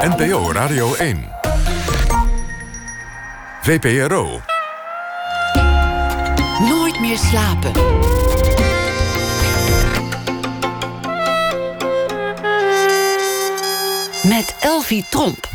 [0.00, 1.24] NPO Radio 1.
[3.62, 4.40] VPRO.
[6.68, 7.72] Nooit meer slapen.
[14.22, 15.48] Met Elvie Tromp.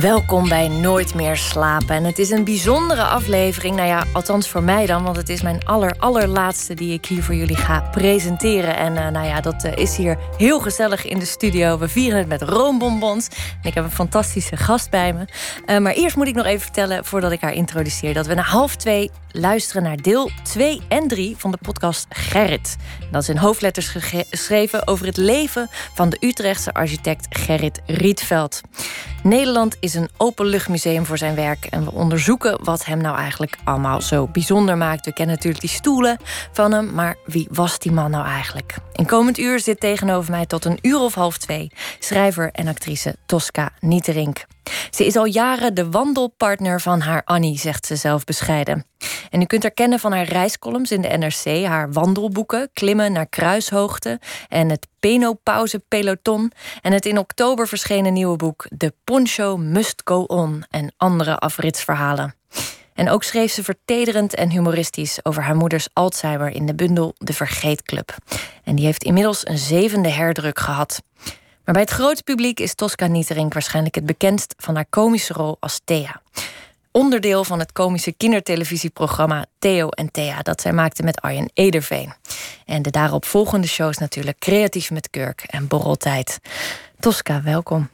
[0.00, 1.94] Welkom bij Nooit meer slapen.
[1.94, 3.76] En het is een bijzondere aflevering.
[3.76, 7.22] Nou ja, althans voor mij dan, want het is mijn aller, allerlaatste die ik hier
[7.22, 8.76] voor jullie ga presenteren.
[8.76, 11.78] En uh, nou ja, dat uh, is hier heel gezellig in de studio.
[11.78, 13.28] We vieren het met roombonbons.
[13.28, 15.24] En ik heb een fantastische gast bij me.
[15.66, 18.42] Uh, maar eerst moet ik nog even vertellen, voordat ik haar introduceer, dat we na
[18.42, 22.76] half twee luisteren naar deel 2 en 3 van de podcast Gerrit.
[23.10, 28.60] Dat is in hoofdletters geschreven over het leven van de Utrechtse architect Gerrit Rietveld.
[29.22, 34.00] Nederland is een openluchtmuseum voor zijn werk en we onderzoeken wat hem nou eigenlijk allemaal
[34.00, 35.04] zo bijzonder maakt.
[35.04, 36.16] We kennen natuurlijk die stoelen
[36.52, 38.76] van hem, maar wie was die man nou eigenlijk?
[38.92, 43.16] In komend uur zit tegenover mij tot een uur of half twee schrijver en actrice
[43.26, 44.44] Tosca Nieterink.
[44.90, 48.86] Ze is al jaren de wandelpartner van haar Annie, zegt ze zelf bescheiden.
[49.30, 53.26] En u kunt haar kennen van haar reiscolumns in de NRC, haar wandelboeken, Klimmen naar
[53.26, 60.00] Kruishoogte en het Penopauze Peloton en het in oktober verschenen nieuwe boek De Poncho Must
[60.04, 62.34] Go On en andere afritsverhalen.
[62.94, 67.32] En ook schreef ze vertederend en humoristisch over haar moeders Alzheimer in de bundel De
[67.32, 68.16] Vergeetclub.
[68.64, 71.02] En die heeft inmiddels een zevende herdruk gehad.
[71.64, 75.56] Maar bij het grote publiek is Tosca Nieterink waarschijnlijk het bekendst van haar komische rol
[75.60, 76.22] als Thea.
[76.90, 82.12] Onderdeel van het komische kindertelevisieprogramma Theo en Thea, dat zij maakte met Arjen Ederveen.
[82.66, 86.38] En de daarop volgende shows natuurlijk Creatief met Kurk en Borreltijd.
[87.00, 87.90] Tosca, welkom.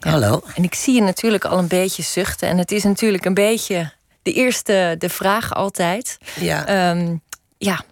[0.00, 0.42] Ja, Hallo.
[0.54, 2.48] En ik zie je natuurlijk al een beetje zuchten.
[2.48, 6.18] En het is natuurlijk een beetje de eerste de vraag altijd.
[6.40, 6.90] Ja.
[6.90, 7.22] Um,
[7.58, 7.84] ja,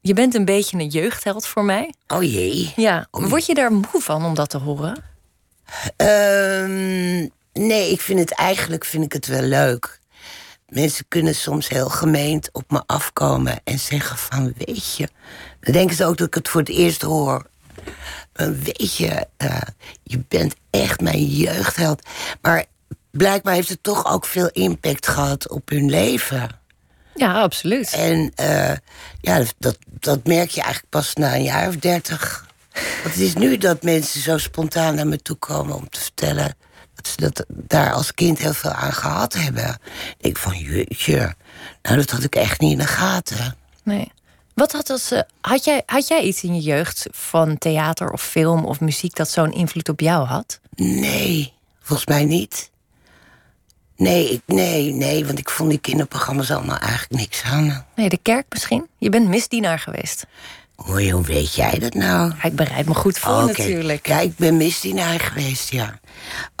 [0.00, 1.94] je bent een beetje een jeugdheld voor mij.
[2.06, 2.72] Oh jee.
[2.76, 3.06] Ja.
[3.10, 5.04] Word je daar moe van om dat te horen?
[5.96, 10.00] Um, nee, ik vind het eigenlijk vind ik het wel leuk.
[10.68, 15.08] Mensen kunnen soms heel gemeend op me afkomen en zeggen van weet je.
[15.60, 17.46] Dan denken ze ook dat ik het voor het eerst hoor.
[18.32, 19.60] Weet je, uh,
[20.02, 22.02] je bent echt mijn jeugdheld.
[22.40, 22.64] Maar
[23.10, 26.57] blijkbaar heeft het toch ook veel impact gehad op hun leven.
[27.18, 27.92] Ja, absoluut.
[27.92, 28.72] En uh,
[29.20, 32.46] ja, dat, dat merk je eigenlijk pas na een jaar of dertig.
[32.72, 36.56] Want het is nu dat mensen zo spontaan naar me toe komen om te vertellen
[36.94, 39.78] dat ze dat daar als kind heel veel aan gehad hebben.
[40.16, 41.34] Ik denk van, jeetje,
[41.82, 43.56] nou dat had ik echt niet in de gaten.
[43.82, 44.12] Nee.
[44.54, 48.22] Wat had, als, uh, had, jij, had jij iets in je jeugd van theater of
[48.22, 50.60] film of muziek dat zo'n invloed op jou had?
[50.74, 52.70] Nee, volgens mij niet.
[53.98, 57.86] Nee, ik, nee, nee, want ik vond die kinderprogramma's allemaal eigenlijk niks aan.
[57.94, 58.86] Nee, de kerk misschien?
[58.98, 60.26] Je bent misdienaar geweest.
[60.74, 62.32] Hoe, hoe weet jij dat nou?
[62.36, 63.66] Ja, ik bereid me goed voor oh, okay.
[63.66, 64.06] natuurlijk.
[64.06, 66.00] Ja, ik ben misdienaar geweest, ja.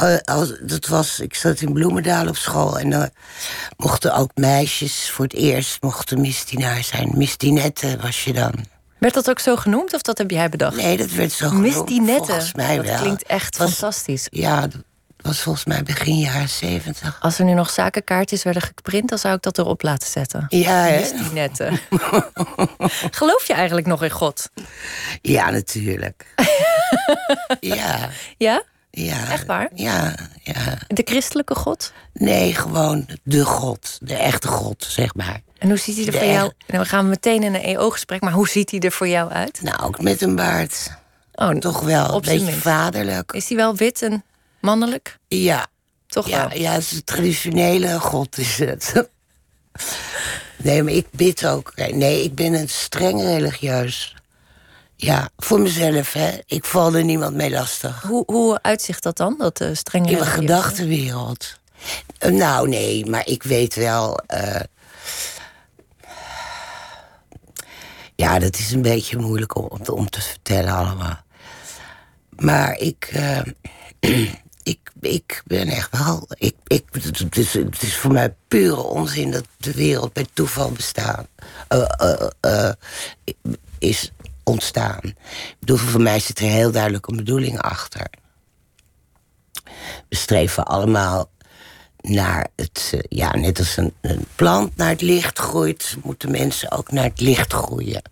[0.02, 3.06] Uh, als, dat was, ik zat in Bloemendaal op school en dan uh,
[3.76, 7.12] mochten ook meisjes voor het eerst mochten misdienaar zijn.
[7.14, 8.52] Misdinette was je dan.
[8.98, 10.76] Werd dat ook zo genoemd of dat heb jij bedacht?
[10.76, 11.66] Nee, dat werd zo genoemd.
[11.66, 12.24] Misdinette.
[12.24, 13.00] Volgens mij dat wel.
[13.00, 14.26] klinkt echt was, fantastisch.
[14.30, 14.68] Ja,
[15.18, 17.16] dat was volgens mij begin jaren zeventig.
[17.20, 20.46] Als er nu nog zakenkaartjes werden geprint, dan zou ik dat erop laten zetten.
[20.48, 20.98] Ja, hè?
[21.00, 21.80] Misdinette.
[23.10, 24.50] Geloof je eigenlijk nog in God?
[25.22, 26.34] Ja, natuurlijk.
[27.60, 28.08] ja.
[28.36, 28.62] Ja?
[28.90, 29.30] Ja.
[29.30, 29.68] Echt waar?
[29.74, 30.78] Ja, ja.
[30.88, 31.92] De christelijke God?
[32.12, 33.98] Nee, gewoon de God.
[34.02, 35.40] De echte God, zeg maar.
[35.58, 36.52] En hoe ziet hij er De voor jou?
[36.66, 39.62] Nou, we gaan meteen in een EO-gesprek, maar hoe ziet hij er voor jou uit?
[39.62, 40.90] Nou, ook met een baard.
[41.34, 42.60] Oh, Toch wel een beetje minst.
[42.60, 43.32] vaderlijk.
[43.32, 44.24] Is hij wel wit en
[44.60, 45.18] mannelijk?
[45.28, 45.66] Ja,
[46.06, 46.58] Toch ja, wel?
[46.58, 49.08] ja, het is een traditionele God is het.
[50.56, 51.72] Nee, maar ik bid ook.
[51.76, 54.16] Nee, ik ben een streng religieus.
[54.96, 56.38] Ja, voor mezelf, hè.
[56.46, 58.02] Ik val er niemand mee lastig.
[58.02, 61.58] Hoe, hoe uitzicht dat dan, dat uh, strenge In mijn gedachtenwereld.
[62.18, 64.18] Eh, nou, nee, maar ik weet wel.
[64.26, 64.60] eh,
[68.14, 71.18] ja, dat is een beetje moeilijk om, om, te, om te vertellen allemaal.
[72.36, 73.08] Maar ik.
[73.12, 73.40] eh,
[74.68, 76.26] ik, ik ben echt wel.
[76.34, 80.72] Ik, ik, het, is, het is voor mij pure onzin dat de wereld bij toeval
[80.72, 81.26] bestaan.
[81.68, 82.72] eh, eh, eh,
[83.78, 84.12] is
[84.44, 85.00] ontstaan.
[85.02, 88.06] Ik bedoel, voor mij zit er heel duidelijk een bedoeling achter.
[90.08, 91.30] We streven allemaal
[92.00, 96.90] naar het, ja, net als een, een plant naar het licht groeit, moeten mensen ook
[96.90, 98.02] naar het licht groeien.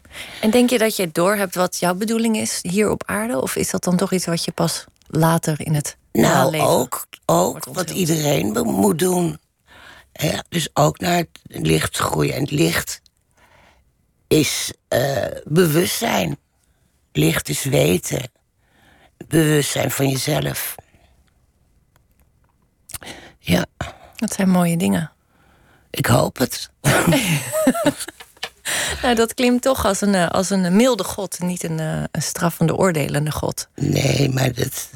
[0.40, 3.42] En denk je dat je doorhebt wat jouw bedoeling is hier op aarde?
[3.42, 7.64] Of is dat dan toch iets wat je pas later in het Nou, ook, ook
[7.64, 9.38] wat iedereen moet doen.
[10.12, 12.34] Ja, dus ook naar het licht groeien.
[12.34, 13.00] En het licht
[14.26, 16.38] is eh, bewustzijn.
[17.12, 18.30] Licht is weten.
[19.28, 20.74] bewustzijn van jezelf.
[23.38, 23.66] Ja,
[24.16, 25.12] Dat zijn mooie dingen.
[25.90, 26.70] ik hoop het.
[29.02, 32.22] Nou, dat klinkt toch als een, eh, als een milde god, niet een, eh, een
[32.22, 33.68] straffende, oordelende god.
[33.74, 34.90] Nee, maar dat,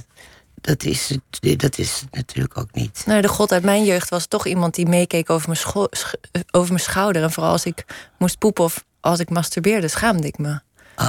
[0.61, 3.03] dat, is, het, dat is het natuurlijk ook niet.
[3.07, 5.89] Nou, de god uit mijn jeugd was toch iemand die meekeek over mijn,
[6.33, 7.23] eh, over mijn schouder.
[7.23, 7.85] En vooral als ik
[8.19, 10.61] moest poepen of als ik masturbeerde, schaamde ik me.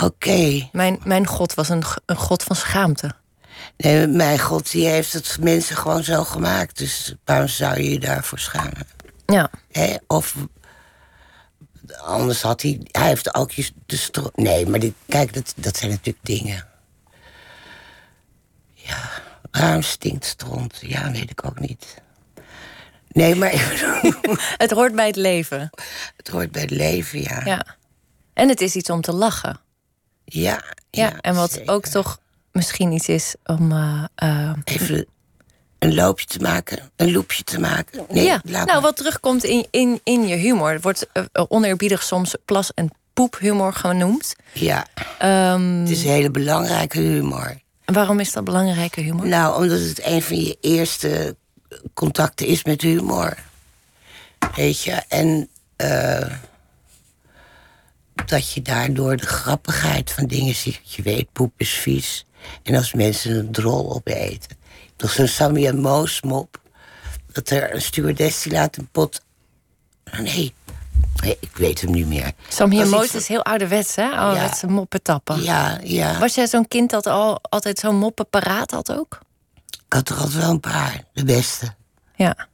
[0.04, 0.70] Oké.
[0.72, 3.12] Mijn, mijn god was een, een god van schaamte.
[3.78, 6.78] Nee, mijn god, die heeft het mensen gewoon zo gemaakt.
[6.78, 8.88] Dus waarom zou je je daarvoor schamen?
[9.26, 9.96] Ja, Hè?
[10.08, 10.36] Of
[12.02, 12.80] anders had hij...
[12.92, 14.32] Hij heeft ook je de.
[14.36, 16.68] Nee, maar dit, kijk, dat, dat zijn natuurlijk dingen.
[19.52, 20.78] Waarom stinkt stront?
[20.82, 21.96] Ja, weet ik ook niet.
[23.12, 23.52] Nee, maar
[24.58, 25.70] het hoort bij het leven.
[26.18, 27.42] het hoort bij het leven, ja.
[27.46, 27.66] Ja.
[28.34, 29.60] En het is iets om te lachen.
[30.26, 31.74] Ja, Ja, en wat zeker.
[31.74, 32.20] ook toch
[32.52, 33.72] misschien iets is om.
[33.72, 35.06] eh, eh, Even
[35.80, 38.06] een loopje te maken, een loopje te maken.
[38.10, 38.82] Nee, ja, laat nou, maar.
[38.82, 40.72] wat terugkomt in, in, in je humor.
[40.72, 44.36] Het wordt eh, oneerbiedig soms plas- en poephumor genoemd.
[44.54, 44.86] Ja,
[45.20, 47.60] Ehm, het is hele belangrijke humor.
[47.94, 49.28] Waarom is dat belangrijke humor?
[49.28, 51.36] Nou, omdat het een van je eerste
[51.94, 53.38] contacten is met humor.
[54.56, 56.36] Weet je, en eh,
[58.26, 60.94] dat je daardoor de grappigheid van dingen ziet.
[60.96, 62.26] Je weet, poep is vies.
[62.64, 64.58] En als mensen een drol opeten.
[64.96, 66.60] Toch zo'n Sammy en Moos mop.
[67.32, 69.22] Dat er een stewardess laat een pot...
[70.22, 70.54] Nee
[71.22, 72.32] ik weet hem niet meer.
[72.48, 74.10] Sam hier Dat is heel ouderwets, hè?
[74.10, 75.44] Ouderwetse moppen tappen.
[75.44, 76.20] Ja, ja.
[76.20, 79.20] Was jij zo'n kind dat al altijd zo'n moppen paraat had ook?
[79.70, 81.04] Ik had er altijd wel een paar.
[81.14, 81.74] De beste.
[82.16, 82.48] Ja.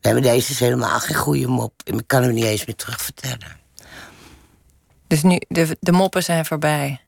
[0.00, 1.72] Nee, maar deze is helemaal geen goede mop.
[1.84, 3.56] Ik kan hem niet eens meer terugvertellen.
[5.06, 7.00] Dus nu, de, de moppen zijn voorbij.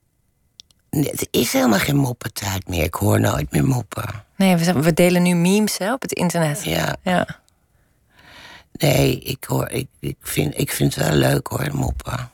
[0.90, 2.82] Nee, het is helemaal geen moppentijd meer.
[2.82, 4.25] Ik hoor nooit meer moppen.
[4.36, 6.64] Nee, we delen nu memes hè, op het internet.
[6.64, 7.26] Ja, Ja.
[8.78, 12.30] Nee, ik, hoor, ik, ik, vind, ik vind het wel leuk hoor, moppen.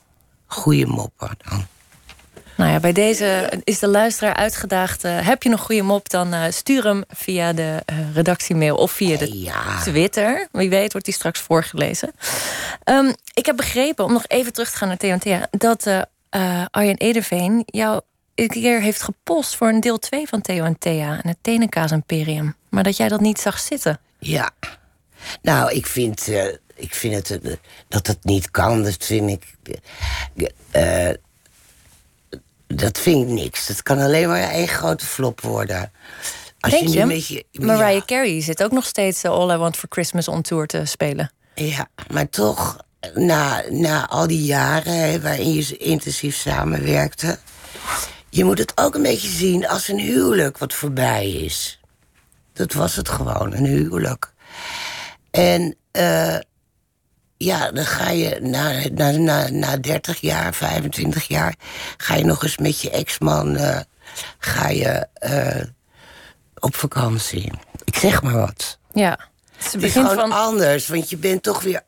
[0.46, 1.66] Goeie moppen dan.
[2.56, 5.04] Nou ja, bij deze is de luisteraar uitgedaagd.
[5.04, 8.92] eh, heb je een goede mop, dan eh, stuur hem via de eh, redactiemail of
[8.92, 10.48] via de Ja, Twitter.
[10.52, 12.12] Wie weet wordt die straks voorgelezen.
[12.84, 15.46] Ehm, ik heb begrepen, om nog even terug te gaan naar Theontea...
[15.50, 15.86] dat
[16.70, 18.00] Arjen Ederveen jou
[18.34, 19.56] een keer heeft gepost...
[19.56, 22.54] voor een deel 2 van Theo en Thea en het Tenenkaas Imperium.
[22.68, 24.00] Maar dat jij dat niet zag zitten.
[24.18, 24.50] ja.
[25.42, 26.44] Nou, ik vind, eh,
[26.74, 27.52] ik vind het, eh,
[27.88, 28.82] dat het niet kan.
[28.82, 29.54] Dat vind ik...
[30.70, 31.10] eh,
[32.66, 33.66] dat vind ik niks.
[33.66, 35.92] Dat kan alleen maar één grote flop worden.
[36.60, 37.00] Als Denk je?
[37.00, 38.04] een beetje- Mariah ja.
[38.04, 41.32] Carey zit ook nog steeds All I Want For Christmas on tour te spelen.
[41.54, 42.76] Ja, maar toch,
[43.14, 47.38] na, na al die jaren hè, waarin je intensief samenwerkte...
[48.30, 51.80] je moet het ook een beetje zien als een huwelijk wat voorbij is.
[52.52, 54.32] Dat was het gewoon, een huwelijk.
[55.34, 56.36] En eh,
[57.36, 61.54] ja, dan ga je na, na, na, na 30 jaar, 25 jaar...
[61.96, 63.80] ga je nog eens met je ex-man eh,
[64.38, 65.66] ga je, eh,
[66.58, 67.52] op vakantie.
[67.84, 68.78] Ik zeg maar wat.
[68.92, 69.18] Ja.
[69.56, 70.32] Het is het gewoon van...
[70.32, 71.82] anders, want je bent toch weer...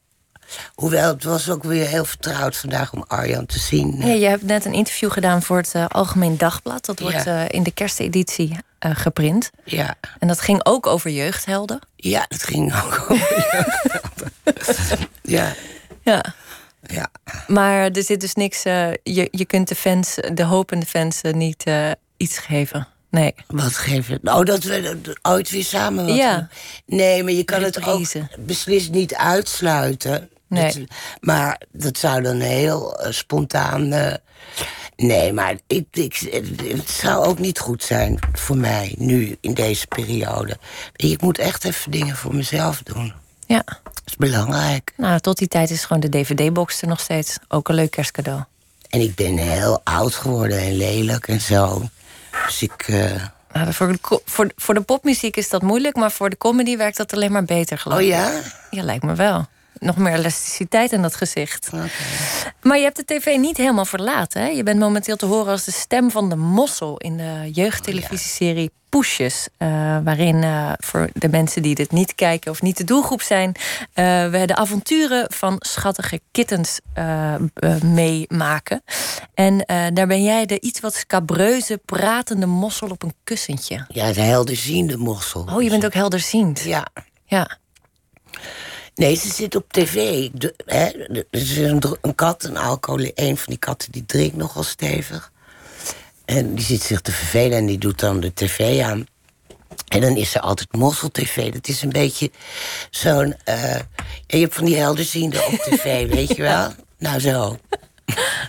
[0.74, 3.96] Hoewel, het was ook weer heel vertrouwd vandaag om Arjan te zien.
[4.06, 6.84] Ja, je hebt net een interview gedaan voor het eh, Algemeen Dagblad.
[6.84, 7.44] Dat wordt Ja.
[7.44, 9.50] eh, in de kersteditie eh, geprint.
[9.64, 11.78] Ja, En dat ging ook over jeugdhelden.
[11.96, 13.66] ja dat ging ook over.
[15.22, 15.52] ja,
[16.02, 16.24] Ja.
[16.82, 17.08] ja.
[17.46, 18.62] Maar er zit dus niks...
[18.62, 21.64] je, je kunt de fans, de hopende fans niet
[22.16, 22.88] iets geven.
[23.10, 23.34] Nee.
[23.46, 24.18] Wat geef je?
[24.22, 26.48] Oh, dat we ooit weer samen wat Ja.
[26.86, 28.02] Nee, maar je kan het ook
[28.38, 30.28] beslist niet uitsluiten.
[30.48, 30.72] Nee.
[30.72, 33.92] Dat- maar dat zou dan heel eh, spontaan...
[33.92, 34.14] eh,
[34.96, 36.16] nee, maar ik, ik,
[36.76, 40.58] het zou ook niet goed zijn voor mij nu, in deze periode.
[40.96, 43.12] Ik moet echt even dingen voor mezelf doen.
[43.46, 43.62] Ja.
[43.82, 44.92] Dat is belangrijk.
[44.96, 47.38] Nou, tot die tijd is gewoon de DVD-box er nog steeds.
[47.48, 48.42] Ook een leuk kerstcadeau.
[48.90, 51.82] En ik ben heel oud geworden en lelijk en zo.
[52.46, 52.82] Dus ik...
[52.88, 53.10] eh,
[53.52, 56.96] Nou, voor, de, voor, voor de popmuziek is dat moeilijk, maar voor de comedy werkt
[56.96, 58.10] dat alleen maar beter, geloof Oh ik.
[58.10, 58.40] ja?
[58.70, 59.46] Ja, lijkt me wel.
[59.78, 61.70] Nog meer elasticiteit in dat gezicht.
[62.62, 64.42] Maar je hebt de tv niet helemaal verlaten.
[64.42, 64.48] Hè?
[64.48, 69.48] Je bent momenteel te horen als de stem van de mossel in de jeugdtelevisieserie Poesjes.
[69.56, 69.68] eh,
[70.04, 73.52] waarin eh, voor de mensen die dit niet kijken of niet de doelgroep zijn,
[73.92, 76.80] eh, we de avonturen van schattige kittens
[77.84, 78.82] meemaken.
[79.34, 79.64] En
[79.94, 83.84] daar ben jij de iets wat scabreuze, pratende mossel op een kussentje.
[83.88, 85.48] Ja, de helderziende mossel.
[85.52, 86.60] Oh, je bent ook helderziend.
[86.60, 86.86] Ja.
[87.24, 87.58] Ja.
[88.96, 90.28] Nee, ze zit op tv.
[90.32, 94.36] De, hè, er is een, een kat, een alcohol, een van die katten die drinkt
[94.36, 95.32] nogal stevig.
[96.24, 99.06] En die zit zich te vervelen en die doet dan de tv aan.
[99.88, 101.52] En dan is er altijd mossel-tv.
[101.52, 102.30] Dat is een beetje
[102.90, 103.34] zo'n...
[103.44, 103.80] eh,
[104.26, 106.70] je hebt van die helderziende op tv, weet je wel?
[106.98, 107.58] Nou, zo.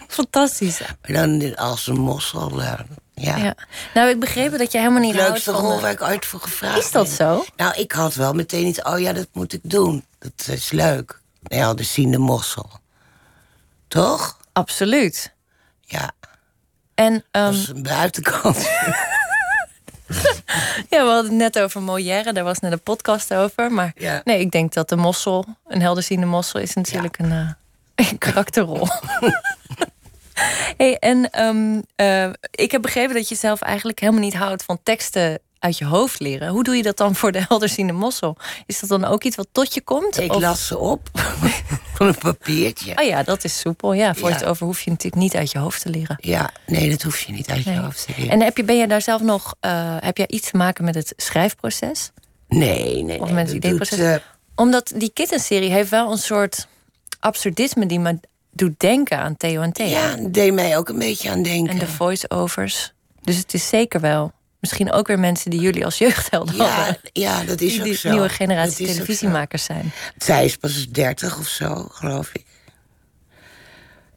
[0.07, 0.79] Fantastisch.
[0.79, 2.61] Maar dan als een mossel.
[2.61, 2.79] eh,
[3.21, 3.35] ja.
[3.37, 3.55] Ja.
[3.93, 5.61] Nou, ik begreep dat je helemaal niet De houdt leukste van...
[5.61, 7.13] rol de- waar ik ooit voor gevraagd Is dat ben.
[7.15, 7.45] zo?
[7.55, 8.81] Nou, ik had wel meteen iets...
[8.81, 10.05] Oh ja, dat moet ik doen.
[10.19, 11.21] Dat is leuk.
[11.41, 12.69] De helderziende mossel.
[13.87, 14.37] Toch?
[14.53, 15.33] Absoluut.
[15.81, 16.11] Ja,
[16.95, 18.57] En ehm, dat is een buitenkant.
[20.89, 22.33] ja, we hadden het net over Molière.
[22.33, 23.71] Daar was net een podcast over.
[23.71, 24.21] Maar Ja.
[24.23, 26.59] nee, ik denk dat de mossel, een helderziende mossel...
[26.59, 27.49] is natuurlijk een, eh,
[28.11, 28.87] een karakterrol.
[30.77, 34.63] hey, en ehm, eh, ik heb begrepen dat je zelf eigenlijk helemaal niet houdt...
[34.63, 36.47] van teksten uit je hoofd leren.
[36.49, 38.37] Hoe doe je dat dan voor de helderziende mossel?
[38.65, 40.19] Is dat dan ook iets wat tot je komt?
[40.19, 41.09] Ik Of- las ze op
[41.95, 42.97] van een papiertje.
[42.97, 43.93] Oh ja, dat is soepel.
[43.93, 44.35] Ja, voor Ja.
[44.35, 46.17] het over hoef je natuurlijk niet uit je hoofd te leren.
[46.21, 48.31] Ja, nee, dat hoef je niet uit je hoofd te leren.
[48.31, 50.95] En heb je, ben je daar zelf nog, eh, heb jij iets te maken met
[50.95, 52.11] het schrijfproces?
[52.47, 53.97] Nee, nee, Of met het ideeproces?
[53.97, 54.15] doet, eh,
[54.55, 56.67] Omdat die kittenserie heeft wel een soort
[57.19, 58.19] absurdisme die me
[58.57, 59.87] doet denken aan Theo en Thea.
[59.87, 61.73] ja, deed mij ook een beetje aan denken.
[61.73, 62.93] En de voice-overs.
[63.21, 64.31] Dus het is zeker wel.
[64.59, 66.97] Misschien ook weer mensen die jullie als jeugdhelden ja, hadden.
[67.13, 68.09] ja, dat is Die, ook die zo.
[68.09, 69.91] nieuwe generatie televisiemakers zijn.
[70.17, 70.25] zo.
[70.25, 72.45] Zij is pas 30 of zo, geloof ik.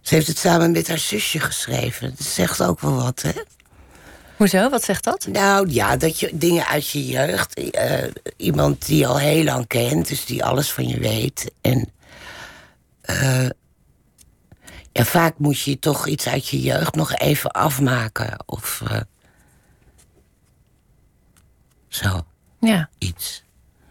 [0.00, 2.14] Ze heeft het samen met haar zusje geschreven.
[2.18, 3.30] Dat zegt ook wel wat, hè?
[4.36, 4.68] Hoezo?
[4.68, 5.26] Wat zegt dat?
[5.32, 7.54] Nou ja, dat je dingen uit je jeugd.
[7.70, 8.02] eh,
[8.36, 11.50] iemand die je al heel lang kent, dus die alles van je weet.
[11.60, 11.88] En.
[13.00, 13.46] eh,
[14.92, 18.42] ja, vaak moet je toch iets uit je jeugd nog even afmaken.
[18.46, 18.82] Of.
[18.88, 19.00] eh,
[21.88, 22.26] zo,
[22.60, 22.88] Ja.
[22.98, 23.42] iets.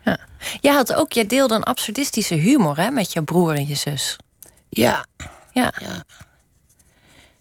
[0.03, 0.17] ja.
[0.61, 4.17] Jij had ook, jij deelde een absurdistische humor hè, met je broer en je zus.
[4.69, 5.05] Ja,
[5.53, 5.73] Ja.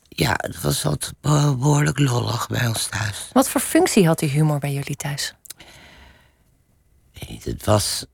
[0.08, 3.28] ja, het was altijd be- behoorlijk lollig bij ons thuis.
[3.32, 5.34] Wat voor functie had die humor bij jullie thuis?
[7.12, 8.04] Weet Het was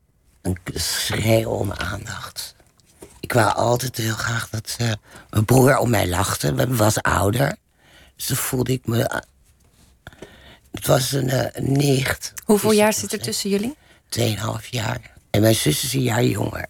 [0.41, 2.54] een schreeuw om aandacht.
[3.25, 4.91] Ik wou altijd heel graag dat eh,
[5.29, 6.53] mijn broer om mij lachte.
[6.53, 7.55] We was ouder.
[8.15, 9.03] Dus dan voelde ik me...
[9.03, 9.19] eh,
[10.71, 12.33] het was een, een nicht.
[12.43, 13.75] Hoeveel Is jaar zit er tussen jullie?
[14.09, 15.13] Tweeënhalf jaar.
[15.31, 16.65] En mijn zus is een jaar jonger.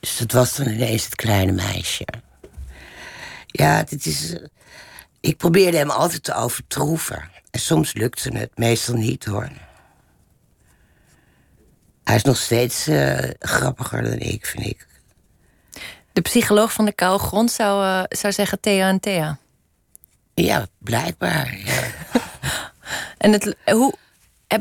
[0.00, 2.06] Dus dat was dan ineens het kleine meisje.
[3.46, 4.36] Ja, dit is...
[5.20, 7.30] ik probeerde hem altijd te overtroeven.
[7.50, 9.48] En soms lukte het, meestal niet hoor.
[12.08, 14.86] Hij is nog steeds eh, grappiger dan ik, vind ik.
[16.12, 19.38] De psycholoog van de koude grond zou, eh, zou zeggen Thea en Thea.
[20.34, 21.58] Ja, blijkbaar.
[21.64, 21.82] Ja.
[23.18, 23.94] En het, hoe,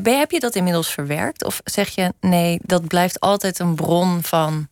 [0.04, 1.44] heb je dat inmiddels verwerkt?
[1.44, 4.68] Of zeg je nee, dat blijft altijd een bron van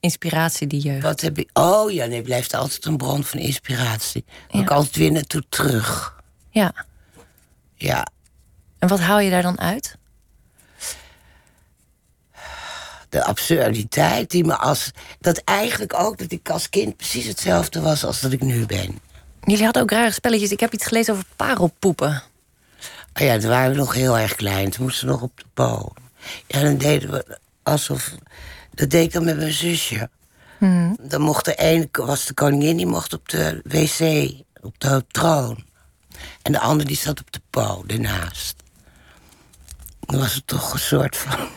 [0.00, 1.02] inspiratie, die jeugd?
[1.02, 1.50] Wat heb ik...
[1.52, 4.24] Oh ja, nee, blijft altijd een bron van inspiratie.
[4.48, 4.74] Daar ik Ja.
[4.74, 6.20] altijd weer naartoe terug.
[6.50, 6.72] Ja.
[7.74, 8.06] Ja,
[8.78, 9.96] En wat haal je daar dan uit?
[13.16, 14.90] De absurditeit die me als...
[15.20, 18.98] Dat eigenlijk ook dat ik als kind precies hetzelfde was als dat ik nu ben.
[19.44, 20.50] Jullie hadden ook rare spelletjes.
[20.50, 22.22] Ik heb iets gelezen over parelpoepen.
[23.14, 24.70] Oh ja, toen waren we nog heel erg klein.
[24.70, 25.92] Toen moesten we nog op de po.
[26.46, 28.14] Ja, dan deden we alsof...
[28.74, 30.10] Dat deed ik dan met mijn zusje.
[31.00, 34.30] Dan mocht de ene, was de koningin, die mocht op de wc,
[34.60, 35.64] op de troon.
[36.42, 38.54] En de ander die zat op de po, ernaast.
[40.00, 41.48] Dan was het toch een soort van...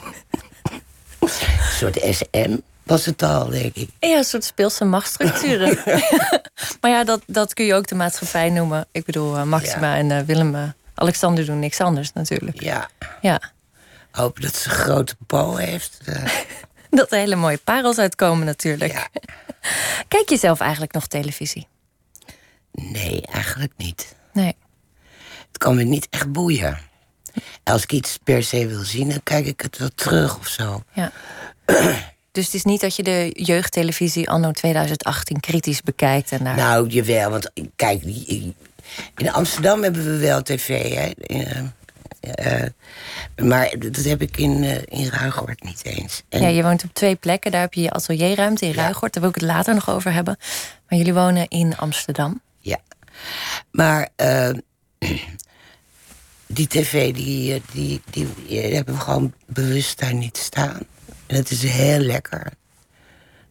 [1.20, 1.30] een
[1.78, 3.90] soort SM was het al, denk ik.
[4.00, 5.78] Ja, een soort speelse machtsstructuren.
[6.82, 8.88] maar ja, dat, dat kun je ook de maatschappij noemen.
[8.92, 9.98] Ik bedoel, eh, Maxima Ja.
[9.98, 10.56] en eh, Willem...
[10.56, 10.64] eh,
[10.96, 12.62] Alexander doen niks anders natuurlijk.
[12.62, 12.90] Ja,
[13.22, 13.42] Ja.
[14.12, 15.98] hopen dat ze een grote po heeft.
[16.92, 18.92] Dat er hele mooie parels uitkomen natuurlijk.
[18.92, 19.08] ja.
[20.08, 21.68] Kijk je zelf eigenlijk nog televisie?
[22.72, 24.16] Nee, eigenlijk niet.
[24.34, 24.56] Nee.
[25.48, 26.80] Het kan me niet echt boeien.
[27.64, 30.84] Als ik iets per se wil zien, dan kijk ik het wel terug of zo.
[30.94, 31.12] Ja.
[32.32, 36.56] Dus het is niet dat je de jeugdtelevisie anno 2018 kritisch bekijkt en daar.
[36.56, 38.04] Nou, jawel, want kijk,
[39.16, 41.10] in Amsterdam hebben we wel tv, hè.
[41.10, 41.64] Eh,
[42.20, 42.70] eh,
[43.44, 46.24] maar dat heb ik in, eh, in Ruigoord niet eens.
[46.30, 47.52] En Ja, je woont op twee plekken.
[47.52, 48.92] Daar heb je je atelierruimte in Ja.
[48.92, 50.38] Daar wil ik het later nog over hebben.
[50.90, 52.42] Maar jullie wonen in Amsterdam.
[52.60, 52.78] Ja.
[53.72, 54.10] Maar
[56.54, 60.80] die tv, die, eh, die, die, die hebben we gewoon bewust daar niet staan.
[61.28, 62.52] En het is heel lekker.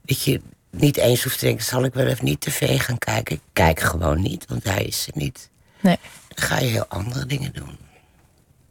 [0.03, 0.41] Dat je
[0.71, 3.35] niet eens hoeft te denken, zal ik wel even niet tv gaan kijken?
[3.37, 5.49] Ik kijk gewoon niet, want hij is er niet.
[5.81, 5.99] Nee.
[6.35, 7.79] Dan ga je heel andere dingen doen.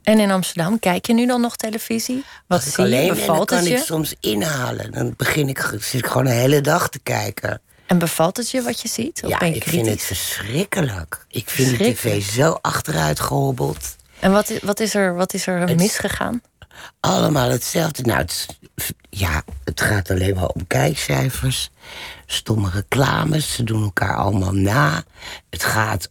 [0.03, 2.23] En in Amsterdam, kijk je nu dan nog televisie?
[2.47, 2.89] Wat Als ik zie je?
[2.95, 3.83] alleen dan Bevalt kan het ik je?
[3.83, 4.91] soms inhalen.
[4.91, 7.61] Dan begin ik, zit ik gewoon de hele dag te kijken.
[7.85, 9.21] En bevalt het je wat je ziet?
[9.23, 9.81] Of ja, ben je ik kritisch?
[9.83, 11.25] vind het verschrikkelijk.
[11.29, 13.95] Ik vind de tv zo achteruit gehobbeld.
[14.19, 16.41] En wat, wat, is er, wat is er Het- misgegaan?
[16.99, 18.03] Allemaal hetzelfde.
[18.03, 18.45] Nou, het,
[19.09, 21.69] ja, het gaat alleen maar om kijkcijfers.
[22.25, 25.03] Stomme reclames, ze doen elkaar allemaal na.
[25.49, 26.09] Het gaat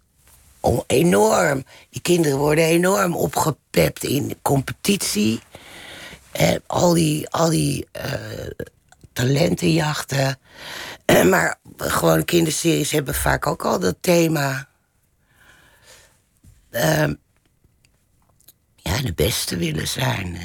[0.61, 1.65] om enorm.
[1.91, 5.41] Die kinderen worden enorm opgepept in competitie.
[6.33, 8.13] En al die, al die eh,
[9.13, 10.39] talentenjachten.
[11.31, 14.69] Maar gewoon kinderseries hebben vaak ook al dat thema.
[16.71, 17.15] Ehm,
[18.87, 20.39] ja, de beste willen zijn.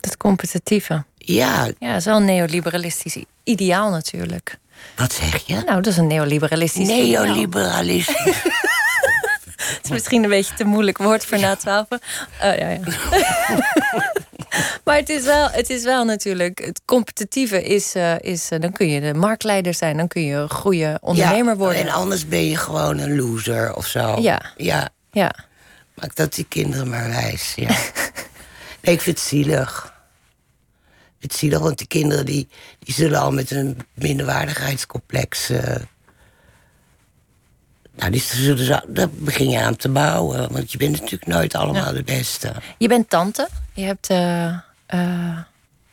[0.00, 1.04] Het competitieve.
[1.16, 4.58] Ja, Ja, dat is wel een neoliberalistisch ideaal natuurlijk.
[4.96, 5.54] wat zeg je?
[5.54, 7.24] Nou, dat is een neoliberalistisch ideaal.
[7.24, 8.34] Neoliberalisme.
[9.56, 11.86] Het is misschien een beetje te moeilijk woord voor na twaalf.
[12.40, 12.78] ja, ja.
[14.84, 16.58] maar het is, wel, het is wel natuurlijk...
[16.58, 17.94] Het competitieve is...
[17.94, 19.96] eh, is eh, dan kun je de marktleider zijn.
[19.96, 21.80] Dan kun je een goede ondernemer ja, worden.
[21.80, 24.20] En anders ben je gewoon een loser of zo.
[24.20, 24.42] Ja.
[24.56, 25.34] Ja, Ja.
[26.04, 27.52] Maak dat die kinderen maar wijs.
[27.56, 27.68] Ja.
[28.82, 29.84] nee, ik vind het zielig.
[31.04, 35.50] Ik vind het zielig, want die kinderen die, die zullen al met een minderwaardigheidscomplex...
[35.50, 35.76] eh,
[37.96, 40.52] nou, die zullen zo, daar begin je aan te bouwen.
[40.52, 42.52] Want je bent natuurlijk nooit allemaal de beste.
[42.78, 43.48] Je bent tante.
[43.72, 44.10] Je hebt...
[44.10, 44.46] eh,
[44.86, 45.38] eh,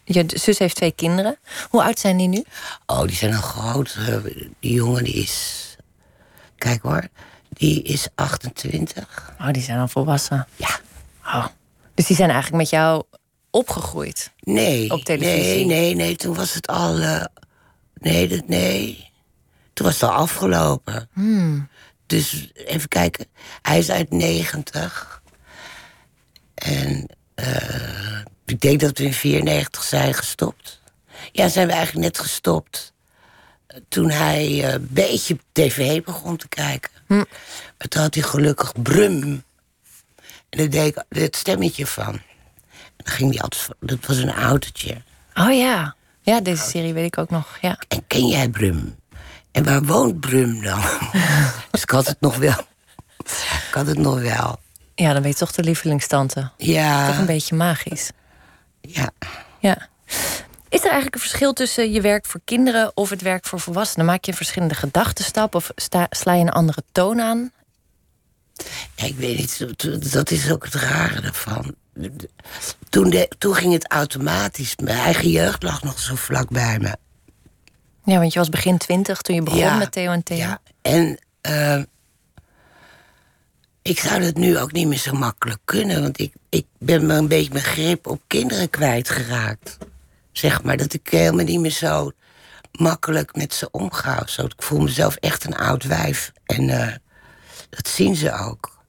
[0.03, 1.37] je zus heeft twee kinderen.
[1.69, 2.43] Hoe oud zijn die nu?
[2.85, 3.97] Oh, die zijn al groot.
[4.59, 5.65] Die jongen die is...
[6.57, 7.07] Kijk hoor,
[7.61, 9.33] die is 28.
[9.39, 10.47] Oh, die zijn al volwassen.
[10.55, 10.79] Ja.
[11.25, 11.45] Oh.
[11.93, 13.03] Dus die zijn eigenlijk met jou
[13.49, 14.31] opgegroeid.
[14.39, 14.91] Nee.
[14.91, 15.43] Op televisie?
[15.43, 16.15] Nee, nee, nee.
[16.15, 16.97] Toen was het al...
[16.99, 17.25] eh,
[17.93, 19.09] nee, dat, nee.
[19.73, 21.09] Toen was het al afgelopen.
[21.13, 21.67] Hmm.
[22.05, 23.25] Dus even kijken.
[23.61, 25.21] Hij is uit 90.
[26.53, 30.81] En eh, ik denk dat we in 94 zijn gestopt.
[31.31, 32.90] Ja, zijn we eigenlijk net gestopt.
[33.89, 36.91] Toen hij eh, een beetje tv begon te kijken.
[37.07, 37.13] Hm.
[37.77, 39.43] Maar toen had hij gelukkig Brum.
[40.49, 42.13] En daar deed ik het stemmetje van.
[42.13, 42.21] En
[42.97, 43.67] dan ging hij altijd...
[43.79, 45.01] Dat was een autootje.
[45.33, 45.95] Oh ja.
[46.21, 47.57] Ja, deze serie weet ik ook nog.
[47.61, 47.77] Ja.
[47.87, 48.95] En ken jij Brum?
[49.51, 50.81] En waar woont Brum dan?
[51.71, 52.59] dus ik had het nog wel.
[53.67, 54.59] Ik had het nog wel.
[54.95, 56.33] ja, dan ben je toch de lievelingstante.
[56.41, 58.09] Toch een Ja, beetje magisch.
[58.81, 59.09] ja.
[59.59, 59.89] Ja.
[60.71, 64.05] Is er eigenlijk een verschil tussen je werk voor kinderen of het werk voor volwassenen?
[64.05, 67.51] Maak je een verschillende gedachtenstap of sta, sla je een andere toon aan?
[68.95, 71.75] Ja, ik weet niet, dat is ook het rare ervan.
[72.89, 74.75] Toen, de, toen ging het automatisch.
[74.75, 76.95] Mijn eigen jeugd lag nog zo vlak bij me.
[78.03, 80.37] Ja, want je was begin twintig toen je begon Ja, met Theo en Theo.
[80.37, 81.81] Ja, en eh,
[83.81, 86.01] ik zou dat nu ook niet meer zo makkelijk kunnen.
[86.01, 89.77] Want ik, ik ben me een beetje mijn grip op kinderen kwijtgeraakt.
[90.31, 92.11] Zeg maar, dat ik helemaal niet meer zo
[92.71, 94.27] makkelijk met ze omga.
[94.27, 94.45] Zo.
[94.45, 96.31] Ik voel mezelf echt een oud wijf.
[96.45, 96.95] En eh,
[97.69, 98.79] dat zien ze ook.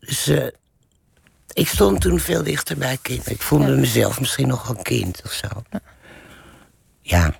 [0.00, 0.46] Dus eh,
[1.52, 3.32] ik stond toen veel dichter bij kinderen.
[3.32, 5.48] Ik voelde mezelf misschien nog een kind of zo.
[7.00, 7.34] Ja.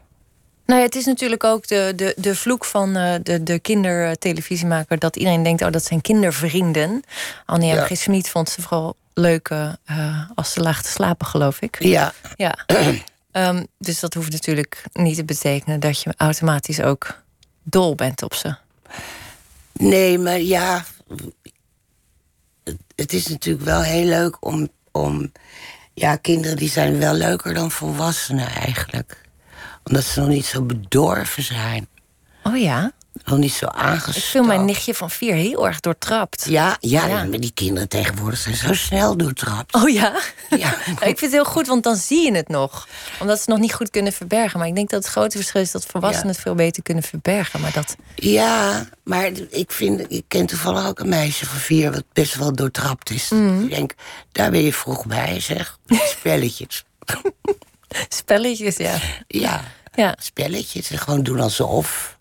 [0.68, 4.98] Nou ja, het is natuurlijk ook de, de, de vloek van eh, de, de kindertelevisiemaker...
[4.98, 7.02] dat iedereen denkt, oh, dat zijn kindervrienden.
[7.44, 7.82] Annie Ja.
[7.82, 7.86] M.
[7.86, 7.96] G.
[7.96, 11.82] Smit vond ze vooral leuk eh, als ze laag te slapen, geloof ik.
[11.82, 12.58] Ja, Ja.
[13.30, 15.80] Ehm, dus dat hoeft natuurlijk niet te betekenen...
[15.80, 17.22] dat je automatisch ook
[17.62, 18.54] dol bent op ze.
[19.72, 20.84] Nee, maar ja.
[22.64, 25.32] Het, het is natuurlijk wel heel leuk om, om.
[25.94, 29.27] Ja, kinderen die zijn wel leuker dan volwassenen eigenlijk.
[29.88, 31.88] Omdat ze nog niet zo bedorven zijn.
[32.42, 32.92] Oh ja?
[33.24, 34.20] Nog niet zo Ik aangestoken.
[34.30, 36.44] vind mijn nichtje van vier heel erg doortrapt.
[36.48, 37.24] Ja, ja, Ja.
[37.24, 39.74] maar die kinderen tegenwoordig zijn zo snel doortrapt.
[39.74, 40.20] Oh ja?
[40.50, 40.74] Ja.
[40.90, 42.88] ik vind het heel goed, want dan zie je het nog.
[43.20, 44.58] Omdat ze het nog niet goed kunnen verbergen.
[44.58, 46.32] Maar ik denk dat het grote verschil is dat volwassenen Ja.
[46.32, 47.60] het veel beter kunnen verbergen.
[47.60, 47.96] Maar dat.
[48.14, 52.52] Ja, maar ik vind, ik ken toevallig ook een meisje van vier wat best wel
[52.52, 53.28] doortrapt is.
[53.28, 53.60] Mhm.
[53.62, 53.94] Ik denk,
[54.32, 55.78] daar ben je vroeg bij, zeg.
[56.18, 56.84] Spelletjes.
[58.08, 58.94] Spelletjes, ja.
[59.26, 59.64] ja.
[60.02, 60.14] Ja.
[60.20, 62.16] spelletjes en gewoon doen alsof.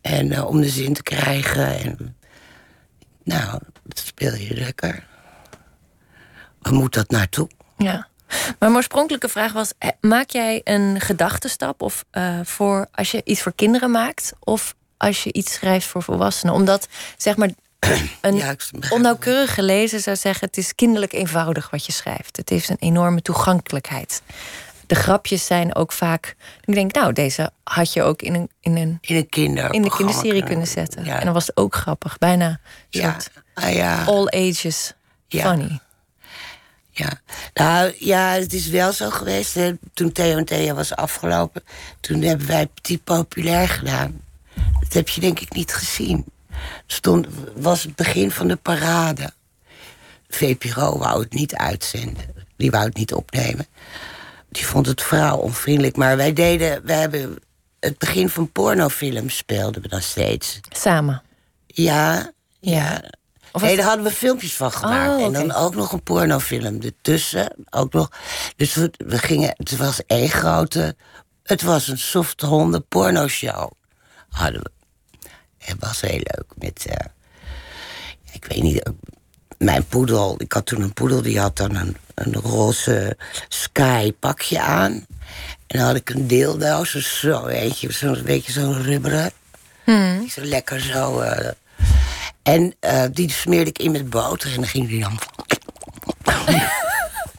[0.00, 1.78] En eh, om de zin te krijgen.
[1.78, 2.16] En,
[3.24, 5.06] nou, dat speel je lekker.
[6.58, 7.48] Waar moet dat naartoe?
[7.76, 8.10] ja.
[8.28, 13.20] Maar mijn oorspronkelijke vraag was: eh, maak jij een gedachtenstap of eh, voor als je
[13.24, 16.54] iets voor kinderen maakt, of als je iets schrijft voor volwassenen?
[16.54, 17.50] Omdat zeg maar
[18.20, 18.56] een Ja,
[18.90, 22.36] onnauwkeurige lezer zou zeggen: het is kinderlijk eenvoudig wat je schrijft.
[22.36, 24.22] Het heeft een enorme toegankelijkheid.
[24.92, 26.36] De grapjes zijn ook vaak.
[26.64, 29.72] Ik denk, nou, deze had je ook in een, in een, In een kinder.
[29.72, 31.04] in de kinderserie kunnen zetten.
[31.04, 31.18] Ja.
[31.18, 32.18] En dan was het ook grappig.
[32.18, 33.16] Bijna een Ja,
[33.54, 34.04] ah, ja.
[34.04, 34.92] all ages
[35.28, 35.80] funny.
[36.90, 37.20] Ja.
[37.54, 39.54] Nou ja, het is wel zo geweest.
[39.54, 39.72] Hè.
[39.94, 41.62] Toen Theo en Thea was afgelopen,
[42.00, 44.20] toen hebben wij Petit Populair gedaan.
[44.80, 46.24] Dat heb je denk ik niet gezien.
[46.86, 47.26] Stond,
[47.56, 49.32] was het begin van de parade.
[50.28, 52.24] VPRO wou het niet uitzenden.
[52.56, 53.66] Die wou het niet opnemen.
[54.52, 55.96] Die vond het vrouw onvriendelijk.
[55.96, 57.36] Maar wij deden, wij hebben
[57.80, 60.60] het begin van pornofilms speelden we dan steeds.
[60.70, 61.22] Samen.
[61.66, 63.02] Ja, ja.
[63.52, 65.10] Of Nee, daar hadden we filmpjes van gemaakt.
[65.20, 67.54] Oh, En dan ook nog een pornofilm ertussen.
[67.70, 68.10] Ook nog.
[68.56, 69.54] Dus we, we gingen.
[69.56, 70.96] Het was één grote.
[71.42, 73.70] Het was een soft honden pornoshow.
[74.28, 74.70] Hadden we.
[75.58, 76.44] Het was heel leuk.
[76.54, 76.86] Met.
[76.86, 77.06] eh,
[78.32, 78.90] ik weet niet.
[79.58, 80.34] Mijn poedel.
[80.38, 81.22] Ik had toen een poedel.
[81.22, 83.16] Die had dan een, een roze
[83.48, 84.92] sky pakje aan.
[85.66, 86.84] En dan had ik een dildo.
[86.84, 87.92] Zo, zo weet je.
[87.92, 89.30] Zo'n beetje zo'n rubberen.
[90.30, 91.20] Zo lekker zo.
[91.20, 91.50] eh,
[92.42, 95.18] en eh, die smeerde ik in met boter en dan ging die dan.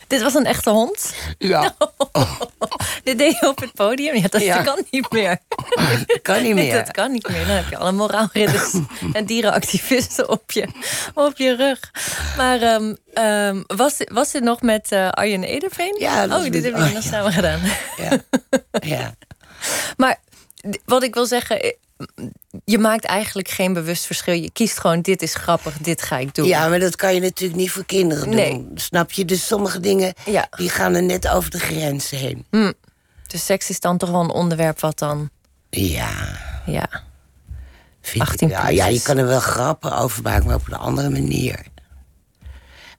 [0.08, 1.14] Dit was een echte hond?
[1.38, 1.76] Ja,
[3.04, 4.16] Dit deed je op het podium?
[4.16, 4.62] Ja, dat Ja.
[4.64, 5.38] kan niet meer.
[6.06, 6.74] dat kan niet meer.
[6.74, 7.46] Dat kan niet meer.
[7.48, 8.74] Dan heb je alle moraalridders
[9.14, 10.68] en dierenactivisten op je,
[11.14, 11.80] op je rug.
[12.38, 15.96] Maar ehm, ehm, was, dit- was dit nog met eh, Arjen Ederveen?
[16.00, 17.60] Ja, dat oh, dit hebben jullie nog samen gedaan.
[17.98, 18.10] Ja.
[18.82, 19.14] ja.
[19.98, 20.20] Maar
[20.86, 21.72] wat ik wil zeggen, eh,
[22.66, 24.34] je maakt eigenlijk geen bewust verschil.
[24.34, 26.48] Je kiest gewoon, dit is grappig, dit ga ik doen.
[26.48, 28.36] ja, maar dat kan je natuurlijk niet voor kinderen doen.
[28.36, 28.68] Nee.
[28.76, 29.26] Snap je?
[29.26, 30.48] Dus sommige dingen Ja.
[30.58, 32.46] die gaan er net over de grens heen.
[33.28, 35.30] Dus seks is dan toch wel een onderwerp wat dan...
[35.70, 36.88] Ja, Ja,
[38.02, 38.72] vind 18 ik.
[38.72, 41.66] Ja, je kan er wel grappen over maken, maar op een andere manier.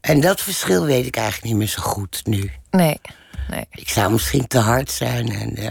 [0.01, 2.51] En dat verschil weet ik eigenlijk niet meer zo goed nu.
[2.71, 3.01] nee,
[3.49, 3.67] nee.
[3.71, 5.33] Ik zou misschien te hard zijn.
[5.33, 5.71] En, eh,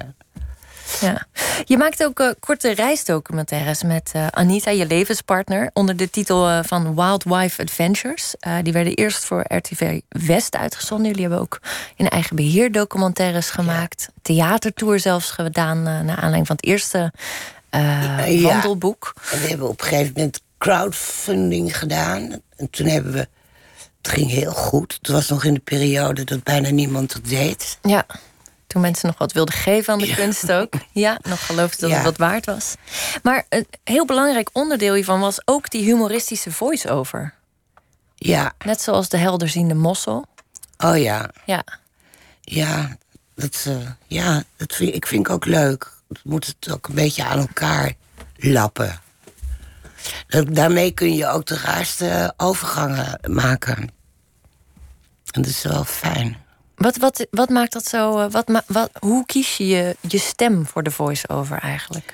[1.02, 1.26] Ja.
[1.66, 6.60] Je maakt ook eh, korte reisdocumentaires met eh, Anita, je levenspartner, onder de titel eh,
[6.64, 8.36] van Wild Wife Adventures.
[8.62, 11.08] Die werden eerst voor RTV West uitgezonden.
[11.08, 11.60] Jullie hebben ook
[11.96, 14.10] in eigen beheer documentaires gemaakt.
[14.22, 17.12] Theatertour zelfs gedaan naar aanleiding van het eerste
[17.70, 18.42] Ja.
[18.42, 19.14] wandelboek.
[19.32, 22.42] En we hebben op een gegeven moment crowdfunding gedaan.
[22.58, 23.28] En toen hebben we.
[24.02, 24.94] Het ging heel goed.
[25.02, 27.78] Het was nog in de periode dat bijna niemand dat deed.
[27.82, 28.06] Ja.
[28.74, 30.74] Toen mensen nog wat wilden geven aan de kunst ook.
[30.92, 31.96] Ja, nog geloofden dat Ja.
[31.96, 32.76] het wat waard was.
[33.24, 37.34] Maar een heel belangrijk onderdeel hiervan was ook die humoristische voice-over.
[38.16, 40.26] Ja, Net zoals de helderziende mossel.
[40.78, 41.30] oh ja.
[41.46, 41.64] Ja,
[42.42, 42.98] Ja,
[43.36, 43.76] dat, eh,
[44.08, 45.92] ja, dat vind, ik vind ik ook leuk.
[46.08, 47.94] We moeten het ook een beetje aan elkaar
[48.36, 49.02] lappen.
[50.28, 53.78] Dat- daarmee kun je ook de raarste overgangen maken.
[55.32, 56.38] En dat is wel fijn.
[56.84, 58.20] Wat, wat, wat maakt dat zo?
[58.20, 62.14] eh, Wat, wat, hoe kies je, je stem voor de voice-over eigenlijk?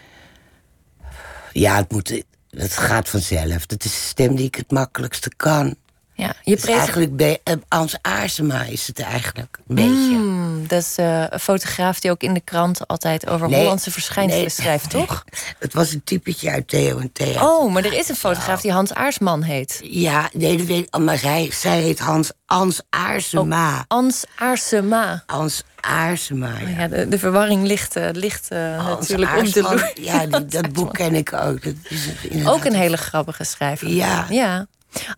[1.52, 3.66] Ja, het, moet, het gaat vanzelf.
[3.66, 5.76] Dat is de stem die ik het makkelijkste kan.
[6.20, 9.58] Ja, je Het is presen- eigenlijk eh, Hans Aarsema is het eigenlijk.
[9.68, 9.92] Een beetje.
[10.16, 13.92] Hmm, dat is eh, een fotograaf die ook in de krant altijd over Nee, Hollandse
[13.92, 14.50] verschijnselen nee.
[14.50, 15.24] schrijft, toch?
[15.60, 17.46] Het was een typetje uit Theo en Thea.
[17.58, 19.80] Oh, maar er is een fotograaf die Hans Aarsman heet.
[19.84, 20.98] Ja, nee, dat weet ik.
[20.98, 23.86] Maar zij, zij heet Hans, Hans Aarsema.
[23.88, 25.24] Hans Aarsema.
[25.26, 26.68] Hans Aarsema, ja.
[26.70, 29.92] Ja, de, de verwarring ligt, eh, ligt natuurlijk op de loer.
[30.02, 31.64] Ja, die- dat boek ken ik ook.
[31.64, 33.88] Dat is Ook een hele grappige schrijver.
[33.88, 34.26] Ja.
[34.30, 34.68] ja.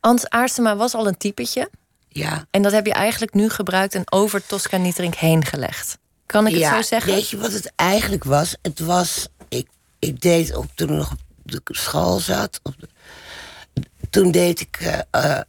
[0.02, 1.70] Hans Aarsema was al een typetje.
[2.08, 5.98] Ja, En dat heb je eigenlijk nu gebruikt en over Tosca Nietrink heen gelegd.
[6.26, 7.14] Kan ik het zo zeggen?
[7.14, 8.56] weet je wat het eigenlijk was?
[8.62, 9.68] Het was, ik,
[10.00, 12.88] ik deed op, toen ik nog op de school zat, op de-
[14.10, 14.78] toen deed ik
[15.12, 15.40] eh,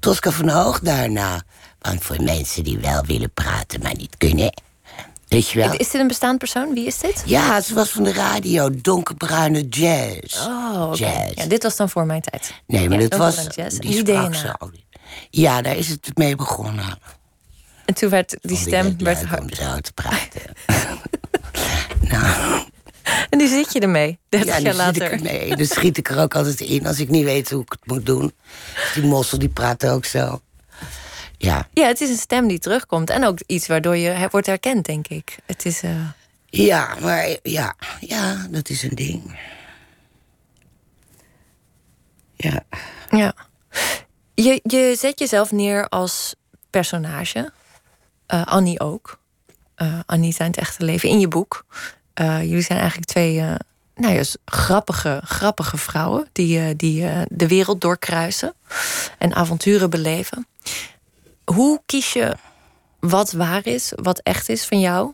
[0.00, 1.42] Tosca van Hoog daarna.
[1.80, 4.52] Want voor mensen die wel willen praten, maar niet kunnen.
[5.28, 5.72] Weet je wel?
[5.72, 6.74] Is dit een bestaand persoon?
[6.74, 7.22] Wie is dit?
[7.26, 10.46] Ja, ze was van de radio, donkerbruine jazz.
[10.46, 10.90] Oh.
[10.94, 11.32] Jazz.
[11.34, 12.54] Ja, dit was dan voor mijn tijd.
[12.66, 13.46] Nee, maar Ja, dat was.
[13.54, 13.78] jazz.
[13.78, 14.34] Die sprak.
[15.30, 16.98] Ja, daar is het mee begonnen.
[17.84, 19.40] En toen werd die Vond stem werd hard.
[19.40, 20.42] om zo te praten.
[22.10, 22.62] nou,
[23.30, 25.12] En nu zit je ermee, 30 ja, jaar dan zit ik later.
[25.26, 25.56] ermee.
[25.56, 28.06] Dan schiet ik er ook altijd in als ik niet weet hoe ik het moet
[28.06, 28.32] doen.
[28.94, 30.40] Die mossel die praat ook zo.
[31.44, 33.10] Ja, Ja, het is een stem die terugkomt.
[33.10, 35.36] En ook iets waardoor je wordt herkend, denk ik.
[35.46, 35.82] Het is.
[35.82, 36.08] eh,
[36.46, 39.38] ja, maar ja, ja, dat is een ding.
[42.36, 42.62] Ja,
[43.10, 43.34] Ja.
[44.34, 46.34] Je, je zet jezelf neer als
[46.70, 47.52] personage.
[48.26, 49.18] Eh, Annie ook.
[49.74, 51.08] Eh Anita in het echte leven.
[51.08, 51.64] In je boek.
[52.14, 53.40] Jullie zijn eigenlijk twee
[53.94, 56.28] nou ja, grappige, grappige vrouwen.
[56.32, 58.54] Die, die de wereld doorkruisen.
[59.18, 60.46] En avonturen beleven.
[61.44, 62.36] Hoe kies je
[63.00, 65.12] wat waar is, wat echt is van jou?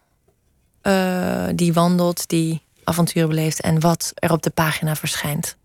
[0.82, 3.60] Eh, die wandelt, die avonturen beleeft.
[3.60, 5.56] En wat er op de pagina verschijnt.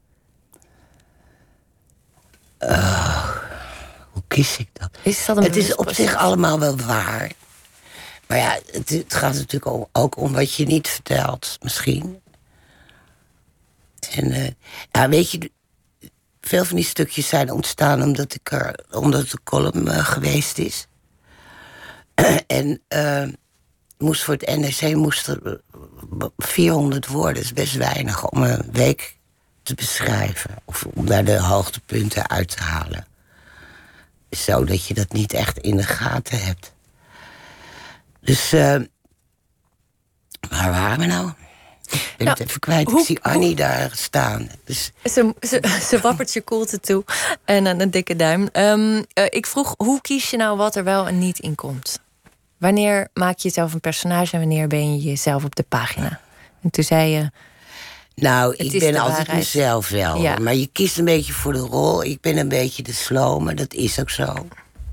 [4.12, 4.90] hoe kies ik dat?
[5.02, 7.32] Is dat een het is op zich allemaal wel waar.
[8.28, 12.22] Maar ja, het, het gaat natuurlijk ook- ook om wat je niet vertelt, misschien.
[14.12, 14.52] En eh,
[14.92, 15.52] ja, weet je,
[16.48, 20.88] veel van die stukjes zijn ontstaan omdat, ik er, omdat de column eh, geweest is.
[22.48, 23.28] en eh,
[23.98, 25.62] moest voor het NRC moest er
[26.20, 29.18] eh, 400 woorden, dat is best weinig, om een week
[29.64, 30.56] te beschrijven.
[30.66, 33.08] Of om daar de hoogtepunten uit te halen.
[34.30, 36.74] Zodat je dat niet echt in de gaten hebt.
[38.22, 38.80] Dus, eh
[40.50, 41.32] waar waren we nou?
[41.92, 42.90] Ik ben Nou, het even kwijt.
[42.92, 44.50] hoe- ik zie Annie daar staan.
[44.66, 47.04] Dus Ze, ze, ze wappert je koelte toe
[47.46, 48.50] en een, een dikke duim.
[48.52, 52.00] Ehm, eh, ik vroeg, hoe kies je nou wat er wel en niet in komt?
[52.58, 56.20] Wanneer maak je jezelf een personage en wanneer ben je jezelf op de pagina?
[56.62, 57.32] En toen zei je,
[58.16, 59.38] Nou, ik ben altijd waarheid.
[59.38, 60.22] mezelf wel.
[60.22, 60.38] Ja.
[60.40, 62.04] Maar je kiest een beetje voor de rol.
[62.04, 64.48] Ik ben een beetje de slome, dat is ook zo.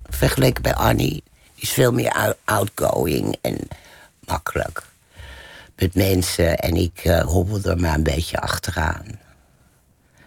[0.08, 1.10] Vergeleken bij Annie.
[1.54, 3.58] Die is veel meer out- outgoing en
[4.24, 4.82] makkelijk.
[5.82, 6.58] Met mensen.
[6.58, 9.04] En ik eh, hobbel er maar een beetje achteraan.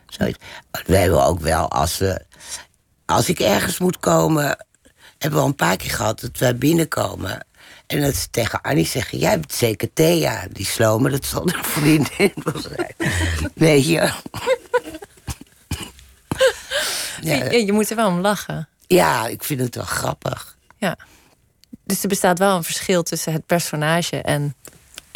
[0.07, 0.37] Zoiets.
[0.85, 2.25] We hebben ook wel, als, we,
[3.05, 4.65] als ik ergens moet komen...
[5.17, 7.45] hebben we al een paar keer gehad dat wij binnenkomen...
[7.87, 10.47] En dat ze tegen Annie zeggen: Jij bent zeker Thea.
[10.51, 12.93] Die slome, dat zal een vriendin zijn.
[13.53, 14.11] Weet je?
[17.21, 18.67] Ja, je, je moet er wel om lachen.
[18.87, 20.57] ja, ik vind het wel grappig.
[20.77, 20.97] Ja.
[21.83, 24.55] Dus er bestaat wel een verschil tussen het personage en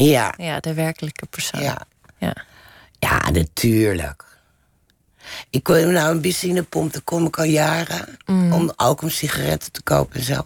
[0.04, 1.62] Ja, ja, de werkelijke persoon.
[1.62, 1.82] ja.
[2.18, 2.34] Ja.
[3.00, 4.24] Ja, natuurlijk.
[5.50, 8.18] Ik kom nou een benzinepomp, daar kom ik al jaren.
[8.28, 10.42] Om ook om sigaretten te kopen en zo.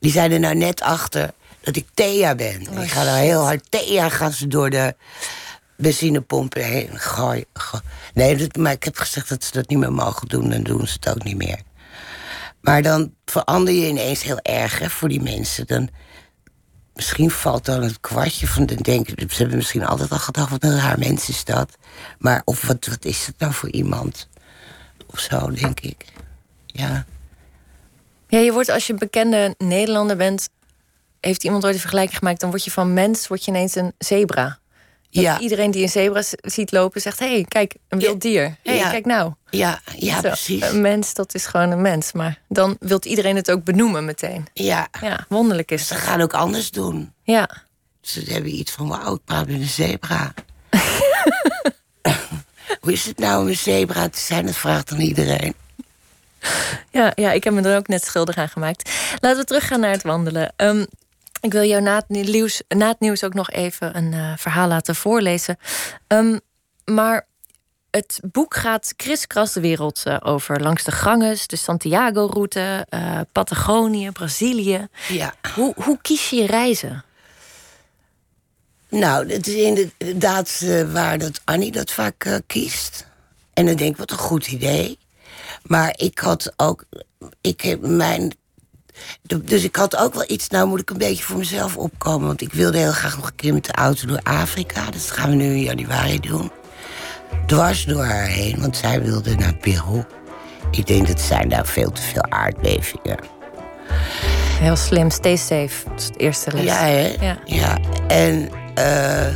[0.00, 2.60] Die zijn er nou net achter dat ik Thea ben.
[2.82, 4.94] ik ga nou heel hard Thea gaan ze door de
[5.76, 7.44] benzinepompen heen gooien.
[7.52, 7.80] Go-
[8.14, 10.50] Nee, maar ik heb gezegd dat ze dat niet meer mogen doen.
[10.50, 11.58] Dan doen ze het ook niet meer.
[12.60, 15.66] Maar dan verander je ineens heel erg hè, voor die mensen.
[15.66, 15.88] Dan,
[16.96, 19.30] misschien valt dan het kwartje van de denken.
[19.30, 21.76] Ze hebben misschien altijd al gedacht: wat een raar mens is dat.
[22.18, 24.28] Maar of wat, is het nou voor iemand?
[25.06, 26.04] Of zo, denk ik.
[26.66, 27.04] Ja.
[28.28, 30.48] Ja, je wordt als je bekende Nederlander bent,
[31.20, 33.92] heeft iemand ooit een vergelijking gemaakt, dan word je van mens word je ineens een
[33.98, 34.58] zebra.
[35.10, 35.38] Dat Ja.
[35.38, 38.56] Iedereen die een zebra ziet lopen zegt: hé, hey, kijk, een wild dier.
[38.62, 38.90] Hé, Ja.
[38.90, 39.32] kijk nou.
[39.50, 40.62] Ja, ja, Zo, precies.
[40.62, 42.12] Een mens, dat is gewoon een mens.
[42.12, 44.46] Maar dan wil iedereen het ook benoemen meteen.
[44.52, 44.88] Ja.
[45.00, 46.02] Ja, wonderlijk is Ze dat.
[46.02, 47.12] gaan ook anders doen.
[47.22, 47.48] Ja.
[48.00, 50.34] Ze hebben iets van: wauw, ik praat met een zebra.
[52.80, 54.46] Hoe is het nou om een zebra te zijn?
[54.46, 55.54] Dat vraagt dan iedereen.
[56.90, 58.90] Ja, ja, ik heb me er ook net schuldig aan gemaakt.
[59.20, 60.52] Laten we teruggaan naar het wandelen.
[60.56, 60.84] Ehm,
[61.46, 64.68] ik wil jou na het nieuws, na het nieuws ook nog even een eh, verhaal
[64.68, 65.56] laten voorlezen.
[66.06, 66.38] Ehm,
[66.84, 67.26] maar
[67.90, 70.62] het boek gaat kriskras de wereld eh, over.
[70.62, 74.88] Langs de Ganges, de Santiago-route, eh, Patagonië, Brazilië.
[75.08, 75.34] Ja.
[75.54, 77.04] Hoe, hoe kies je reizen?
[78.88, 83.06] Nou, het is inderdaad waar dat Annie dat vaak kiest.
[83.52, 84.98] En dan denk ik, wat een goed idee.
[85.62, 86.84] Maar ik had ook...
[87.40, 88.32] Ik heb mijn...
[89.42, 90.48] Dus ik had ook wel iets...
[90.48, 92.26] Nou moet ik een beetje voor mezelf opkomen.
[92.26, 94.90] Want ik wilde heel graag nog een keer met de auto door Afrika.
[94.90, 96.50] Dat gaan we nu in januari doen.
[97.46, 100.04] Dwars door haar heen, want zij wilde naar Peru.
[100.70, 103.18] Ik denk dat zijn daar veel te veel aardbevingen.
[104.58, 105.88] Heel slim, stay safe.
[105.88, 106.64] Dat is het eerste les.
[106.64, 107.14] Ja, hè?
[107.20, 107.38] Ja.
[107.44, 107.78] Ja.
[108.08, 109.34] En eh, eh,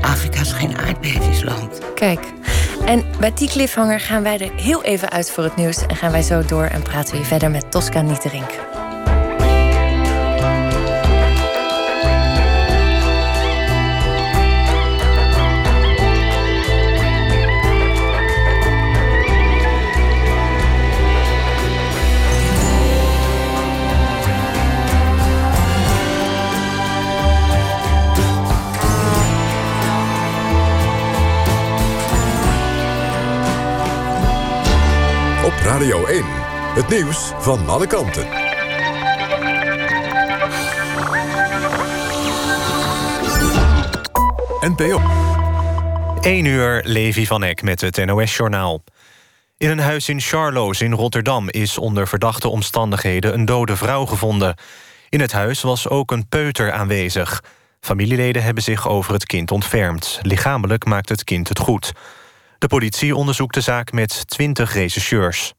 [0.00, 1.78] Afrika is geen aardbevingsland.
[1.94, 2.20] Kijk.
[2.84, 5.86] En bij die cliffhanger gaan wij er heel even uit voor het nieuws.
[5.86, 8.50] En gaan wij zo door en praten we verder met Tosca Nieterink.
[35.76, 36.24] Radio 1.
[36.74, 38.26] Het nieuws van alle kanten.
[44.60, 45.00] NPO.
[46.20, 48.82] 1 uur, Levi van Eck met het NOS-journaal.
[49.56, 54.56] In een huis in Charloes in Rotterdam is onder verdachte omstandigheden een dode vrouw gevonden.
[55.08, 57.42] In het huis was ook een peuter aanwezig.
[57.80, 60.18] Familieleden hebben zich over het kind ontfermd.
[60.22, 61.92] Lichamelijk maakt het kind het goed.
[62.58, 65.54] De politie onderzoekt de zaak met 20 rechercheurs.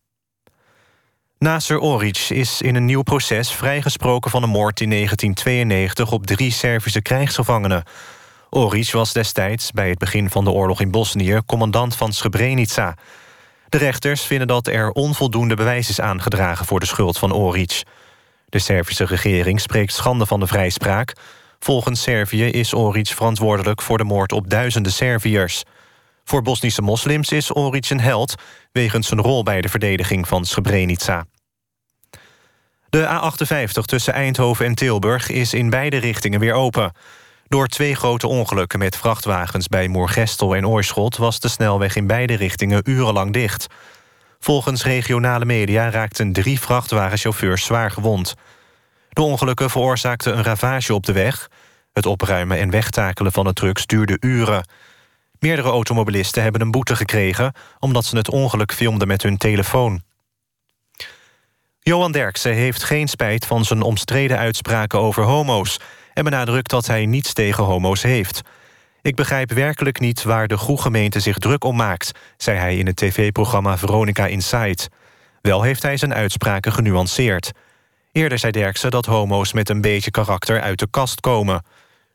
[1.40, 6.52] Nasser Oric is in een nieuw proces vrijgesproken van de moord in 1992 op drie
[6.52, 7.84] Servische krijgsgevangenen.
[8.50, 12.96] Oric was destijds, bij het begin van de oorlog in Bosnië, commandant van Srebrenica.
[13.70, 16.66] De rechters vinden dat er onvoldoende bewijs is aangedragen...
[16.66, 17.84] voor de schuld van Oric.
[18.50, 21.14] De Servische regering spreekt schande van de vrijspraak.
[21.60, 25.64] Volgens Servië is Oric verantwoordelijk voor de moord op duizenden Serviërs.
[26.28, 28.36] Voor Bosnische moslims is Oric een held...
[28.72, 31.26] wegens zijn rol bij de verdediging van Srebrenica.
[32.90, 36.92] De A58 tussen Eindhoven en Tilburg is in beide richtingen weer open.
[37.48, 41.18] Door twee grote ongelukken met vrachtwagens bij Moergestel en Oorschot...
[41.18, 43.68] was de snelweg in beide richtingen urenlang dicht.
[44.40, 48.34] Volgens regionale media raakten drie vrachtwagenchauffeurs zwaar gewond.
[49.10, 51.50] De ongelukken veroorzaakten een ravage op de weg.
[51.94, 54.66] Het opruimen en wegtakelen van de trucks duurde uren.
[55.40, 57.54] Meerdere automobilisten hebben een boete gekregen...
[57.80, 60.02] omdat ze het ongeluk filmden met hun telefoon.
[61.80, 65.80] Johan Derksen heeft geen spijt van zijn omstreden uitspraken over homo's...
[66.14, 68.42] en benadrukt dat hij niets tegen homo's heeft.
[69.02, 72.12] Ik begrijp werkelijk niet waar de gemeente zich druk om maakt...
[72.38, 74.90] zei hij in het tv-programma Veronica Inside.
[75.42, 77.52] Wel heeft hij zijn uitspraken genuanceerd.
[78.12, 81.64] Eerder zei Derksen dat homo's met een beetje karakter uit de kast komen.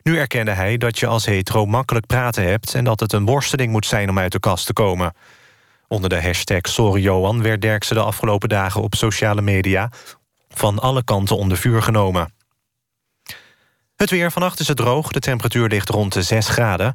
[0.02, 2.74] Nu erkende hij dat je als hetero makkelijk praten hebt...
[2.74, 5.12] en dat het een worsteling moet zijn om uit de kast te komen...
[5.92, 9.90] Onder de hashtag Sorry Johan werd Derksen de afgelopen dagen op sociale media...
[10.48, 12.32] van alle kanten onder vuur genomen.
[13.96, 16.94] Het weer vannacht is het droog, de temperatuur ligt rond de 6 graden.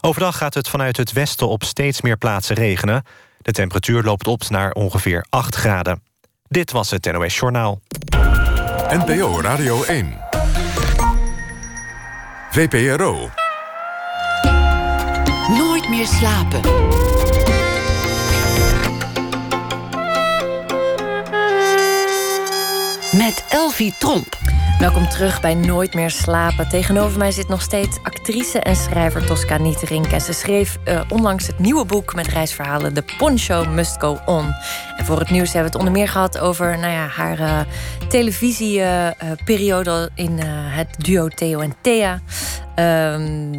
[0.00, 3.02] Overdag gaat het vanuit het westen op steeds meer plaatsen regenen.
[3.42, 6.02] De temperatuur loopt op naar ongeveer 8 graden.
[6.48, 7.80] Dit was het NOS Journaal.
[8.88, 10.27] NPO Radio 1.
[12.50, 13.30] VPRO.
[15.48, 16.60] Nooit meer slapen.
[23.12, 24.57] met Elvie Tromp.
[24.78, 26.68] Welkom terug bij Nooit meer slapen.
[26.68, 30.06] Tegenover mij zit nog steeds actrice en schrijver Tosca Nieterink.
[30.06, 32.94] En ze schreef uh, onlangs het nieuwe boek met reisverhalen...
[32.94, 34.54] The Poncho Must Go On.
[34.96, 37.60] En voor het nieuws hebben we het onder meer gehad over nou ja, haar uh,
[38.08, 40.10] televisieperiode...
[40.14, 42.20] In het duo Theo en Thea.
[42.74, 43.52] Ehm,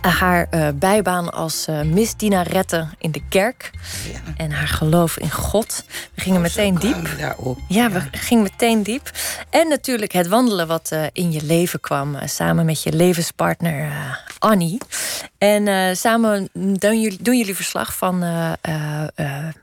[0.00, 3.70] haar uh, bijbaan als uh, misdienaarette in de kerk.
[4.12, 4.32] Ja.
[4.36, 5.84] En haar geloof in God.
[6.14, 7.18] We gingen oh, meteen diep.
[7.18, 7.58] Daarop.
[7.68, 9.10] Ja, we gingen meteen diep.
[9.50, 12.16] En natuurlijk het wandelen wat uh, in je leven kwam.
[12.24, 13.92] samen met je levenspartner
[14.38, 14.78] Annie.
[15.38, 18.24] En samen doen jullie, doen jullie verslag van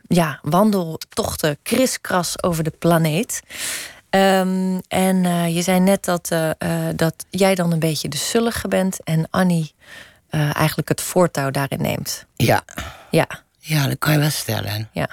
[0.08, 3.42] ja, wandeltochten kriskras over de planeet.
[4.10, 5.24] Um, en
[5.54, 6.36] je zei net dat,
[6.96, 9.74] dat jij dan een beetje de zullige bent en Annie
[10.38, 12.26] uh, eigenlijk het voortouw daarin neemt.
[12.36, 12.64] Ja.
[13.12, 13.28] Ja.
[13.60, 14.90] Ja, dat kan je wel stellen.
[14.92, 15.10] Ja.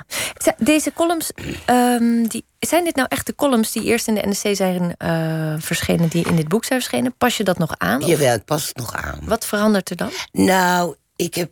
[0.59, 1.31] Deze columns,
[1.71, 5.55] um, die, zijn dit nou echt de columns die eerst in de NRC zijn uh,
[5.59, 7.17] verschenen, die in dit boek zijn verschenen?
[7.17, 8.03] Pas je dat nog aan?
[8.03, 8.09] Of?
[8.09, 9.21] Jawel, ik pas het nog aan.
[9.23, 10.11] Wat verandert er dan?
[10.33, 11.51] Nou, ik heb,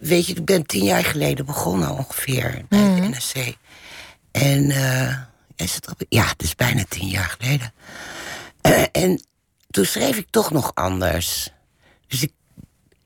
[0.00, 2.94] weet je, ik ben tien jaar geleden begonnen ongeveer bij mm.
[2.94, 3.10] de mhm.
[3.10, 3.56] NRC.
[4.30, 5.16] En uh,
[5.56, 7.72] is het op, ja, het is bijna tien jaar geleden.
[8.62, 9.22] Uh, en
[9.70, 11.50] toen schreef ik toch nog anders.
[12.06, 12.32] Dus ik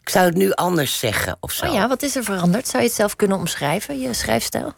[0.02, 1.66] ik zou het nu anders zeggen of zo.
[1.66, 2.68] Oh ja, wat is er veranderd?
[2.68, 4.72] Zou je het zelf kunnen omschrijven, je schrijfstijl?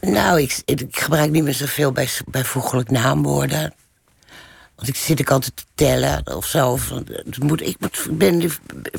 [0.00, 3.74] Nou, ik, ik gebruik niet meer zoveel bij, bijvoeglijk naamwoorden.
[4.74, 6.78] Want ik zit ik altijd te tellen of zo.
[7.38, 8.50] moet, ik, moet, ben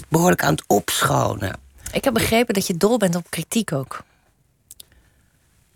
[0.09, 1.59] behoorlijk aan het opschonen.
[1.91, 4.03] Ik heb begrepen dat je dol bent op kritiek ook.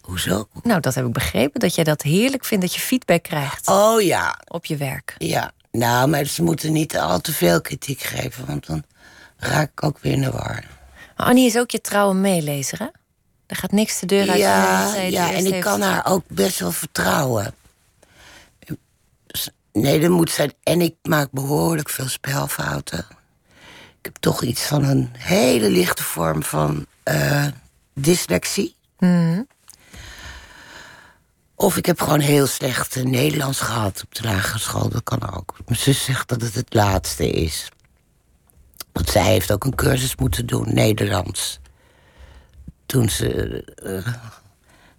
[0.01, 0.47] Hoezo?
[0.63, 1.59] Nou, dat heb ik begrepen.
[1.59, 3.67] Dat jij dat heerlijk vindt, dat je feedback krijgt.
[3.67, 4.39] Oh ja.
[4.47, 5.15] Op je werk.
[5.17, 5.51] Ja.
[5.71, 8.45] Nou, maar ze moeten niet al te veel kritiek geven.
[8.45, 8.83] Want dan
[9.37, 10.63] raak ik ook weer in de war.
[11.17, 12.87] Maar Annie is ook je trouwe meelezer, hè?
[13.45, 14.39] Er gaat niks de deur uit.
[14.39, 17.53] Ja, ja en ik kan haar ook best wel vertrouwen.
[19.73, 20.53] Nee, dat moet zijn.
[20.63, 23.05] En ik maak behoorlijk veel spelfouten.
[23.99, 27.45] Ik heb toch iets van een hele lichte vorm van uh,
[27.93, 28.75] dyslexie.
[28.99, 29.41] Mhm.
[31.55, 34.89] Of ik heb gewoon heel slecht Nederlands gehad op de lagere school.
[34.89, 35.57] Dat kan ook.
[35.65, 37.69] Mijn zus zegt dat het het laatste is.
[38.95, 41.60] Want zij heeft ook een cursus moeten doen, Nederlands.
[42.86, 43.63] Toen ze.
[43.84, 44.13] Uh,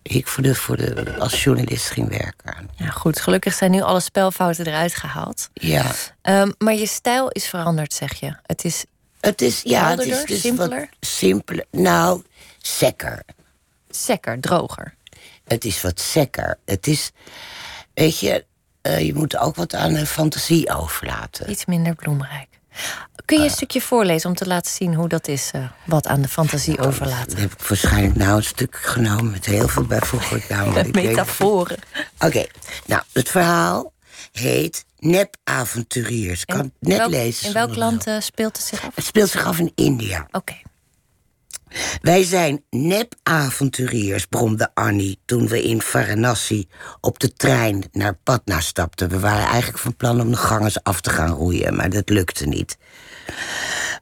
[0.02, 2.70] ik voor de, voor de, als journalist ging werken.
[2.76, 3.20] Ja, goed.
[3.20, 5.48] Gelukkig zijn nu alle spelfouten eruit gehaald.
[5.52, 5.92] Ja.
[6.22, 8.36] Um, maar je stijl is veranderd, zeg je.
[8.42, 8.84] Het is.
[9.20, 10.88] Het is, ja, het is, dus simpeler?
[11.00, 11.66] simpeler.
[11.70, 12.22] Nou,
[12.58, 13.22] sekker.
[13.88, 14.94] Sekker, droger.
[15.44, 16.58] Het is wat sekker.
[16.64, 17.10] Het is.
[17.94, 18.44] Weet je,
[18.82, 21.50] uh, je moet ook wat aan de fantasie overlaten.
[21.50, 22.48] Iets minder bloemrijk.
[23.24, 26.22] Kun je een stukje voorlezen om te laten zien hoe dat is, uh, wat aan
[26.22, 27.28] de fantasie overlaten?
[27.28, 31.78] Dat heb ik waarschijnlijk nou een stuk genomen met heel veel bijvoeglijk Met metaforen.
[32.18, 32.46] Oké,
[32.86, 33.92] nou, het verhaal
[34.32, 36.40] heet Nep-avonturiers.
[36.40, 37.46] Ik kan het net lezen.
[37.46, 38.94] In welk land uh, speelt het zich af?
[38.94, 40.26] Het speelt zich af in India.
[40.30, 40.54] Oké.
[42.02, 46.68] Wij zijn nep-avonturiers, bromde Annie toen we in Varanasi
[47.00, 49.08] op de trein naar Patna stapten.
[49.08, 52.46] We waren eigenlijk van plan om de gangers af te gaan roeien, maar dat lukte
[52.46, 52.78] niet.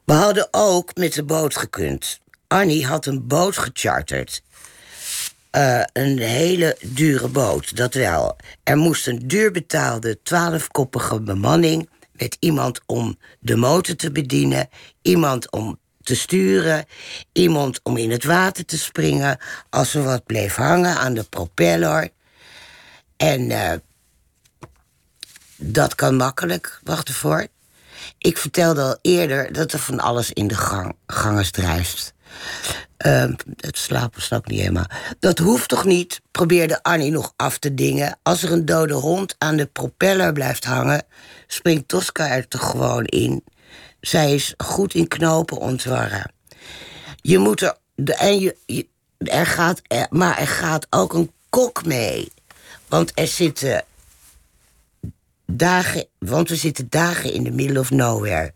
[0.05, 2.19] We hadden ook met de boot gekund.
[2.47, 4.41] Annie had een boot gecharterd.
[5.51, 8.35] Uh, een hele dure boot, dat wel.
[8.63, 11.89] Er moest een duur betaalde twaalfkoppige bemanning...
[12.11, 14.69] met iemand om de motor te bedienen...
[15.01, 16.85] iemand om te sturen,
[17.31, 19.37] iemand om in het water te springen...
[19.69, 22.09] als er wat bleef hangen aan de propeller.
[23.17, 23.71] En uh,
[25.55, 27.47] dat kan makkelijk, wacht ervoor.
[28.17, 32.13] Ik vertelde al eerder dat er van alles in de gang, gangers drijft.
[33.05, 33.23] Uh,
[33.57, 34.89] het slapen snap niet helemaal.
[35.19, 38.19] Dat hoeft toch niet, probeerde Annie nog af te dingen.
[38.23, 41.03] Als er een dode hond aan de propeller blijft hangen,
[41.47, 43.43] springt Tosca er toch gewoon in.
[44.07, 46.31] Zij is goed in knopen ontwarren.
[47.21, 47.77] Je moet er.
[48.05, 48.87] En je,
[49.17, 52.31] er gaat, maar er gaat ook een kok mee.
[52.87, 53.83] Want er zitten
[55.45, 56.07] dagen.
[56.19, 58.51] Want we zitten dagen in de middle of nowhere.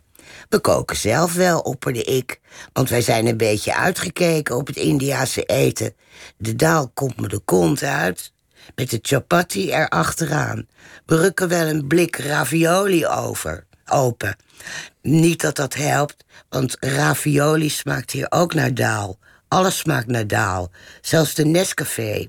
[0.50, 2.40] We koken zelf wel, opperde ik.
[2.74, 5.96] Want wij zijn een beetje uitgekeken op het Indiase eten.
[6.38, 8.32] De daal komt me de kont uit.
[8.76, 10.68] Met de chapati erachteraan.
[11.06, 14.36] We rukken wel een blik ravioli over, open.
[15.02, 19.18] Niet dat dat helpt, want ravioli smaakt hier ook naar daal.
[19.48, 20.72] Alles smaakt naar daal,
[21.02, 22.28] zelfs de Nescafé.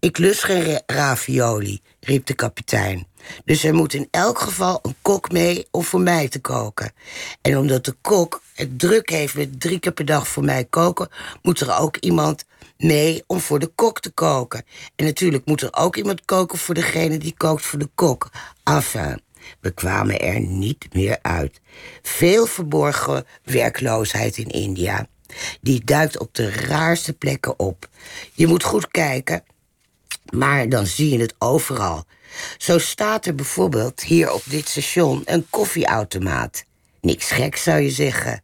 [0.00, 3.06] Ik lust geen ravioli, riep de kapitein.
[3.44, 6.92] Dus er moet in elk geval een kok mee om voor mij te koken.
[7.40, 11.08] En omdat de kok het druk heeft met drie keer per dag voor mij koken,
[11.42, 12.44] moet er ook iemand
[12.76, 14.64] mee om voor de kok te koken.
[14.96, 18.30] En natuurlijk moet er ook iemand koken voor degene die kookt voor de kok.
[18.64, 19.20] Enfin,
[19.60, 21.60] we kwamen er niet meer uit.
[22.02, 25.06] Veel verborgen werkloosheid in India.
[25.60, 27.88] Die duikt op de raarste plekken op.
[28.32, 29.44] Je moet goed kijken,
[30.30, 32.04] maar dan zie je het overal.
[32.58, 36.64] Zo staat er bijvoorbeeld hier op dit station een koffieautomaat.
[37.00, 38.42] Niks gek zou je zeggen.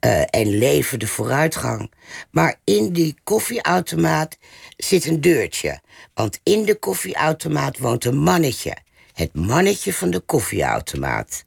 [0.00, 1.92] Uh, en leverde vooruitgang.
[2.30, 4.38] Maar in die koffieautomaat
[4.76, 5.80] zit een deurtje.
[6.14, 8.76] Want in de koffieautomaat woont een mannetje.
[9.16, 11.44] Het mannetje van de koffieautomaat.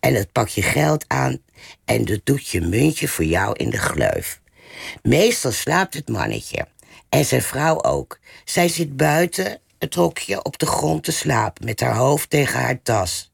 [0.00, 1.38] En dat pak je geld aan
[1.84, 4.40] en dat doet je muntje voor jou in de gleuf.
[5.02, 6.66] Meestal slaapt het mannetje.
[7.08, 8.18] En zijn vrouw ook.
[8.44, 12.82] Zij zit buiten het hokje op de grond te slapen met haar hoofd tegen haar
[12.82, 13.32] tas.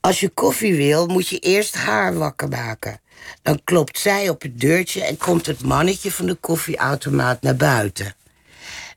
[0.00, 3.00] Als je koffie wil, moet je eerst haar wakker maken.
[3.42, 8.14] Dan klopt zij op het deurtje en komt het mannetje van de koffieautomaat naar buiten.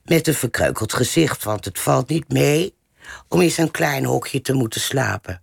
[0.04, 2.78] Met een verkreukeld gezicht, want het valt niet mee
[3.28, 5.42] om in zijn klein hokje te moeten slapen.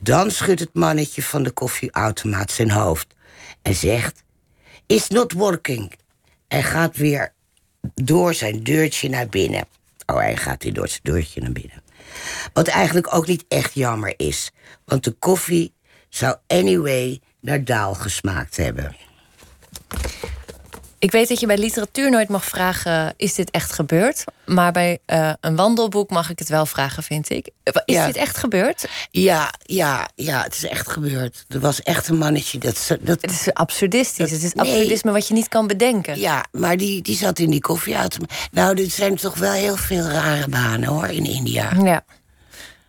[0.00, 3.06] Dan schudt het mannetje van de koffieautomaat zijn hoofd
[3.62, 4.22] en zegt:
[4.86, 5.92] It's not working.
[6.48, 7.32] En gaat weer
[7.94, 9.66] door zijn deurtje naar binnen.
[10.06, 11.82] Oh, hij gaat weer door zijn deurtje naar binnen.
[12.52, 14.50] Wat eigenlijk ook niet echt jammer is,
[14.84, 15.74] want de koffie
[16.08, 18.96] zou anyway naar daal gesmaakt hebben.
[20.98, 24.24] Ik weet dat je bij literatuur nooit mag vragen: is dit echt gebeurd?
[24.44, 27.50] Maar bij uh, een wandelboek mag ik het wel vragen, vind ik.
[27.84, 28.88] Is dit echt gebeurd?
[29.10, 31.44] Ja, ja, ja, het is echt gebeurd.
[31.48, 32.96] Er was echt een mannetje dat.
[33.00, 34.30] dat het is absurdistisch.
[34.30, 36.18] het is absurdisme wat je niet kan bedenken.
[36.18, 38.30] Ja, maar die, die zat in die koffieautomaat.
[38.50, 41.72] Nou, er zijn toch wel heel veel rare banen hoor in India.
[41.82, 42.04] Ja.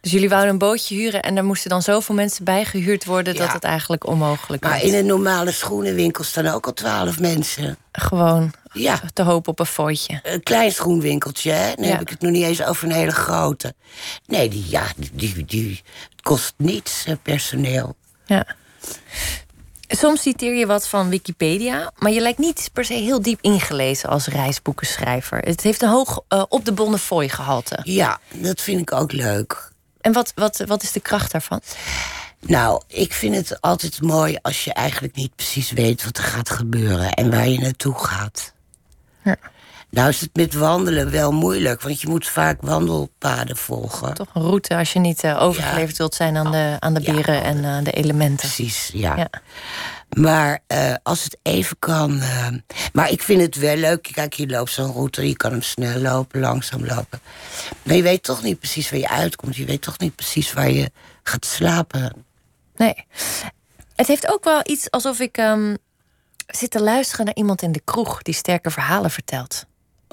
[0.07, 3.35] Dus jullie wouden een bootje huren en daar moesten dan zoveel mensen bij gehuurd worden
[3.35, 4.71] dat het eigenlijk onmogelijk was.
[4.71, 7.77] Maar in een normale schoenenwinkel staan ook al twaalf mensen.
[7.91, 9.01] Gewoon ja.
[9.13, 10.19] te hopen op een fooitje.
[10.23, 11.73] Een klein schoenwinkeltje, hè?
[11.75, 13.73] Dan heb ik het nog niet eens over een hele grote.
[14.25, 17.95] Nee, die, ja, die, die, het kost niets, personeel.
[18.25, 18.45] Ja.
[19.87, 24.09] Soms citeer je wat van Wikipedia, maar je lijkt niet per se heel diep ingelezen
[24.09, 25.37] als reisboekenschrijver.
[25.37, 27.79] Het heeft een hoog uh, op de Bonnefoy gehalte.
[27.83, 29.75] Ja, dat vind ik ook leuk.
[30.01, 31.61] En wat, wat, wat is de kracht daarvan?
[32.39, 36.49] Nou, ik vind het altijd mooi als je eigenlijk niet precies weet wat er gaat
[36.49, 38.53] gebeuren en waar je naartoe gaat.
[39.23, 39.35] Ja.
[39.89, 44.13] Nou is het met wandelen wel moeilijk, want je moet vaak wandelpaden volgen.
[44.13, 47.43] Toch een route als je niet uh, overgeleverd wilt zijn aan de, aan de beren
[47.43, 48.37] en uh, de elementen.
[48.37, 49.15] Precies, ja.
[49.15, 49.29] ja.
[50.09, 52.21] Maar uh, als het even kan.
[52.93, 54.09] maar ik vind het wel leuk.
[54.13, 57.19] Kijk, je loopt zo'n route, je kan hem snel lopen, langzaam lopen.
[57.83, 59.55] Maar je weet toch niet precies waar je uitkomt.
[59.55, 60.91] Je weet toch niet precies waar je
[61.23, 62.25] gaat slapen.
[62.75, 63.05] Nee.
[63.95, 65.77] Het heeft ook wel iets alsof ik um,
[66.47, 69.65] zit te luisteren naar iemand in de kroeg die sterke verhalen vertelt.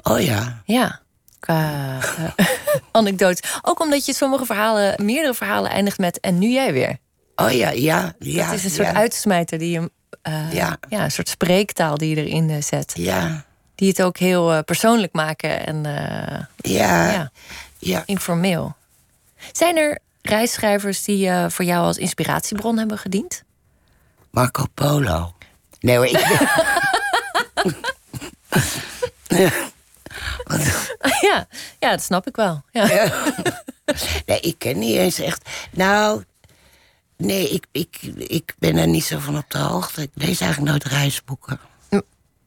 [0.03, 0.61] Oh ja.
[0.65, 1.01] Ja.
[1.39, 1.99] Qua
[2.91, 3.59] anekdotes.
[3.61, 6.97] Ook omdat je sommige verhalen, meerdere verhalen eindigt met en nu jij weer.
[7.35, 8.15] Oh ja, ja.
[8.19, 10.77] ja het is een soort uitsmijter die je eh, Ja.
[10.89, 12.91] ja, een soort spreektaal die je erin eh, zet.
[12.95, 15.83] Ja, Die het ook heel eh, persoonlijk maken en
[16.57, 17.31] ja,
[17.77, 18.75] ja, informeel.
[19.51, 23.43] Zijn er reisschrijvers die voor jou als inspiratiebron hebben gediend?
[24.31, 25.33] Marco Polo.
[25.79, 26.19] Nee hoor, ik
[31.21, 31.47] ja,
[31.79, 32.61] ja, dat snap ik wel.
[32.71, 33.11] Ja.
[34.25, 35.49] Nee, ik ken niet eens echt.
[35.71, 36.23] Nou,
[37.17, 40.01] nee, ik, ik, ik ben er niet zo van op de hoogte.
[40.01, 41.59] Ik lees eigenlijk nooit reisboeken.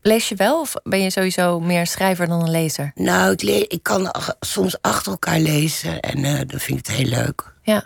[0.02, 2.92] Lees je wel of ben je sowieso meer schrijver dan een lezer?
[2.94, 6.86] Nou, ik, le- ik kan ach- soms achter elkaar lezen en eh, dan vind ik
[6.86, 7.52] het heel leuk.
[7.62, 7.84] Ja,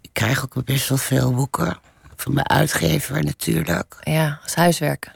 [0.00, 1.78] Ik krijg ook best wel veel boeken.
[2.16, 3.96] Van mijn uitgever natuurlijk.
[4.02, 5.10] ja als huiswerk.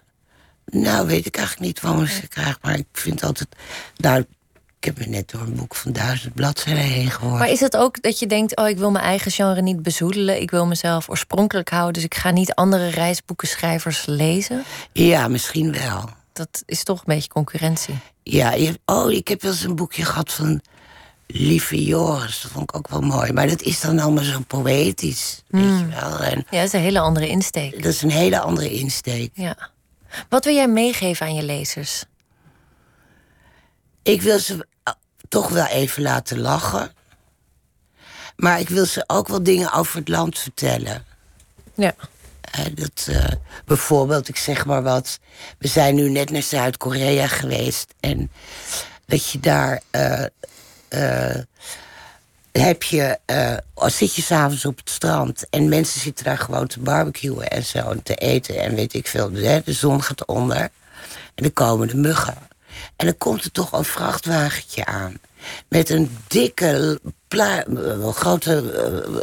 [0.65, 2.59] Nou, weet ik eigenlijk niet waarom ik ze krijg.
[2.63, 3.49] Maar ik vind altijd...
[3.97, 4.25] Nou,
[4.81, 7.39] ik heb me net door een boek van duizend bladzijden heen gehoord.
[7.39, 10.41] Maar is het ook dat je denkt: oh, ik wil mijn eigen genre niet bezoedelen.
[10.41, 11.93] Ik wil mezelf oorspronkelijk houden.
[11.93, 14.65] Dus ik ga niet andere reisboekenschrijvers lezen.
[14.93, 16.09] Ja, misschien wel.
[16.33, 17.95] Dat is toch een beetje concurrentie.
[18.23, 20.61] Ja, je, oh, ik heb wel eens een boekje gehad van
[21.27, 22.41] Lieve Joris.
[22.43, 23.33] Dat vond ik ook wel mooi.
[23.33, 26.19] Maar dat is dan allemaal zo poëtisch, weet je wel.
[26.19, 27.83] En Ja, dat is een hele andere insteek.
[27.83, 29.31] dat is een hele andere insteek.
[29.35, 29.57] Ja.
[30.29, 32.05] Wat wil jij meegeven aan je lezers?
[34.03, 34.67] Ik wil ze
[35.31, 36.93] toch wel even laten lachen.
[38.37, 41.05] Maar ik wil ze ook wel dingen over het land vertellen.
[41.75, 41.95] Ja.
[42.75, 43.25] Dat, eh,
[43.65, 45.19] bijvoorbeeld, ik zeg maar wat.
[45.59, 47.95] We zijn nu net naar Zuid-Korea geweest.
[48.01, 48.31] En
[49.07, 49.83] dat je daar.
[49.91, 50.25] eh,
[50.89, 51.43] eh,
[52.53, 53.19] heb je.
[53.75, 55.49] als zit je s'avonds op het strand.
[55.51, 57.91] En mensen zitten daar gewoon te barbecuen en zo.
[57.91, 59.31] En te eten en weet ik veel.
[59.31, 60.61] De zon gaat onder.
[61.35, 62.50] En dan komen de muggen.
[62.97, 65.19] En dan komt er toch een vrachtwagentje aan.
[65.69, 68.73] Met een dikke, pla- eh, grote.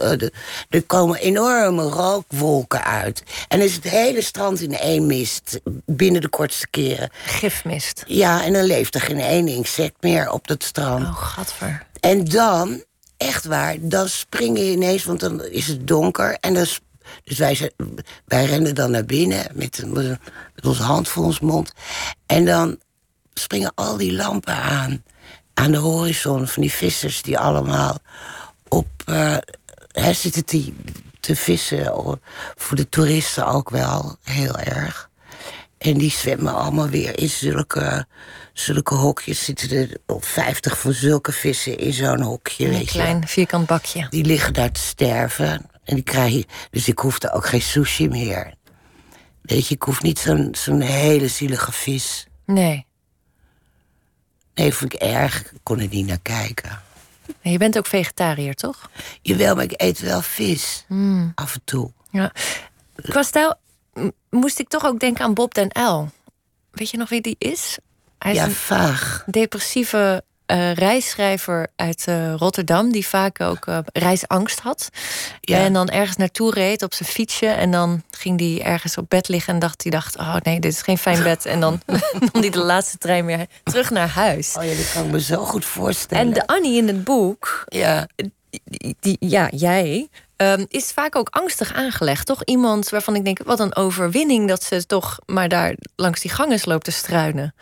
[0.02, 0.30] eh, eh,
[0.70, 3.24] er komen enorme rookwolken uit.
[3.48, 5.60] En is het hele strand in één mist.
[5.86, 7.10] Binnen de kortste keren.
[7.26, 8.04] Gifmist.
[8.08, 11.06] Ja, en dan leeft er geen één insect meer op dat strand.
[11.06, 11.86] Oh, gadver.
[12.00, 12.84] En dan,
[13.18, 16.38] echt waar, dan spring je ineens, want dan is het donker.
[16.40, 16.66] En dan,
[17.24, 17.72] dus wij,
[18.26, 20.18] wij rennen dan naar binnen met, met
[20.66, 21.72] onze hand voor ons mond.
[22.26, 22.78] En dan
[23.40, 25.04] springen al die lampen aan.
[25.54, 27.98] Aan de horizon van die vissers die allemaal
[28.68, 28.88] op.
[29.06, 29.38] eh,
[29.92, 30.74] hè, zitten te,
[31.20, 31.94] te vissen.
[32.06, 32.20] o-
[32.56, 35.10] Voor de toeristen ook wel heel erg.
[35.78, 38.06] En die zwemmen allemaal weer in zulke,
[38.54, 39.44] zulke hokjes.
[39.46, 42.66] Zitten er op 50 van zulke vissen in zo'n hokje.
[42.66, 43.08] Een weet je wel.
[43.08, 44.08] klein vierkant bakje.
[44.10, 45.70] Die liggen daar te sterven.
[45.84, 48.54] En die krijg je, dus ik hoefde ook geen sushi meer.
[49.42, 52.28] Weet je, ik hoef niet zo'n zo'n hele zielige vis.
[52.46, 52.86] Nee.
[54.58, 55.42] Nee, vond ik erg.
[55.52, 56.82] Ik kon er niet naar kijken.
[57.42, 58.90] En je bent ook vegetariër, toch?
[59.22, 60.84] Jawel, maar ik eet wel vis.
[60.88, 61.32] Hmm.
[61.36, 61.92] Af en toe.
[62.12, 62.32] Ja.
[62.96, 63.56] Qua stijl
[64.30, 66.10] moest ik toch ook denken aan Bob den Uyl.
[66.72, 67.78] Weet je nog wie die is?
[68.20, 69.24] Hij is Ja, een vaag.
[69.28, 72.92] depressieve eh, reisschrijver uit eh, Rotterdam...
[72.92, 74.90] die vaak ook eh, reisangst had.
[75.42, 75.58] Ja.
[75.58, 77.48] En dan ergens naartoe reed op zijn fietsje...
[77.48, 79.92] en dan ging hij ergens op bed liggen en dacht hij...
[79.92, 81.46] dacht, oh nee, dit is geen fijn bed.
[81.46, 81.82] En dan
[82.32, 84.56] nam hij de laatste trein weer terug naar huis.
[84.58, 86.26] Oh ja, dat kan ik me zo goed voorstellen.
[86.26, 88.08] En de Annie in het boek, Ja,
[88.64, 92.26] die, die- ja, jij, ehm, is vaak ook angstig aangelegd.
[92.26, 96.32] Toch iemand waarvan ik denk, wat een overwinning dat ze toch maar daar langs die
[96.32, 97.54] gangen loopt te struinen.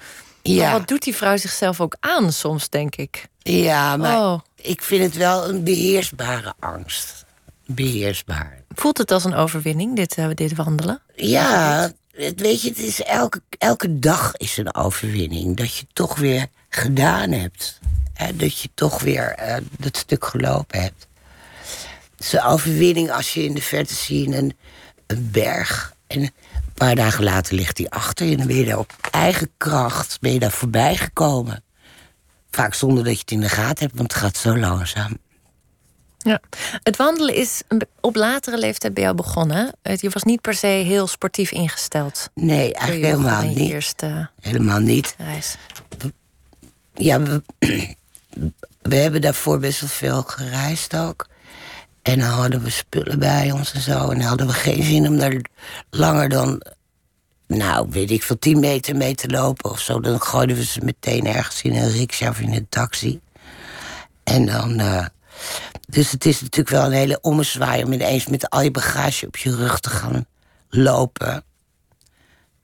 [0.45, 3.27] Maar ja, wat doet die vrouw zichzelf ook aan soms, denk ik.
[3.39, 4.39] ja, maar Oh.
[4.55, 7.25] ik vind het wel een beheersbare angst.
[7.65, 8.61] Beheersbaar.
[8.69, 11.01] Voelt het als een overwinning, dit, eh, dit wandelen?
[11.15, 15.57] Ja, het, weet je, het is elke, elke dag is een overwinning.
[15.57, 17.79] Dat je toch weer gedaan hebt.
[18.13, 21.07] Hè, dat je toch weer eh, dat stuk gelopen hebt.
[22.15, 24.57] Het is een overwinning als je in de verte ziet een,
[25.07, 25.93] een berg.
[26.07, 26.31] En
[26.75, 28.31] paar dagen later ligt die achter je.
[28.31, 31.63] En dan ben je daar op eigen kracht ben je daar voorbij gekomen.
[32.51, 35.17] Vaak zonder dat je het in de gaten hebt, want het gaat zo langzaam.
[36.17, 36.39] Ja.
[36.83, 37.61] Het wandelen is
[38.01, 39.75] op latere leeftijd bij jou begonnen.
[39.81, 42.29] Je was niet per se heel sportief ingesteld.
[42.33, 43.71] Nee, eigenlijk je helemaal niet.
[43.71, 45.15] eerste Helemaal niet.
[45.17, 45.55] reis.
[46.93, 47.41] Ja, we,
[48.81, 51.27] we hebben daarvoor best wel veel gereisd ook.
[52.05, 54.09] En dan hadden we spullen bij ons en zo.
[54.09, 55.41] En dan hadden we geen zin om daar
[55.89, 56.61] langer dan,
[57.47, 59.99] nou, weet ik veel, 10 meter mee te lopen of zo.
[59.99, 63.19] Dan gooiden we ze meteen ergens in een riksja of in een taxi.
[64.23, 64.79] En dan.
[64.79, 65.05] eh,
[65.87, 69.37] dus het is natuurlijk wel een hele ommezwaai om ineens met al je bagage op
[69.37, 70.25] je rug te gaan
[70.69, 71.43] lopen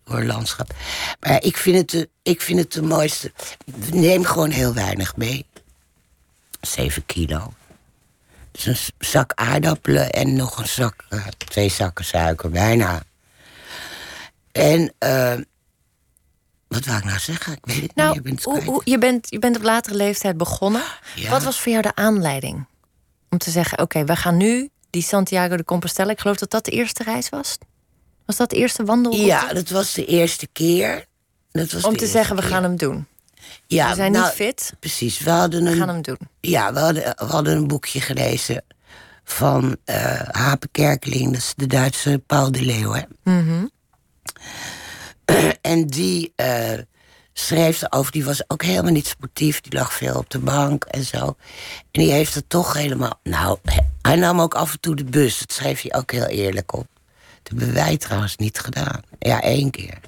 [0.04, 0.74] door het landschap.
[1.20, 3.32] Maar ik vind het de, ik vind het de mooiste.
[3.92, 5.46] Neem gewoon heel weinig mee.
[6.62, 7.54] 7 kilo.
[8.52, 13.04] Dus een zak aardappelen en nog een zak, eh, twee zakken suiker, bijna.
[14.52, 15.34] En uh,
[16.68, 17.54] wat wou ik nou zeggen?
[17.54, 18.16] Ik weet het nou, niet.
[18.16, 20.84] Je bent, hoe, je, bent, je bent op latere leeftijd begonnen.
[21.16, 21.30] Ja.
[21.30, 22.66] Wat was voor jou de aanleiding
[23.30, 26.12] om te zeggen: oké, we gaan nu die Santiago de Compostela.
[26.12, 27.58] Ik geloof dat dat de eerste reis was.
[28.26, 29.26] Was dat de eerste wandelroute?
[29.26, 31.06] Ja, dat was de eerste keer.
[31.52, 33.08] Dat was om te zeggen: we gaan hem doen.
[33.68, 34.74] Ja, we zijn nou, niet fit.
[34.80, 36.18] Precies, we hadden We een, gaan hem doen.
[36.40, 38.64] ja, we hadden, we hadden een boekje gelezen
[39.24, 42.94] van eh Hape Kerkeling, dat is de Duitse Paul de Leeuw.
[42.94, 43.02] Hè?
[43.24, 43.66] Mhm.
[45.62, 46.80] En die eh,
[47.34, 49.62] schreef erover, die was ook helemaal niet sportief.
[49.62, 51.26] Die lag veel op de bank en zo.
[51.92, 53.20] En die heeft het toch helemaal...
[53.24, 53.58] Nou,
[54.02, 55.40] hij nam ook af en toe de bus.
[55.40, 56.88] Dat schreef hij ook heel eerlijk op.
[57.44, 59.02] Dat hebben wij trouwens niet gedaan.
[59.20, 60.00] Ja, één keer.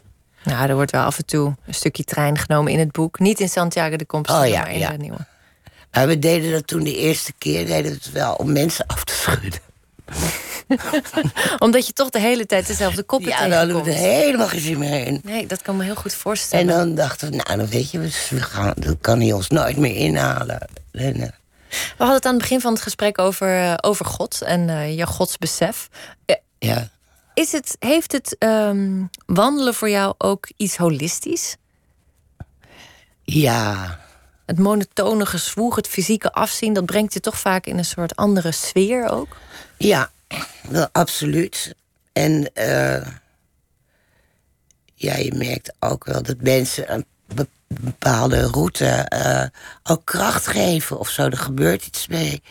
[0.43, 3.19] Nou, er wordt wel af en toe een stukje trein genomen in het boek.
[3.19, 4.89] Niet in Santiago de Compostela, Oh ja, maar in ja.
[4.91, 5.17] de nieuwe.
[5.91, 9.13] We deden dat toen de eerste keer, deden we het wel om mensen af te
[9.13, 9.59] schudden.
[11.59, 14.11] Omdat je toch de hele tijd dezelfde koppen Ja, daar hadden we tegenkomt.
[14.11, 15.21] er helemaal geen zin meer in.
[15.23, 16.67] Nee, dat kan me heel goed En voorstellen.
[16.67, 19.95] dan dachten we, nou, dan weet je, we gaan, dat kan hij ons nooit meer
[19.95, 20.67] inhalen.
[20.91, 21.33] En, We
[21.97, 25.05] hadden het aan het begin van het gesprek over, eh, over God en eh, je
[25.07, 25.89] godsbesef.
[26.59, 26.89] Ja.
[27.34, 31.55] Is het, heeft het ehm, wandelen voor jou ook iets holistisch?
[33.25, 33.99] ja,
[34.45, 38.51] Het monotone gezwoeg, het fysieke afzien, dat brengt je toch vaak in een soort andere
[38.51, 39.38] sfeer ook?
[39.77, 40.11] Ja,
[40.69, 41.75] wel, absoluut.
[42.13, 43.07] En eh,
[44.95, 47.05] ja, je merkt ook wel dat mensen een
[47.36, 49.45] be- bepaalde route eh,
[49.84, 51.23] ook kracht geven of zo.
[51.23, 52.41] Er gebeurt iets mee.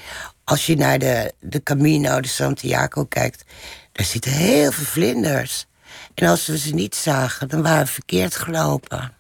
[0.44, 3.44] Als je naar de, de Camino de Santiago kijkt,
[3.92, 5.66] daar zitten heel veel vlinders.
[6.14, 9.12] En als we ze niet zagen, dan waren we verkeerd gelopen.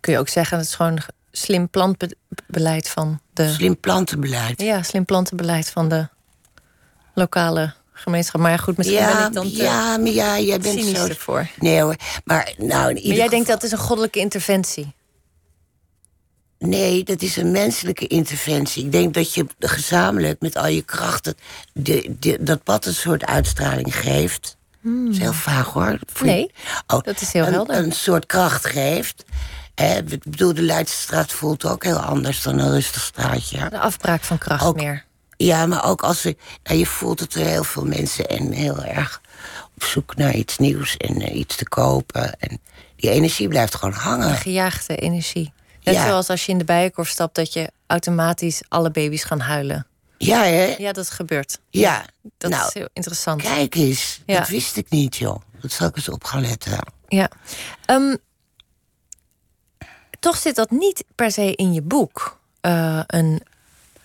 [0.00, 0.98] Kun je ook zeggen, het is gewoon
[1.32, 3.48] slim plantbeleid van de.
[3.52, 4.60] Slim plantenbeleid.
[4.60, 6.08] Ja, slim plantenbeleid van de
[7.14, 8.40] lokale gemeenschap.
[8.40, 10.98] Maar ja, goed, misschien ben Ja, ik dan te ja, maar ja, jij bent cynisch
[10.98, 11.06] zo...
[11.06, 11.48] ervoor.
[11.58, 12.68] Nee hoor, maar nou...
[12.68, 14.94] In Maar ieder jij denkt dat is een goddelijke interventie.
[16.64, 18.84] Nee, dat is een menselijke interventie.
[18.84, 21.34] Ik denk dat je gezamenlijk met al je krachten
[21.72, 24.56] de, de, dat pad een soort uitstraling geeft.
[24.82, 25.98] Dat is heel vaag hoor.
[26.22, 26.52] Nee,
[26.86, 27.76] Oh, dat is heel een, helder.
[27.76, 29.24] Een soort kracht geeft.
[29.74, 33.68] Hè, ik bedoel, de Leidsestraat voelt ook heel anders dan een rustig straatje.
[33.70, 35.04] De afbraak van kracht Ook- meer.
[35.36, 36.36] Ja, maar ook als we.
[36.62, 39.20] Nou, je voelt dat er heel veel mensen en heel erg
[39.76, 42.38] op zoek naar iets nieuws en eh, iets te kopen.
[42.38, 42.60] En
[42.96, 44.28] die energie blijft gewoon hangen.
[44.28, 45.52] Een gejaagde energie.
[45.82, 46.06] Net Ja.
[46.06, 49.86] zoals als je in de bijenkorf stapt, dat je automatisch alle baby's gaan huilen.
[50.18, 50.74] Ja, hè?
[50.78, 51.58] Ja, dat gebeurt.
[51.70, 52.04] Ja.
[52.38, 53.42] Dat nou, is heel interessant.
[53.42, 54.38] Kijk eens, Ja.
[54.38, 55.40] dat wist ik niet, joh.
[55.60, 56.78] Dat zal ik eens op gaan letten.
[57.08, 57.30] Ja.
[57.84, 58.16] Ehm,
[60.20, 62.38] toch zit dat niet per se in je boek.
[62.60, 63.42] Eh, een,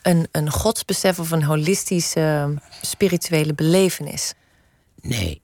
[0.01, 4.33] een, een godsbesef of een holistische spirituele belevenis.
[5.01, 5.41] Nee.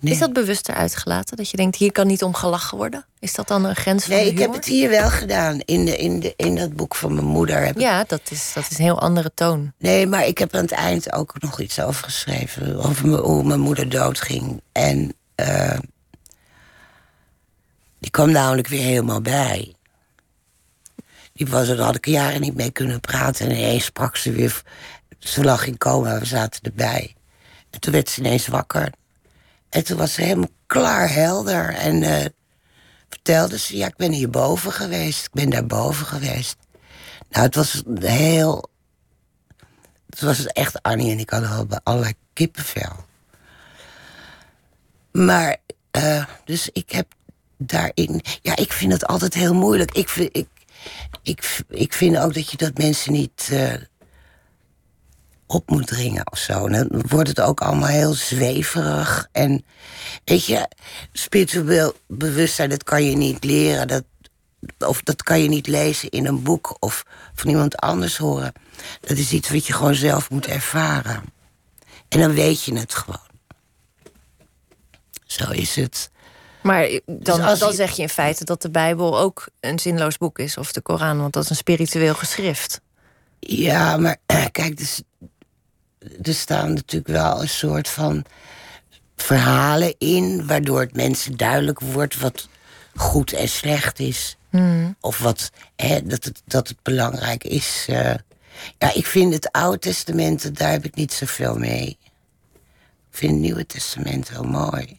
[0.00, 0.12] Nee.
[0.12, 1.36] Is dat bewuster uitgelaten?
[1.36, 3.06] Dat je denkt, hier kan niet om gelachen worden?
[3.18, 5.60] Is dat dan een grens van Nee, ik heb het hier wel gedaan.
[5.60, 7.60] In, de, in, de, in dat boek van mijn moeder.
[7.64, 9.72] Heb ik- Ja, dat is, dat is een heel andere toon.
[9.78, 12.76] Nee, maar ik heb aan het eind ook nog iets over geschreven.
[12.84, 14.60] Over hoe mijn moeder doodging.
[14.72, 15.78] En eh,
[17.98, 19.74] die kwam namelijk weer helemaal bij.
[21.32, 23.46] Die was, daar had ik jaren niet mee kunnen praten.
[23.46, 24.62] En ineens sprak ze weer.
[25.18, 27.14] Ze lag in coma, we zaten erbij.
[27.70, 28.92] En toen werd ze ineens wakker.
[29.70, 31.74] En toen was ze helemaal klaar, helder.
[31.74, 32.24] En eh,
[33.08, 35.24] vertelde ze, ja, ik ben hierboven geweest.
[35.24, 36.56] Ik ben daarboven geweest.
[37.28, 38.70] Nou, het was heel
[40.10, 43.04] het was echt Annie en ik hadden allerlei kippenvel.
[45.12, 45.56] Maar,
[45.90, 47.06] eh, dus ik heb
[47.56, 48.22] daarin...
[48.42, 49.90] Ja, ik vind het altijd heel moeilijk.
[49.92, 50.48] Ik vind, ik,
[51.22, 53.72] ik, ik vind ook dat je dat mensen niet eh,
[55.50, 56.68] op moet dringen of zo.
[56.68, 59.28] Dan wordt het ook allemaal heel zweverig.
[59.32, 59.64] En
[60.24, 60.68] weet je,
[61.12, 63.88] spiritueel bewustzijn, dat kan je niet leren.
[63.88, 64.04] Dat,
[64.78, 68.52] of dat kan je niet lezen in een boek of van iemand anders horen.
[69.00, 71.22] Dat is iets wat je gewoon zelf moet ervaren.
[72.08, 73.28] En dan weet je het gewoon.
[75.26, 76.10] Zo is het.
[76.62, 80.16] Maar dan, Dus dan je- zeg je in feite dat de Bijbel ook een zinloos
[80.18, 80.56] boek is.
[80.56, 82.80] Of de Koran, want dat is een spiritueel geschrift.
[83.40, 84.16] Ja, maar
[84.52, 85.02] kijk, dus,
[86.22, 88.24] er staan natuurlijk wel een soort van
[89.16, 90.46] verhalen in...
[90.46, 92.48] waardoor het mensen duidelijk wordt wat
[92.96, 94.36] goed en slecht is.
[95.00, 97.84] Of wat, hè, dat, het, dat het belangrijk is.
[97.88, 98.14] eh.
[98.78, 101.98] ja, ik vind het Oude Testament, daar heb ik niet zoveel mee.
[103.10, 104.98] Ik vind het Nieuwe Testament heel mooi.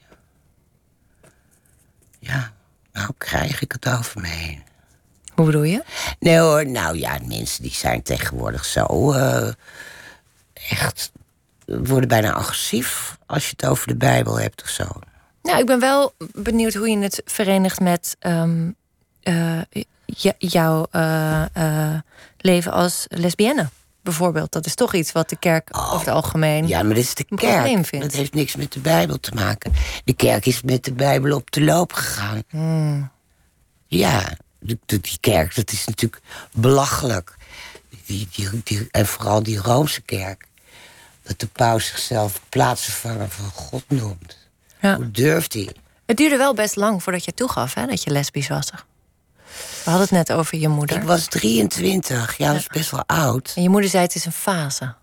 [2.19, 2.53] Ja,
[2.93, 4.63] nou krijg ik het over me heen.
[5.35, 5.83] Hoe bedoel je?
[6.19, 9.49] Nee hoor, nou ja, mensen die zijn tegenwoordig zo eh,
[10.69, 11.11] echt
[11.65, 14.85] worden bijna agressief als je het over de Bijbel hebt of zo.
[15.41, 18.69] Nou, ik ben wel benieuwd hoe je het verenigt met ehm,
[19.21, 19.61] eh,
[20.37, 21.99] jouw eh, eh,
[22.37, 23.69] leven als lesbienne.
[24.03, 26.67] Bijvoorbeeld, dat is toch iets wat de kerk oh, over het algemeen.
[26.67, 27.91] Ja, maar dat is de kerk.
[27.91, 29.73] Dat heeft niks met de Bijbel te maken.
[30.03, 32.43] De kerk is met de Bijbel op de loop gegaan.
[32.49, 33.11] Hmm.
[33.87, 37.35] Ja, die, die kerk, dat is natuurlijk belachelijk.
[38.05, 40.45] Die, die, die, en vooral die Roomse kerk.
[41.23, 44.37] Dat de paus zichzelf plaatsvervanger van God noemt.
[44.81, 44.95] Ja.
[44.95, 45.75] Hoe durft hij?
[46.05, 48.69] Het duurde wel best lang voordat je toegaf hè, dat je lesbisch was.
[49.83, 50.97] We hadden het net over je moeder.
[50.97, 53.53] Ik was 23, ja, dat is best wel oud.
[53.55, 54.93] En je moeder zei het is een fase.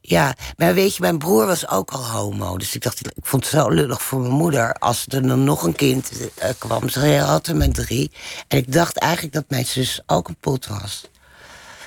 [0.00, 2.56] Ja, maar weet je, mijn broer was ook al homo.
[2.58, 4.72] Dus ik dacht, ik vond het zo lullig voor mijn moeder.
[4.74, 8.10] Als er dan nog een kind uh, kwam, ze had er met drie.
[8.48, 11.08] En ik dacht eigenlijk dat mijn zus ook een pot was.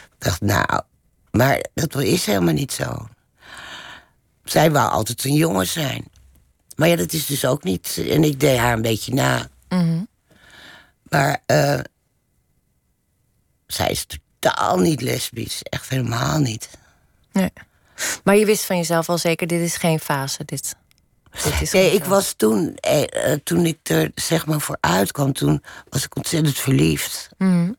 [0.04, 0.82] Ik dacht, nou,
[1.32, 3.08] maar dat is helemaal niet zo.
[4.52, 6.06] Zij wou altijd een jongen zijn.
[6.76, 8.02] Maar ja, dat is dus ook niet.
[8.10, 9.50] En ik deed haar een beetje na.
[9.70, 10.08] Mm
[11.04, 11.80] Maar uh,
[13.68, 14.06] zij is
[14.40, 15.64] totaal niet lesbisch.
[15.64, 16.70] Echt helemaal niet.
[17.32, 17.52] Nee.
[18.24, 20.46] Maar je wist van jezelf al zeker, dit is geen fase.
[20.46, 20.76] Dit,
[21.44, 25.34] dit is nee, ik was toen, eh, eh, toen ik er zeg maar voor uitkwam,
[25.34, 27.30] toen was ik ontzettend verliefd.
[27.38, 27.78] Mm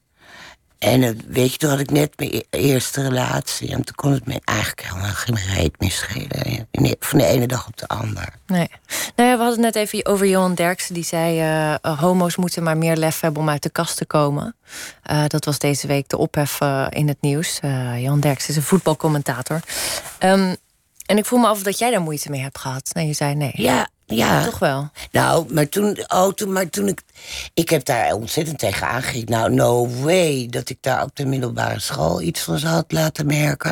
[0.80, 3.68] en weet je, toen had ik net mijn e-, eerste relatie.
[3.68, 6.68] En toen kon het me eigenlijk helemaal geen reet meer schelen.
[6.98, 8.28] Van de ene dag op de ander.
[8.46, 8.70] Nee.
[9.16, 10.94] Nou ja, we hadden het net even over Johan Derksen.
[10.94, 11.42] Die zei,
[11.82, 14.56] uh, homo's moeten maar meer lef hebben om uit de kast te komen.
[15.10, 17.58] Uh, dat was deze week de ophef in het nieuws.
[17.96, 19.60] Johan Derksen is een voetbalcommentator.
[20.24, 20.56] Um,
[21.06, 22.90] en ik voel me af dat jij daar moeite mee hebt gehad.
[22.92, 23.52] Nee, je zei nee.
[23.54, 24.44] Ja, ja.
[24.44, 24.90] Toch wel?
[25.10, 27.02] Nou, maar toen, oh, toen, maar toen ik...
[27.54, 29.30] Ik heb daar ontzettend tegen aangegeven.
[29.30, 33.70] Nou, no way dat ik daar op de middelbare school iets van zou laten merken.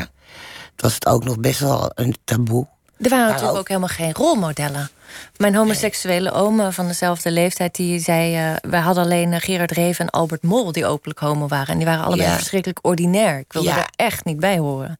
[0.72, 2.66] Het was het ook nog best wel een taboe.
[2.98, 4.90] Er waren natuurlijk ook helemaal geen rolmodellen.
[5.36, 8.50] Mijn homoseksuele oom van dezelfde leeftijd, die zei...
[8.50, 11.68] Uh, wij hadden alleen uh, Gerard Reven en Albert Mol die openlijk homo waren.
[11.68, 13.38] En die waren allebei verschrikkelijk ordinair.
[13.38, 14.98] Ik wilde er echt niet bij horen.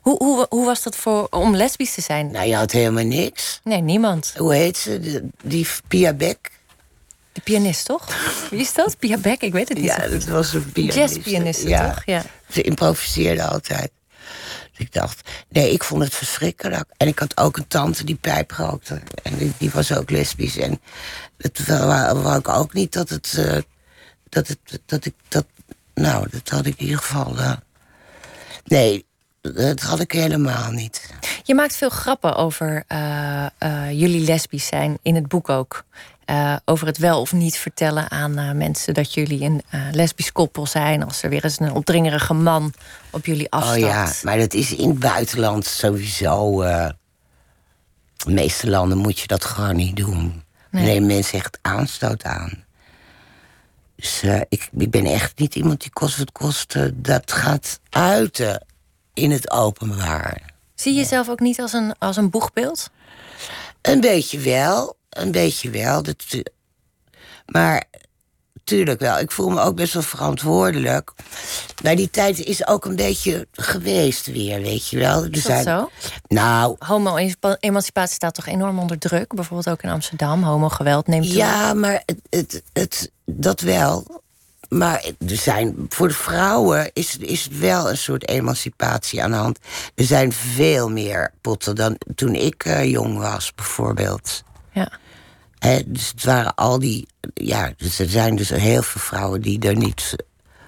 [0.00, 2.30] Hoe, hoe, hoe was dat voor, om lesbisch te zijn?
[2.30, 3.60] Nou, je had helemaal niks.
[3.64, 4.32] Nee, niemand.
[4.36, 5.22] Hoe heet ze?
[5.42, 6.50] Die Pia Beck?
[7.32, 8.06] De pianist, toch?
[8.50, 8.98] Wie is dat?
[8.98, 9.40] Pia Beck?
[9.40, 9.86] Ik weet het niet.
[9.86, 10.96] Ja, dat was een pianist.
[10.96, 11.88] Jazzpianiste, ja.
[11.88, 12.02] toch?
[12.04, 12.22] Ja.
[12.48, 13.90] Ze improviseerde altijd.
[14.76, 16.90] Ik dacht, nee, ik vond het verschrikkelijk.
[16.96, 19.02] En ik had ook een tante die pijp rookte.
[19.22, 20.56] En die, die was ook lesbisch.
[20.56, 20.80] En
[21.36, 23.34] het wou, ik ook niet dat het...
[23.38, 23.56] Uh,
[24.28, 25.46] dat, het dat ik dat...
[25.94, 27.38] Nou, dat had ik in ieder geval...
[27.38, 27.52] Uh,
[28.64, 29.06] nee,
[29.40, 31.10] dat had ik helemaal niet.
[31.42, 33.46] Je maakt veel grappen over uh,
[33.90, 35.84] jullie lesbisch zijn in het boek ook.
[36.26, 40.32] Uh, over het wel of niet vertellen aan uh, mensen dat jullie een uh, lesbisch
[40.32, 41.04] koppel zijn.
[41.04, 42.72] Als er weer eens een opdringerige man
[43.10, 43.76] op jullie afstapt.
[43.76, 46.62] Oh ja, maar dat is in het buitenland sowieso.
[46.62, 46.94] de
[48.26, 50.42] meeste landen moet je dat gewoon niet doen.
[50.70, 52.64] Nee, nee mensen echt aanstoot aan.
[53.96, 58.66] Dus ik, ik ben echt niet iemand die kost wat kost dat gaat uiten
[59.14, 60.52] in het openbaar.
[60.74, 62.90] Zie je jezelf ook niet als een, als een boegbeeld?
[63.82, 66.02] Een beetje wel een beetje wel.
[66.02, 66.24] Dat,
[67.46, 67.84] maar
[68.64, 69.18] tuurlijk wel.
[69.18, 71.12] Ik voel me ook best wel verantwoordelijk.
[71.82, 75.24] Maar die tijd is ook een beetje geweest weer, weet je wel.
[75.24, 75.90] Is dat zo?
[76.28, 76.76] Nou...
[76.78, 79.34] Homo-emancipatie staat toch enorm onder druk?
[79.34, 80.42] Bijvoorbeeld ook in Amsterdam.
[80.42, 81.36] Homo-geweld neemt toe.
[81.36, 84.20] Ja, maar het, het, het, dat wel.
[84.68, 89.58] Maar er zijn, voor de vrouwen is, is wel een soort emancipatie aan de hand.
[89.94, 94.42] Er zijn veel meer potten dan toen ik uh, jong was, bijvoorbeeld.
[94.72, 94.88] Ja
[95.86, 97.06] dus het waren al die.
[97.34, 100.16] Ja, dus er zijn dus heel veel vrouwen die er niet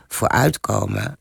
[0.08, 1.18] voor uitkomen.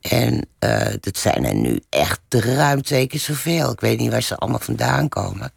[0.00, 3.70] En uh, dat zijn er nu echt ruim twee keer zoveel.
[3.70, 5.38] Ik weet niet waar ze allemaal vandaan komen.
[5.38, 5.50] Maar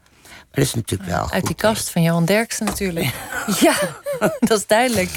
[0.52, 1.32] dat is natuurlijk wel.
[1.32, 3.14] Uit die kast van Johan Derksen natuurlijk.
[3.60, 3.76] ja,
[4.40, 5.12] dat is duidelijk.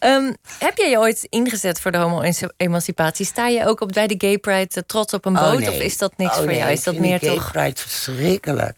[0.00, 3.26] Um, heb jij je ooit ingezet voor de homo-emancipatie?
[3.26, 5.68] Sta je ook op, bij de Gay Pride eh, trots op een oh, boot?
[5.68, 6.70] Of is dat niks oh, voor jou?
[6.70, 7.52] Is dat meer Gay toch?
[7.52, 8.76] Pride verschrikkelijk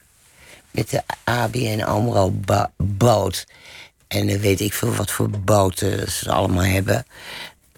[0.71, 2.35] met de ABN AMRO
[2.77, 3.47] boot.
[4.09, 7.07] En dan weet ik veel wat voor boten ze allemaal hebben.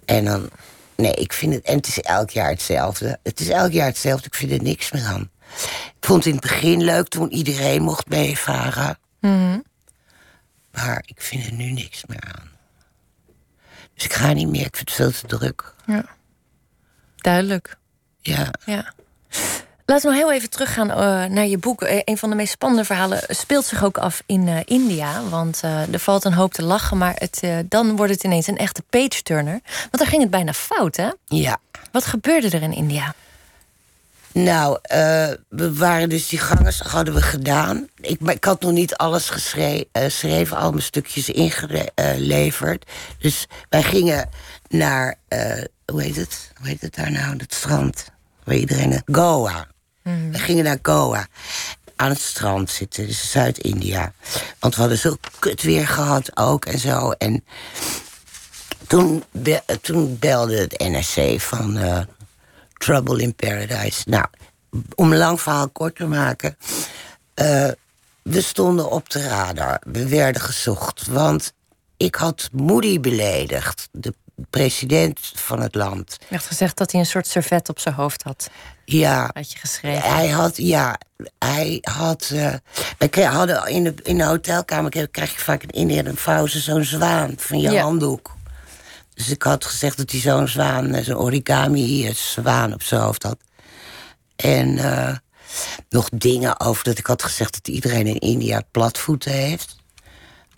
[0.05, 0.51] En dan,
[0.97, 3.19] nee, ik vind het, en het is elk jaar hetzelfde.
[3.23, 5.31] Het is elk jaar hetzelfde, ik vind er niks meer aan.
[5.99, 8.99] Ik vond het in het begin leuk toen iedereen mocht meevaren.
[9.21, 9.65] Mm
[10.73, 12.51] Maar ik vind er nu niks meer aan.
[13.95, 15.75] Dus ik ga niet meer, ik vind het veel te druk.
[15.87, 16.05] Ja.
[17.17, 17.77] Duidelijk.
[18.21, 18.51] Ja.
[18.65, 18.93] Ja.
[19.93, 21.83] Laten we heel even teruggaan uh, naar je boek.
[21.83, 25.23] Uh, een van de meest spannende verhalen speelt zich ook af in uh, India.
[25.29, 28.83] Want er valt een hoop te lachen, maar het, dan wordt het ineens een echte
[28.91, 29.61] page-turner.
[29.81, 31.11] Want daar ging het bijna fout, hè?
[31.25, 31.59] Ja.
[31.91, 33.15] Wat gebeurde er in India?
[34.33, 34.79] Nou,
[35.49, 37.89] we waren dus die gangers hadden we gedaan.
[38.01, 42.91] Ik, ik had nog niet alles geschreven, al mijn stukjes ingeleverd.
[43.19, 44.29] Dus wij gingen
[44.69, 45.15] naar,
[45.87, 46.53] hoe heet het?
[46.59, 47.37] Hoe heet het daar nou?
[47.37, 48.05] Het strand.
[48.45, 49.03] Waar iedereen.
[49.13, 49.71] Goa.
[50.03, 50.33] Mm.
[50.33, 51.27] We gingen naar Goa.
[51.97, 54.13] Aan het strand zitten, dus Zuid-India.
[54.59, 57.11] Want we hadden zo kut weer gehad ook en zo.
[57.11, 57.45] En
[58.87, 59.25] toen,
[59.81, 61.79] toen belde het NRC van
[62.73, 64.03] Trouble in Paradise.
[64.05, 64.27] Nou,
[64.95, 66.57] om een lang verhaal kort te maken.
[67.35, 67.69] Uh,
[68.23, 69.81] we stonden op de radar.
[69.87, 71.07] We werden gezocht.
[71.07, 71.53] Want
[71.97, 73.89] ik had Moody beledigd.
[73.93, 74.15] De
[74.51, 76.17] president van het land.
[76.29, 78.51] Je had gezegd dat hij een soort servet op zijn hoofd had.
[78.85, 79.31] Ja.
[79.33, 80.11] Had je geschreven?
[80.11, 80.99] Hij had, ja.
[81.39, 82.31] Hij had.
[82.33, 82.55] Uh,
[82.99, 87.35] wij hadden in de, in de hotelkamer krijg je vaak in een pauze zo'n zwaan
[87.37, 88.35] van je handdoek.
[89.15, 93.01] Dus ik had gezegd dat hij zo'n zwaan, eh, zo'n origami hier, zwaan op zijn
[93.01, 93.39] hoofd had.
[94.37, 95.17] En uh,
[95.89, 99.77] nog dingen over dat ik had gezegd dat iedereen in India platvoeten heeft.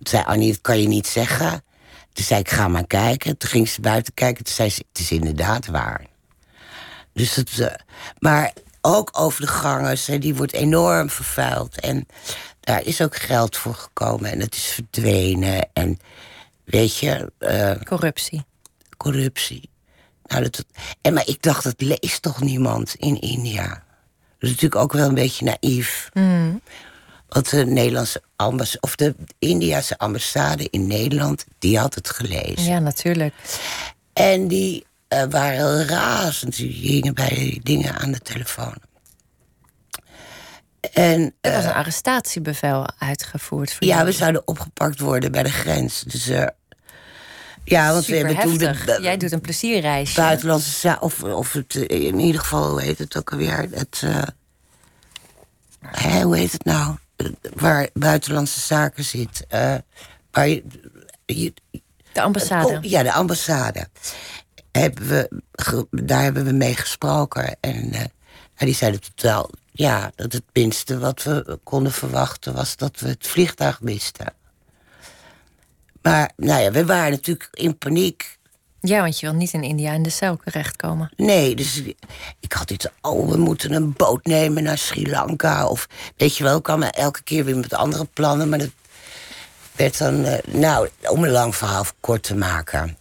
[0.02, 1.64] Zei Annie, dat kan je niet zeggen.
[2.14, 3.36] Toen zei ik, ga maar kijken.
[3.36, 4.44] Toen ging ze buiten kijken.
[4.44, 6.06] Toen zei ze, het is inderdaad waar.
[7.12, 7.66] Dus het, uh,
[8.18, 11.80] maar ook over de gangers, hè, die wordt enorm vervuild.
[11.80, 12.06] En
[12.60, 15.68] daar is ook geld voor gekomen en het is verdwenen.
[15.72, 15.98] En
[16.64, 17.32] weet je...
[17.38, 18.44] Uh, corruptie.
[18.96, 19.70] Corruptie.
[20.24, 20.64] Nou, dat,
[21.00, 23.68] en maar ik dacht, dat leest toch niemand in India?
[23.68, 23.78] Dat
[24.38, 26.10] is natuurlijk ook wel een beetje naïef.
[26.12, 26.60] Mm.
[27.34, 32.64] Want de Nederlandse ambassade, of de Indiase ambassade in Nederland, die had het gelezen.
[32.64, 33.34] Ja, natuurlijk.
[34.12, 36.56] En die uh, waren razend.
[36.56, 38.74] Die gingen bij dingen aan de telefoon.
[40.92, 43.72] En, er was een arrestatiebevel uitgevoerd.
[43.72, 46.00] Voor ja, we zouden opgepakt worden bij de grens.
[46.00, 46.46] Dus uh,
[47.64, 48.58] ja, want we hebben toen.
[48.58, 50.20] De, Jij doet een plezierreisje.
[50.20, 53.68] Buitenlandse of, of het, in ieder geval, hoe heet het ook alweer?
[53.70, 54.22] Het, uh,
[55.80, 56.96] hè, hoe heet het nou?
[57.54, 59.44] Waar buitenlandse zaken zit.
[59.54, 59.74] Uh,
[60.30, 61.54] waar je,
[62.12, 62.78] de ambassade.
[62.88, 63.88] ja, de ambassade.
[64.72, 65.42] Hebben we,
[65.90, 67.56] daar hebben we mee gesproken.
[67.60, 68.00] En uh,
[68.56, 69.50] die zeiden totaal.
[69.72, 74.32] Ja, dat het minste wat we konden verwachten was dat we het vliegtuig misten.
[76.02, 78.38] Maar nou ja, we waren natuurlijk in paniek.
[78.86, 81.10] Ja, want je wil niet in India in de cel terechtkomen.
[81.16, 81.82] Nee, dus
[82.40, 82.86] ik had iets.
[83.00, 85.66] Oh, we moeten een boot nemen naar Sri Lanka.
[85.66, 88.48] Of weet je wel, ik kwam elke keer weer met andere plannen.
[88.48, 88.70] Maar dat
[89.72, 90.24] werd dan.
[90.24, 92.98] Uh, nou, om een lang verhaal kort te maken.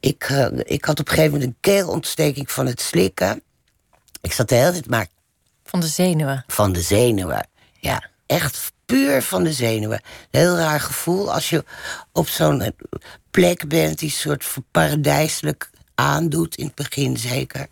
[0.00, 3.42] Ik, uh, ik had op een gegeven moment een keelontsteking van het slikken.
[4.20, 5.06] Ik zat de hele tijd maar.
[5.64, 6.44] Van de zenuwen.
[6.46, 7.46] Van de zenuwen,
[7.80, 8.10] ja.
[8.26, 10.00] Echt puur van de zenuwen.
[10.30, 11.64] Een heel raar gevoel als je
[12.12, 12.74] op zo'n
[13.30, 17.66] plek bent die soort paradijselijk aandoet, in het begin zeker.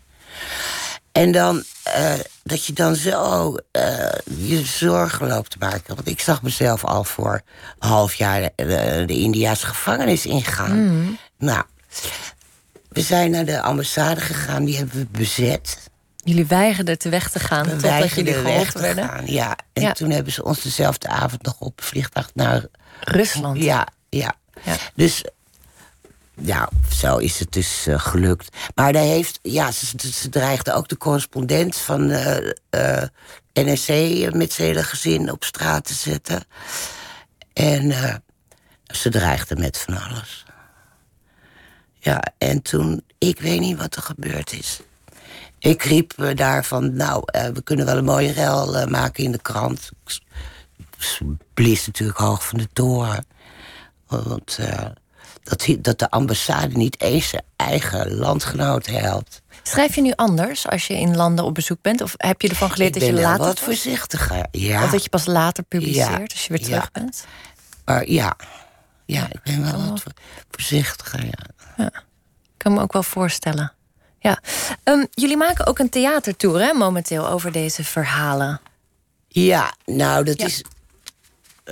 [1.13, 1.65] En dan
[1.97, 2.13] uh,
[2.43, 5.95] dat je dan zo uh, je zorgen loopt te maken.
[5.95, 7.43] Want ik zag mezelf al voor
[7.79, 10.85] een half jaar de, de, de India's gevangenis ingaan.
[10.85, 11.19] Mm.
[11.39, 11.63] Nou,
[12.89, 15.91] we zijn naar de ambassade gegaan, die hebben we bezet.
[16.25, 19.09] Jullie weigerden te weg te gaan we totdat jullie geholpen werden?
[19.09, 22.65] Gaan, ja, en toen hebben ze ons dezelfde avond nog op vliegtuig naar...
[23.01, 23.63] Rusland?
[23.63, 24.35] Ja, ja.
[24.63, 24.77] ja.
[24.95, 25.25] Dus
[26.35, 28.57] ja, zo is het dus uh, gelukt.
[28.75, 32.37] Maar daar heeft, ja, ze, ze dreigde ook de correspondent van uh,
[32.71, 33.03] uh,
[33.53, 36.43] NRC met zijn hele gezin op straat te zetten.
[37.53, 37.93] En
[38.87, 40.45] ze dreigde met van alles.
[41.99, 44.81] Ja, en toen, ik weet niet wat er gebeurd is.
[45.61, 49.33] Ik riep uh, daarvan, nou, uh, we kunnen wel een mooie rel uh, maken in
[49.33, 49.91] de krant.
[51.55, 53.27] Blies natuurlijk hoog van de toren.
[54.07, 54.59] Want
[55.43, 59.43] dat, dat de ambassade niet eens zijn eigen landgenoot helpt.
[59.63, 62.01] Schrijf je nu anders als je in landen op bezoek bent?
[62.01, 63.45] Of heb je ervan geleerd dat je later...
[63.45, 64.85] wat voorzichtiger, ja.
[64.85, 67.27] Of dat je pas later publiceert als je weer terug bent?
[67.85, 68.37] Maar ja.
[69.07, 70.03] Ja, ik ben wel wat
[70.51, 71.45] voorzichtiger, ja.
[71.77, 71.93] ja.
[72.43, 73.73] Ik kan me ook wel voorstellen.
[74.21, 74.43] Ja.
[74.85, 78.61] Um, jullie maken ook een theatertour hè, momenteel over deze verhalen.
[79.29, 80.65] Ja, nou, dat is.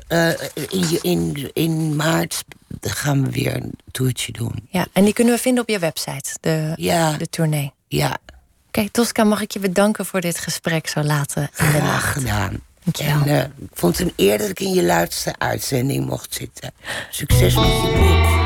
[0.08, 0.28] Uh,
[0.68, 2.44] in, in, in maart
[2.80, 4.68] gaan we weer een toertje doen.
[4.70, 7.16] Ja, en die kunnen we vinden op je website, de, ja.
[7.16, 7.72] de tournee.
[7.88, 8.06] Ja.
[8.08, 8.32] Oké,
[8.66, 12.60] okay, Tosca, mag ik je bedanken voor dit gesprek zo later in de Graag gedaan.
[12.98, 16.72] En, uh, ik vond het een eer dat ik in je laatste uitzending mocht zitten.
[17.10, 18.37] Succes met je boek.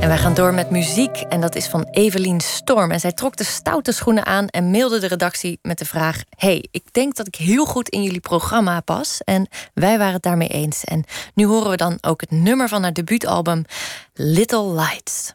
[0.00, 2.90] En wij gaan door met muziek en dat is van Evelien Storm.
[2.90, 6.22] En zij trok de stoute schoenen aan en mailde de redactie met de vraag...
[6.36, 9.20] hey, ik denk dat ik heel goed in jullie programma pas.
[9.24, 10.84] En wij waren het daarmee eens.
[10.84, 13.64] En nu horen we dan ook het nummer van haar debuutalbum
[14.14, 15.34] Little Lights.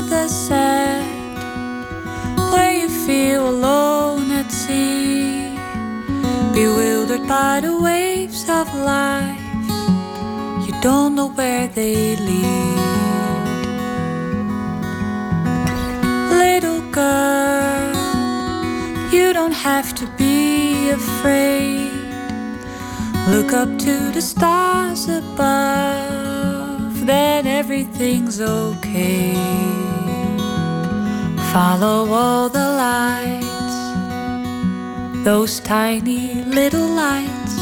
[0.00, 1.04] mother said,
[2.52, 5.54] where you feel alone at sea,
[6.54, 9.38] bewildered by the waves of life,
[10.66, 12.78] you don't know where they lead.
[16.44, 17.92] Little girl,
[19.12, 21.92] you don't have to be afraid.
[23.28, 29.89] Look up to the stars above, then everything's okay.
[31.52, 33.74] Follow all the lights,
[35.24, 37.56] those tiny little lights.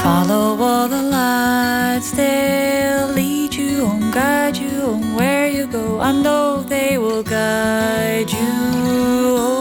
[0.00, 5.98] Follow all the lights, they'll lead you on, guide you on where you go.
[5.98, 9.53] I know they will guide you.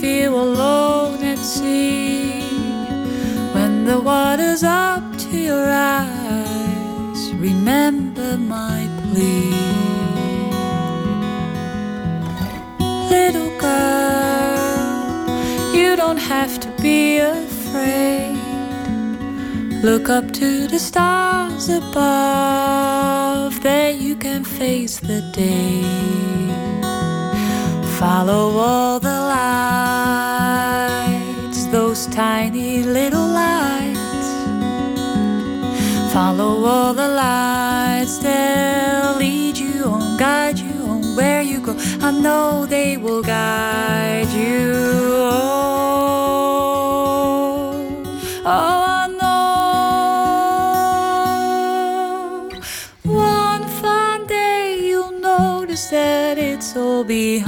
[0.00, 2.40] Feel alone at sea,
[3.52, 9.50] when the water's up to your eyes, remember my plea.
[13.10, 15.26] Little girl,
[15.74, 18.38] you don't have to be afraid.
[19.82, 26.47] Look up to the stars above, there you can face the day.
[27.98, 29.08] Follow all the
[31.08, 34.28] lights, those tiny little lights.
[36.12, 41.74] Follow all the lights, they'll lead you on, guide you on where you go.
[42.00, 44.74] I know they will guide you.
[45.10, 45.42] Oh,
[48.44, 49.08] oh I
[52.46, 53.12] know.
[53.12, 57.47] One fine day you'll notice that it's all behind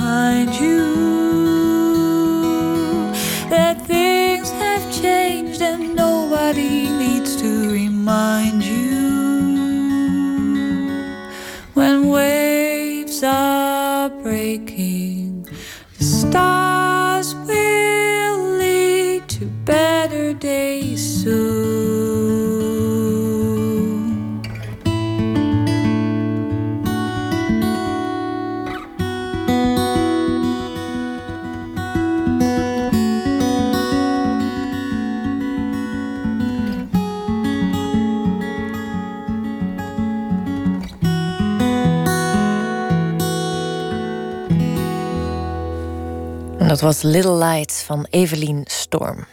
[46.81, 49.27] dat was Little Lights van Evelien Storm.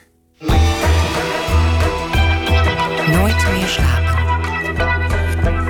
[3.12, 4.16] Nooit meer slapen.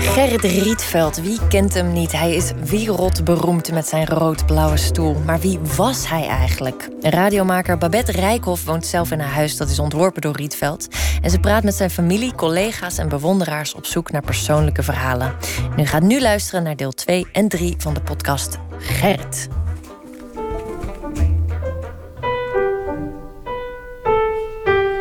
[0.01, 2.11] Gerrit Rietveld, wie kent hem niet?
[2.11, 5.13] Hij is wereldberoemd met zijn rood-blauwe stoel.
[5.25, 6.89] Maar wie was hij eigenlijk?
[7.01, 10.88] Radiomaker Babette Rijkhoff woont zelf in een huis dat is ontworpen door Rietveld.
[11.21, 15.36] En ze praat met zijn familie, collega's en bewonderaars op zoek naar persoonlijke verhalen.
[15.75, 19.47] En u gaat nu luisteren naar deel 2 en 3 van de podcast Gerrit.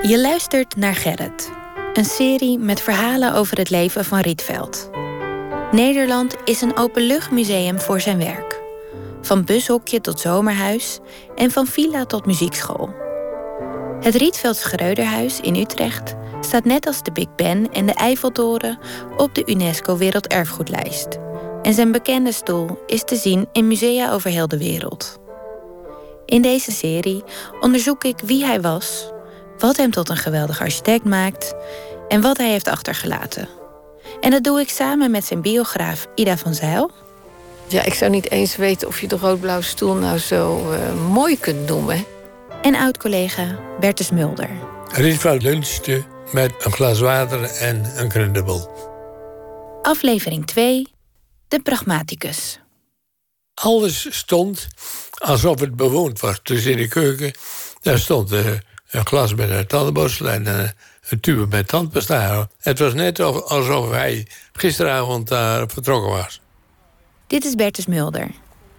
[0.07, 1.51] Je luistert naar Gerrit,
[1.93, 4.91] een serie met verhalen over het leven van Rietveld.
[5.71, 8.63] Nederland is een openluchtmuseum voor zijn werk.
[9.21, 10.99] Van bushokje tot zomerhuis
[11.35, 12.91] en van villa tot muziekschool.
[14.01, 18.79] Het Rietveld Schreuderhuis in Utrecht staat net als de Big Ben en de Eiffeltoren
[19.17, 21.19] op de UNESCO Werelderfgoedlijst.
[21.63, 25.19] En zijn bekende stoel is te zien in musea over heel de wereld.
[26.27, 27.23] In deze serie
[27.61, 29.15] onderzoek ik wie hij was,
[29.59, 31.55] wat hem tot een geweldig architect maakt
[32.09, 33.49] en wat hij heeft achtergelaten.
[34.21, 36.91] En dat doe ik samen met zijn biograaf Ida van Zijl.
[37.69, 41.39] Ja, ik zou niet eens weten of je de rood-blauwe stoel nou zo eh, mooi
[41.39, 42.05] kunt noemen.
[42.63, 44.51] En oud-collega Bertus Mulder.
[44.93, 48.69] Rietveld lunchte met een glas water en een krentenbol.
[49.83, 50.87] Aflevering 2.
[51.49, 52.61] De Pragmaticus.
[53.55, 54.67] Alles stond
[55.19, 56.41] alsof het bewoond was.
[56.43, 57.33] Dus in de keuken
[57.81, 58.47] daar stond eh,
[58.97, 60.69] een glas met een tandenborstel en eh,
[61.09, 62.49] een tube met tandpasta.
[62.61, 66.41] Het was net of- alsof hij gisteravond daar vertrokken was.
[67.27, 68.29] Dit is Bertus Mulder,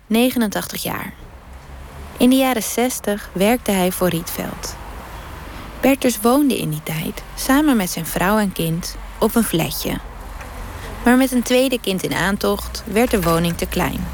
[0.08, 1.14] 89 jaar.
[2.18, 4.76] In de jaren 60 werkte hij voor Rietveld.
[5.82, 9.98] Bertus woonde in die tijd samen met zijn vrouw en kind op een flatje.
[11.04, 14.08] Maar met een tweede kind in aantocht werd de woning te klein.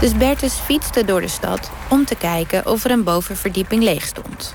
[0.00, 4.54] Dus Bertus fietste door de stad om te kijken of er een bovenverdieping leeg stond.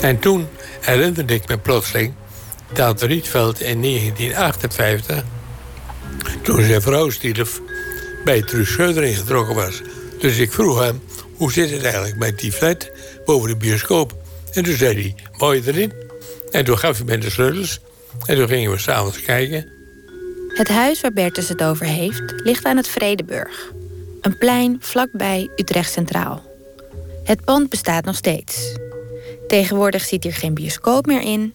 [0.00, 0.48] En toen
[0.80, 2.14] herinnerde ik me plotseling
[2.72, 5.24] dat Rietveld in 1958,
[6.42, 7.60] toen zijn vrouw stierf,
[8.24, 9.82] bij Truus Schreuder ingetrokken was.
[10.18, 11.02] Dus ik vroeg hem,
[11.36, 12.90] hoe zit het eigenlijk met die flat
[13.24, 14.14] boven de bioscoop?
[14.52, 15.92] En toen zei hij, je erin?
[16.50, 17.80] En toen gaf hij me de sleutels.
[18.26, 19.68] En toen gingen we s'avonds kijken.
[20.48, 23.72] Het huis waar Bertus het over heeft, ligt aan het Vredeburg.
[24.20, 26.42] Een plein vlakbij Utrecht Centraal.
[27.24, 28.74] Het pand bestaat nog steeds.
[29.50, 31.54] Tegenwoordig zit hier geen bioscoop meer in,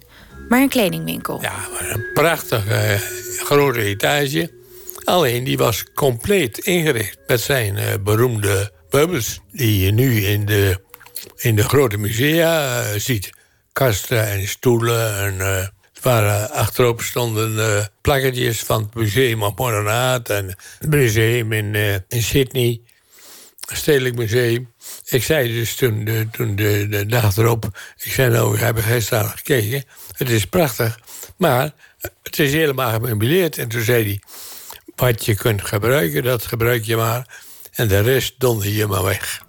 [0.50, 1.42] maar een kledingwinkel.
[1.42, 3.00] Ja, een prachtige eh,
[3.40, 4.52] grote etage.
[5.04, 9.40] Alleen die was compleet ingericht met zijn uh, beroemde meubels...
[9.52, 10.80] die je nu in de,
[11.36, 13.30] in de grote musea uh, ziet.
[13.74, 15.74] Kasten en stoelen en...
[16.02, 20.30] Waar achterop stonden plakketjes van het museum op Modernaat...
[20.30, 21.76] en het museum in,
[22.08, 22.82] in Sydney,
[23.74, 24.74] Stedelijk Museum.
[25.06, 27.70] Ik zei dus toen, de, toen de, de dag erop...
[28.04, 29.84] ik zei nou, we hebben gisteren gekeken.
[30.12, 31.00] Het is prachtig,
[31.38, 31.72] maar
[32.24, 33.58] het is helemaal gemeubileerd.
[33.58, 34.22] En toen zei hij,
[34.96, 37.28] wat je kunt gebruiken, dat gebruik je maar.
[37.72, 39.42] En de rest donder je maar weg.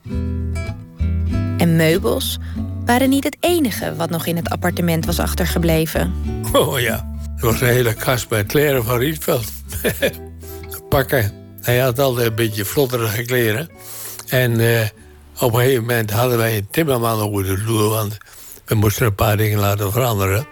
[1.58, 2.38] En meubels
[2.84, 6.14] waren niet het enige wat nog in het appartement was achtergebleven.
[6.52, 9.52] Oh ja, er was een hele kast met kleren van Rietveld.
[10.88, 11.32] Pakken.
[11.60, 13.68] Hij had altijd een beetje vlotterige kleren.
[14.28, 14.80] En uh,
[15.40, 17.88] op een gegeven moment hadden wij een timmerman over de vloer...
[17.88, 18.16] want
[18.64, 20.46] we moesten een paar dingen laten veranderen.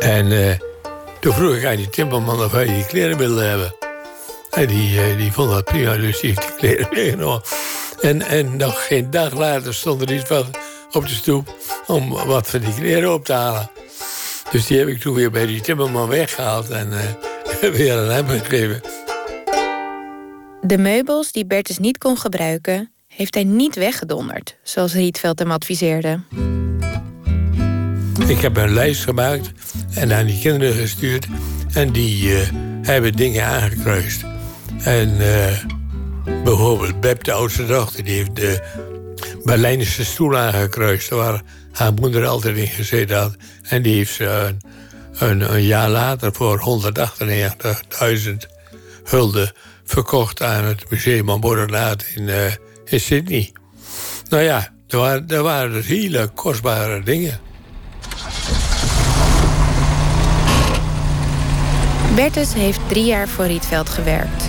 [0.00, 0.52] En uh,
[1.20, 3.74] toen vroeg ik aan die timmerman of hij die kleren wilde hebben.
[4.50, 7.42] En die, uh, die vond dat prima, dus die heeft die kleren meegenomen.
[8.00, 10.44] En, en nog geen dag later stond er iets van
[10.92, 11.56] op de stoep...
[11.86, 13.70] om wat van die kleren op te halen.
[14.50, 16.70] Dus die heb ik toen weer bij die timmerman weggehaald...
[16.70, 18.80] en uh, weer aan hem gegeven.
[20.66, 22.92] De meubels die Bertus niet kon gebruiken...
[23.08, 26.20] heeft hij niet weggedonderd, zoals Rietveld hem adviseerde.
[28.26, 29.52] Ik heb een lijst gemaakt
[29.94, 31.26] en aan die kinderen gestuurd.
[31.72, 32.38] En die uh,
[32.82, 34.24] hebben dingen aangekruist.
[34.82, 35.64] En uh,
[36.44, 38.62] bijvoorbeeld Beb, de oudste dochter, die heeft de
[39.44, 41.08] Berlijnse stoel aangekruist.
[41.08, 41.42] Waar
[41.72, 43.36] haar moeder altijd in gezeten had.
[43.62, 44.60] En die heeft ze een,
[45.18, 46.82] een, een jaar later voor
[48.28, 48.32] 198.000
[49.04, 49.52] gulden
[49.86, 51.40] verkocht aan het Museum van
[52.14, 52.44] in, uh,
[52.84, 53.52] in Sydney.
[54.28, 57.40] Nou ja, er waren, er waren dus hele kostbare dingen.
[62.14, 64.48] Bertus heeft drie jaar voor Rietveld gewerkt.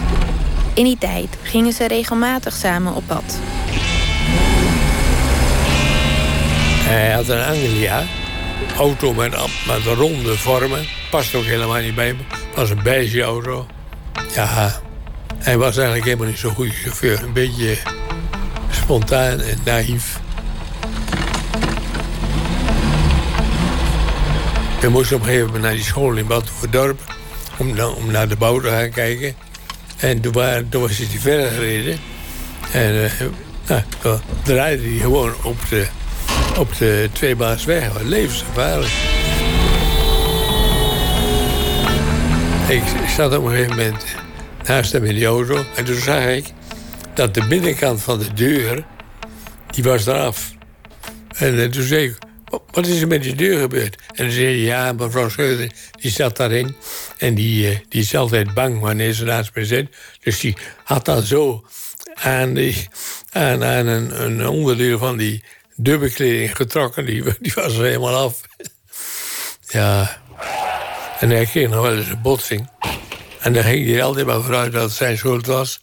[0.73, 3.39] In die tijd gingen ze regelmatig samen op pad.
[6.89, 8.03] Hij had een Anglia,
[8.77, 9.31] auto met,
[9.67, 10.85] met ronde vormen.
[11.09, 12.19] Past ook helemaal niet bij me.
[12.55, 13.67] was een beige auto.
[14.35, 14.81] Ja,
[15.37, 17.23] hij was eigenlijk helemaal niet zo'n goede chauffeur.
[17.23, 17.77] Een beetje
[18.71, 20.19] spontaan en naïef.
[24.81, 27.15] We moesten op een gegeven moment naar die school in Batuverdorp...
[27.57, 29.35] Om, om naar de bouw te gaan kijken.
[29.97, 30.33] En toen,
[30.69, 31.99] toen was hij verder gereden.
[32.71, 33.11] En uh,
[33.67, 35.87] nou, toen draaide hij gewoon op de,
[36.57, 38.01] op de tweebaansweg.
[38.01, 38.91] Levensgevaarlijk.
[42.67, 42.83] Ik
[43.15, 44.05] zat op een gegeven moment
[44.67, 45.65] naast hem in de auto.
[45.75, 46.45] En toen zag ik
[47.13, 48.85] dat de binnenkant van de deur,
[49.71, 50.53] die was eraf.
[51.37, 52.17] En uh, toen zei ik,
[52.71, 53.95] wat is er met die deur gebeurd?
[54.07, 55.71] En dan zei hij, ja, mevrouw Schreuder,
[56.01, 56.75] die zat daarin.
[57.17, 59.95] En die, uh, die is altijd bang wanneer ze naast me zit.
[60.23, 61.65] Dus die had dan zo
[62.13, 62.87] aan, die,
[63.31, 65.43] een, een onderdeel van die
[65.75, 67.05] dubbelkleding getrokken.
[67.05, 68.41] Die, die was er helemaal af.
[69.67, 70.21] ja.
[71.19, 72.69] En hij kreeg nog wel eens een botsing.
[73.39, 75.81] En dan ging hij altijd maar vooruit dat het zijn schuld was.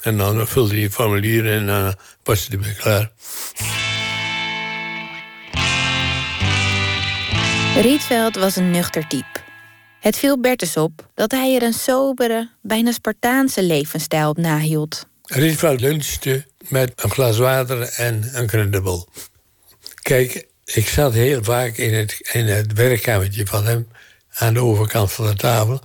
[0.00, 3.10] En dan vulde hij het formulier en dan was hij ermee klaar.
[7.82, 9.42] Rietveld was een nuchter type.
[10.00, 15.06] Het viel Bertus op dat hij er een sobere, bijna Spartaanse levensstijl op nahield.
[15.22, 19.08] Rietveld lunchte met een glas water en een krentenbol.
[20.02, 23.88] Kijk, ik zat heel vaak in het, in het werkkamertje van hem...
[24.34, 25.80] aan de overkant van de tafel.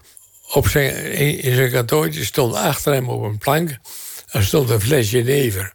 [0.51, 1.11] Op zijn,
[1.41, 3.77] in zijn kantoortje stond achter hem op een plank...
[4.27, 5.73] er stond een flesje never.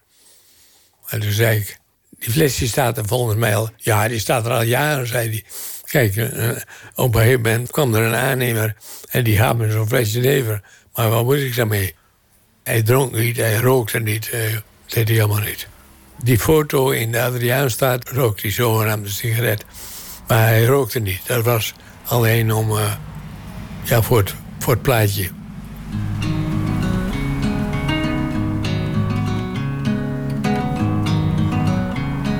[1.07, 1.77] En toen zei ik,
[2.19, 3.69] die flesje staat er volgens mij al...
[3.77, 5.43] Ja, die staat er al jaren, zei hij.
[5.83, 6.49] Kijk, uh,
[6.95, 8.75] op een gegeven moment kwam er een aannemer...
[9.09, 10.61] en die gaf me zo'n flesje never.
[10.93, 11.95] Maar wat moet ik daarmee?
[12.63, 14.31] Hij dronk niet, hij rookte niet.
[14.31, 15.67] Dat deed hij helemaal niet.
[16.23, 19.65] Die foto in de Adriaanstaat rookte hij zogenaamde sigaret.
[20.27, 21.21] Maar hij rookte niet.
[21.25, 21.73] Dat was
[22.05, 22.71] alleen om...
[22.71, 22.93] Uh,
[23.83, 24.35] ja, voor het,
[24.65, 25.29] voor het plaatje.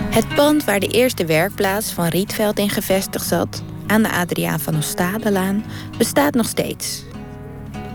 [0.10, 4.78] Het pand waar de eerste werkplaats van Rietveld in gevestigd zat, aan de Adriaan van
[4.78, 5.64] Oostadelaan,
[5.98, 7.04] bestaat nog steeds.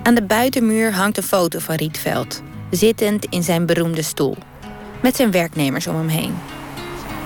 [0.03, 4.37] Aan de buitenmuur hangt een foto van Rietveld, zittend in zijn beroemde stoel,
[5.03, 6.35] met zijn werknemers om hem heen.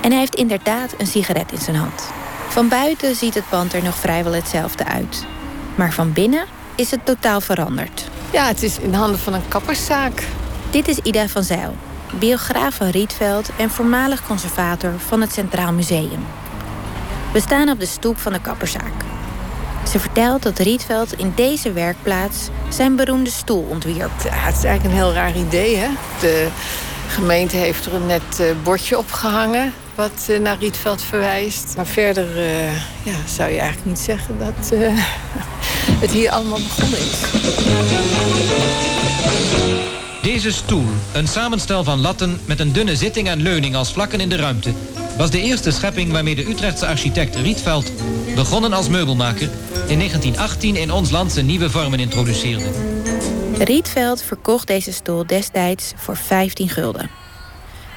[0.03, 2.11] En hij heeft inderdaad een sigaret in zijn hand.
[2.49, 5.27] Van buiten ziet het pand er nog vrijwel hetzelfde uit.
[5.75, 8.09] Maar van binnen is het totaal veranderd.
[8.33, 10.27] Ja, het is in handen van een kapperszaak.
[10.71, 11.75] Dit is Ida van Zijl,
[12.19, 16.27] biograaf van Rietveld en voormalig conservator van het Centraal Museum.
[17.33, 18.93] We staan op de stoep van de kapperszaak.
[19.89, 24.11] Ze vertelt dat Rietveld in deze werkplaats zijn beroemde stoel ontwierp.
[24.25, 25.89] Ja, het is eigenlijk een heel raar idee, hè?
[26.21, 26.49] De
[27.09, 31.73] gemeente heeft er een net uh, bordje opgehangen wat uh, naar Rietveld verwijst.
[31.77, 32.73] Maar verder uh,
[33.03, 34.73] ja, zou je eigenlijk niet zeggen dat
[35.87, 37.21] het hier allemaal begonnen is.
[40.23, 44.29] Deze stoel, een samenstel van latten met een dunne zitting en leuning als vlakken in
[44.29, 44.73] de ruimte,
[45.17, 47.93] was de eerste schepping waarmee de Utrechtse architect Rietveld,
[48.35, 49.49] begonnen als meubelmaker,
[49.87, 52.65] in 1918 in ons land zijn nieuwe vormen introduceerde.
[53.59, 57.11] Rietveld verkocht deze stoel destijds voor 15 gulden.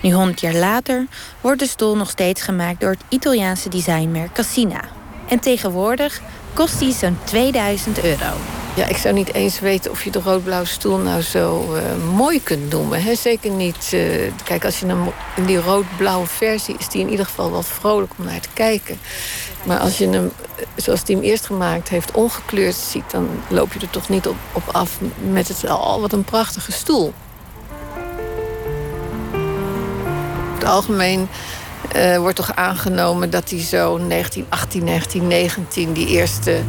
[0.02, 1.08] Nu 100 jaar later
[1.42, 4.82] wordt de stoel nog steeds gemaakt door het Italiaanse designmerk Cassina.
[5.28, 6.22] En tegenwoordig
[6.58, 8.34] kost die zo'n 2000 euro.
[8.76, 11.82] Ja, ik zou niet eens weten of je de rood-blauwe stoel nou zo uh,
[12.16, 13.04] mooi kunt noemen.
[13.04, 13.16] Hè?
[13.16, 13.92] Zeker niet.
[13.94, 17.64] Uh, kijk, als je hem in die rood-blauwe versie is die in ieder geval wel
[17.64, 19.00] vrolijk om naar te kijken.
[19.64, 20.32] Maar als je hem,
[20.76, 24.38] zoals hij hem eerst gemaakt heeft, ongekleurd ziet, dan loop je er toch niet op,
[24.52, 24.98] op af
[25.32, 27.14] met het al wat een prachtige stoel.
[30.60, 31.28] het algemeen
[31.96, 36.62] uh, wordt toch aangenomen dat hij zo 1918, 1919 die eerste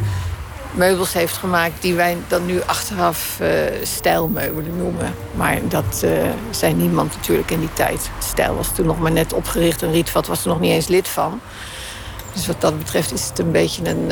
[0.71, 3.47] meubels heeft gemaakt die wij dan nu achteraf uh,
[3.83, 5.13] stijlmeubelen noemen.
[5.35, 6.11] Maar dat uh,
[6.49, 8.09] zei niemand natuurlijk in die tijd.
[8.19, 11.07] Stijl was toen nog maar net opgericht en Rietveld was er nog niet eens lid
[11.07, 11.39] van.
[12.33, 14.11] Dus wat dat betreft is het een beetje een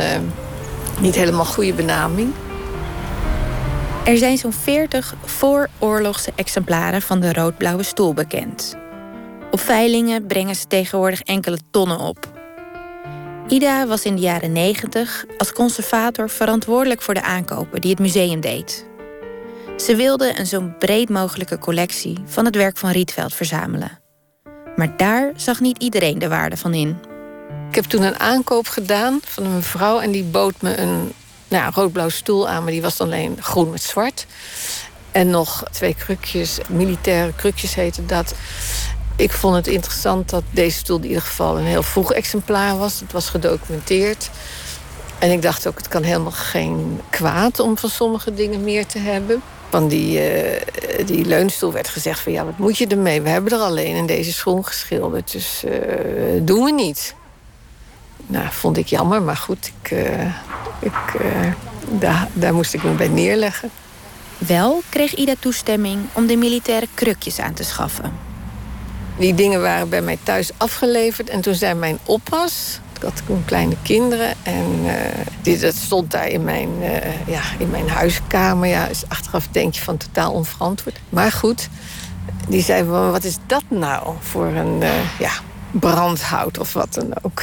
[0.99, 2.34] niet helemaal goede benaming.
[4.03, 8.77] Er zijn zo'n 40 vooroorlogse exemplaren van de rood-blauwe stoel bekend.
[9.57, 12.31] Op veilingen brengen ze tegenwoordig enkele tonnen op.
[13.47, 18.41] Ida was in de jaren 90 als conservator verantwoordelijk voor de aankopen die het museum
[18.41, 18.85] deed.
[19.77, 23.99] Ze wilde een zo breed mogelijke collectie van het werk van Rietveld verzamelen.
[24.75, 26.97] Maar daar zag niet iedereen de waarde van in.
[27.69, 31.13] Ik heb toen een aankoop gedaan van een mevrouw en die bood me een
[31.47, 34.25] nou, rood-blauw stoel aan, maar die was alleen groen met zwart.
[35.11, 38.35] En nog twee krukjes, militaire krukjes heette dat.
[39.18, 42.99] Ik vond het interessant dat deze stoel in ieder geval een heel vroeg exemplaar was.
[42.99, 44.30] Het was gedocumenteerd.
[45.19, 48.99] En ik dacht ook, het kan helemaal geen kwaad om van sommige dingen meer te
[48.99, 49.41] hebben.
[49.69, 53.22] Van die, uh, die leunstoel werd gezegd van ja, wat moet je ermee?
[53.22, 55.72] We hebben er alleen in deze schoen geschilderd, dus uh,
[56.41, 57.15] doen we niet.
[58.26, 60.26] Nou, vond ik jammer, maar goed, ik, uh,
[60.80, 61.22] ik,
[61.89, 63.69] daar, daar moest ik me bij neerleggen.
[64.38, 68.27] Wel kreeg Ida toestemming om de militaire krukjes aan te schaffen.
[69.18, 71.30] Die dingen waren bij mij thuis afgeleverd.
[71.30, 74.34] En toen zei mijn oppas, ik had toen kleine kinderen.
[74.44, 74.94] En uh,
[75.41, 78.68] die, dat stond daar in mijn, uh, ja, in mijn huiskamer.
[78.68, 80.99] Ja, dus achteraf denk je van totaal onverantwoord.
[81.10, 81.69] Maar goed,
[82.48, 85.31] die zei wat is dat nou voor een uh, ja,
[85.72, 87.41] brandhout of wat dan ook.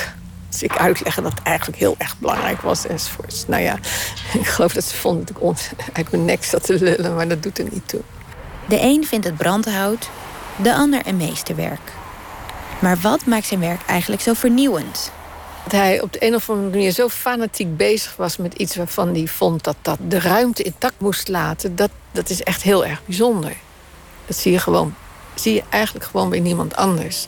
[0.48, 3.46] Dus ik uitleggen dat het eigenlijk heel erg belangrijk was enzovoorts.
[3.46, 3.78] Nou ja,
[4.40, 7.42] ik geloof dat ze vonden dat ik uit mijn nek zat te lullen, maar dat
[7.42, 8.01] doet er niet toe.
[8.68, 10.09] De een vindt het brandhout,
[10.62, 11.93] de ander een meesterwerk.
[12.78, 15.12] Maar wat maakt zijn werk eigenlijk zo vernieuwend?
[15.62, 19.14] Dat hij op de een of andere manier zo fanatiek bezig was met iets waarvan
[19.14, 23.05] hij vond dat dat de ruimte intact moest laten, dat, dat is echt heel erg
[23.05, 23.52] bijzonder.
[24.26, 24.94] Dat zie je gewoon,
[25.35, 27.26] zie je eigenlijk gewoon bij niemand anders.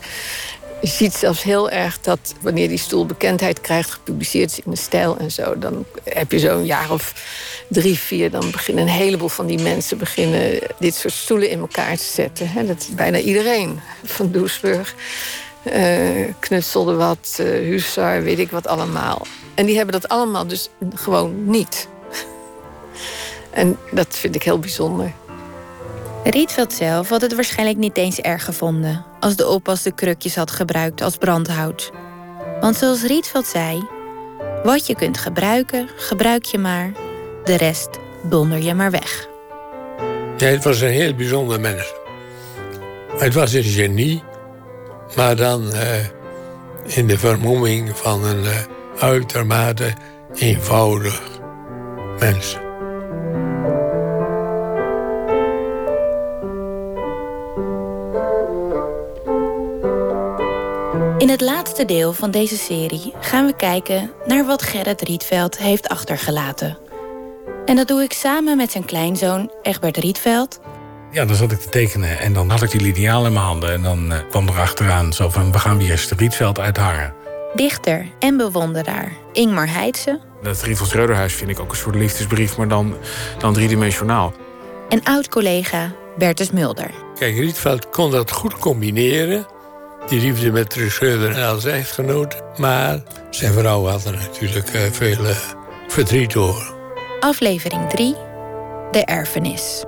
[0.81, 4.77] Je ziet zelfs heel erg dat wanneer die stoel bekendheid krijgt, gepubliceerd is in de
[4.77, 7.13] stijl en zo, dan heb je zo'n jaar of
[7.69, 11.97] drie, vier, dan beginnen een heleboel van die mensen beginnen dit soort stoelen in elkaar
[11.97, 12.67] te zetten.
[12.67, 14.95] Dat is bijna iedereen van Doesburg.
[15.73, 19.27] Uh, knutselde wat, uh, weet ik wat allemaal.
[19.55, 21.89] En die hebben dat allemaal dus gewoon niet.
[23.51, 25.13] en dat vind ik heel bijzonder.
[26.25, 30.51] Rietveld zelf had het waarschijnlijk niet eens erg gevonden als de oppas de krukjes had
[30.51, 31.91] gebruikt als brandhout.
[32.61, 33.89] Want zoals Rietveld zei:
[34.63, 36.93] wat je kunt gebruiken, gebruik je maar.
[37.45, 37.89] De rest
[38.23, 39.29] donder je maar weg.
[40.37, 41.93] Ja, het was een heel bijzonder mens.
[43.19, 44.23] Het was een genie,
[45.17, 46.05] maar dan uh,
[46.85, 48.51] in de vermomming van een uh,
[48.99, 49.95] uitermate
[50.35, 51.23] eenvoudig
[52.19, 52.57] mens.
[61.27, 65.89] In het laatste deel van deze serie gaan we kijken naar wat Gerrit Rietveld heeft
[65.89, 66.79] achtergelaten.
[67.65, 70.61] En dat doe ik samen met zijn kleinzoon Egbert Rietveld.
[71.11, 73.73] Ja, dan zat ik te tekenen en dan had ik die liniaal in mijn handen.
[73.73, 77.15] En dan uh, kwam er achteraan zo van, we gaan weer het Rietveld uithangen.
[77.55, 80.21] Dichter en bewonderaar Ingmar Heidse.
[80.43, 82.97] Dat Rietveld Schreuderhuis vind ik ook een soort liefdesbrief, maar dan,
[83.39, 84.33] dan driedimensionaal.
[84.89, 86.91] En oud-collega Bertus Mulder.
[87.19, 89.55] Kijk, Rietveld kon dat goed combineren.
[90.07, 92.43] Die liefde met Truus Schreuder als echtgenoot.
[92.59, 93.01] Maar
[93.31, 95.37] zijn vrouw had er natuurlijk uh, veel uh,
[95.89, 96.75] verdriet door.
[97.21, 98.15] Aflevering 3.
[98.91, 99.85] De erfenis.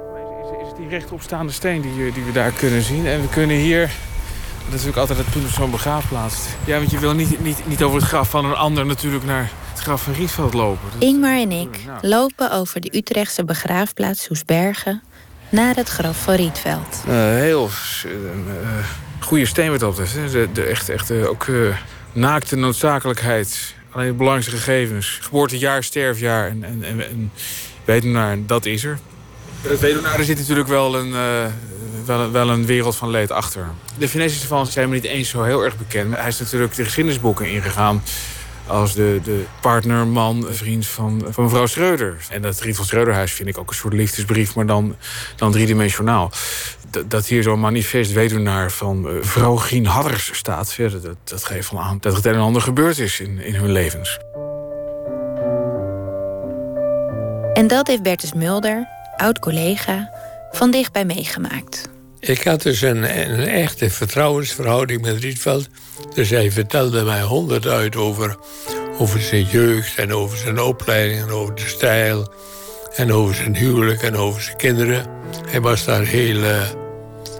[0.63, 3.07] Is het die rechtopstaande steen die, die we daar kunnen zien?
[3.07, 3.81] En we kunnen hier...
[3.81, 6.37] Dat is natuurlijk altijd het punt op zo'n begraafplaats.
[6.65, 9.51] Ja, want je wil niet, niet, niet over het graf van een ander natuurlijk naar
[9.71, 10.91] het graf van Rietveld lopen.
[10.93, 15.03] Dat Ingmar en ik lopen over de Utrechtse begraafplaats Soesbergen...
[15.49, 17.03] naar het graf van Rietveld.
[17.09, 17.69] Uh, heel
[19.19, 20.33] goede steen wat dat betreft.
[20.33, 21.47] De, de echt, echt ook
[22.13, 25.19] naakte noodzakelijkheid Alleen belangrijkste gegevens.
[25.23, 27.33] Geboortejaar, sterfjaar en, en, en, en
[27.85, 28.99] weduwnaar, dat is er.
[29.63, 31.47] Het weduwnaar, er zit natuurlijk wel een, uh,
[32.05, 33.67] wel, een, wel een wereld van leed achter.
[33.99, 36.17] De Venetische van zijn me niet eens zo heel erg bekend.
[36.17, 38.03] Hij is natuurlijk de geschiedenisboeken ingegaan
[38.67, 42.17] als de, de partner, man, vriend van, van mevrouw Schreuder.
[42.31, 44.97] En dat Rietveld Schreuderhuis vind ik ook een soort liefdesbrief, maar dan,
[45.37, 46.33] dan driedimensionaal
[47.07, 50.73] dat hier zo'n manifest weduwnaar van uh, vrouw Grien Hadders staat...
[50.73, 53.55] Ja, dat, dat geeft wel aan dat het een en ander gebeurd is in, in
[53.55, 54.19] hun levens.
[57.53, 60.11] En dat heeft Bertus Mulder, oud-collega,
[60.51, 61.89] van dichtbij meegemaakt.
[62.21, 65.69] Ik had dus een, een echte vertrouwensverhouding met Rietveld.
[66.15, 68.37] Dus hij vertelde mij honderd uit over,
[68.99, 69.99] over zijn jeugd...
[69.99, 72.33] en over zijn opleiding en over de stijl...
[72.99, 75.07] en over zijn huwelijk en over zijn kinderen...
[75.49, 76.63] Hij was daar heel, uh,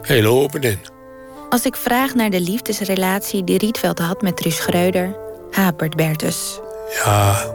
[0.03, 0.79] heel open in.
[1.51, 5.17] Als ik vraag naar de liefdesrelatie die Rietveld had met Truus Schreuder,
[5.51, 6.61] hapert Bertus.
[7.05, 7.55] Ja,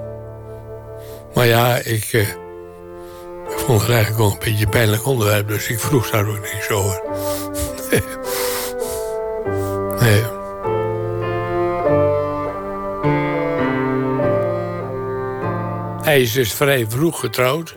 [1.34, 2.21] maar ja, ik, uh,
[3.49, 6.39] ik vond het eigenlijk wel een beetje een pijnlijk onderwerp, dus ik vroeg daar ook
[6.53, 7.01] niks over.
[10.01, 10.23] nee.
[16.03, 17.75] Hij is dus vrij vroeg getrouwd.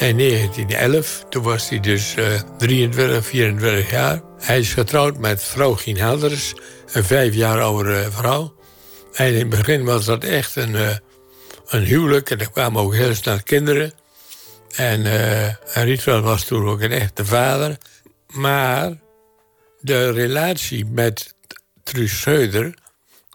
[0.00, 4.20] In 1911, toen was hij dus uh, 23, 24 jaar.
[4.38, 6.54] Hij is getrouwd met vrouw Gien Helders,
[6.92, 8.54] een vijf jaar oudere vrouw.
[9.12, 10.96] En in het begin was dat echt een, uh,
[11.66, 12.30] een huwelijk.
[12.30, 13.92] En er kwamen ook heel snel kinderen.
[14.76, 17.76] En, uh, en Rietveld was toen ook een echte vader.
[18.26, 18.98] Maar
[19.80, 21.34] de relatie met
[21.82, 22.26] Truus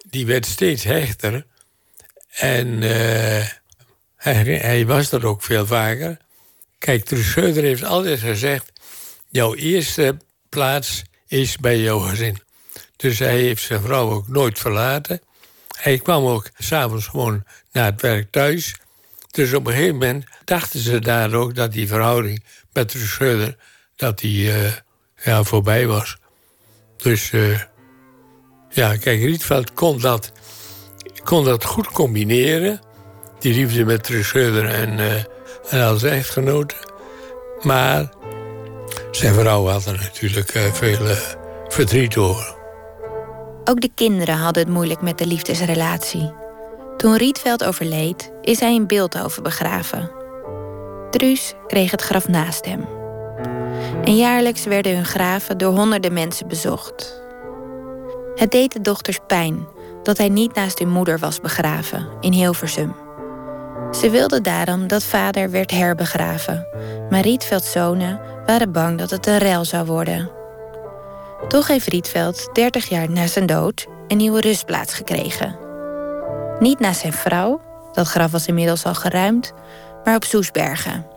[0.09, 1.45] die werd steeds hechter.
[2.29, 2.81] En
[4.15, 6.23] hij, hij was er ook veel vaker...
[6.85, 8.71] Kijk, Truus Schreuder heeft altijd gezegd...
[9.29, 10.17] jouw eerste
[10.49, 12.37] plaats is bij jouw gezin.
[12.95, 15.21] Dus hij heeft zijn vrouw ook nooit verlaten.
[15.77, 18.75] Hij kwam ook s'avonds gewoon naar het werk thuis.
[19.31, 21.55] Dus op een gegeven moment dachten ze daar ook...
[21.55, 22.43] dat die verhouding
[22.73, 23.55] met Truus Schreuder
[23.95, 24.71] dat die, uh,
[25.23, 26.17] ja, voorbij was.
[26.97, 27.59] Dus uh,
[28.69, 30.31] ja, kijk, Rietveld kon dat,
[31.23, 32.81] kon dat goed combineren.
[33.39, 34.99] Die liefde met Truus Schreuder en...
[34.99, 35.23] Uh,
[35.69, 36.75] en als echtgenoot.
[37.61, 38.09] Maar
[39.11, 41.17] zijn vrouw had er natuurlijk uh, veel uh,
[41.67, 42.55] verdriet door.
[43.63, 46.33] Ook de kinderen hadden het moeilijk met de liefdesrelatie.
[46.97, 50.11] Toen Rietveld overleed, is hij in Beeldhoven begraven.
[51.11, 52.87] Truus kreeg het graf naast hem.
[54.03, 57.23] En jaarlijks werden hun graven door honderden mensen bezocht.
[58.35, 59.67] Het deed de dochters pijn
[60.03, 63.04] dat hij niet naast hun moeder was begraven in Hilversum.
[63.99, 66.67] Ze wilden daarom dat vader werd herbegraven,
[67.09, 70.31] maar Rietvelds zonen waren bang dat het een rel zou worden.
[71.47, 75.57] Toch heeft Rietveld 30 jaar na zijn dood een nieuwe rustplaats gekregen.
[76.59, 77.61] Niet naast zijn vrouw,
[77.93, 79.53] dat graf was inmiddels al geruimd,
[80.03, 81.07] maar op Soesbergen.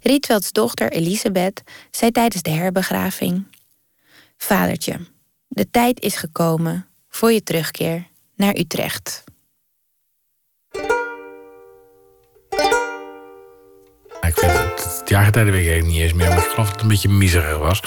[0.00, 3.46] Rietvelds dochter Elisabeth zei tijdens de herbegraving:
[4.36, 4.96] Vadertje,
[5.48, 8.06] de tijd is gekomen voor je terugkeer
[8.36, 9.23] naar Utrecht.
[14.34, 16.88] Ik weet het, het weet ik niet eens meer, maar ik geloof dat het een
[16.88, 17.82] beetje miserig was.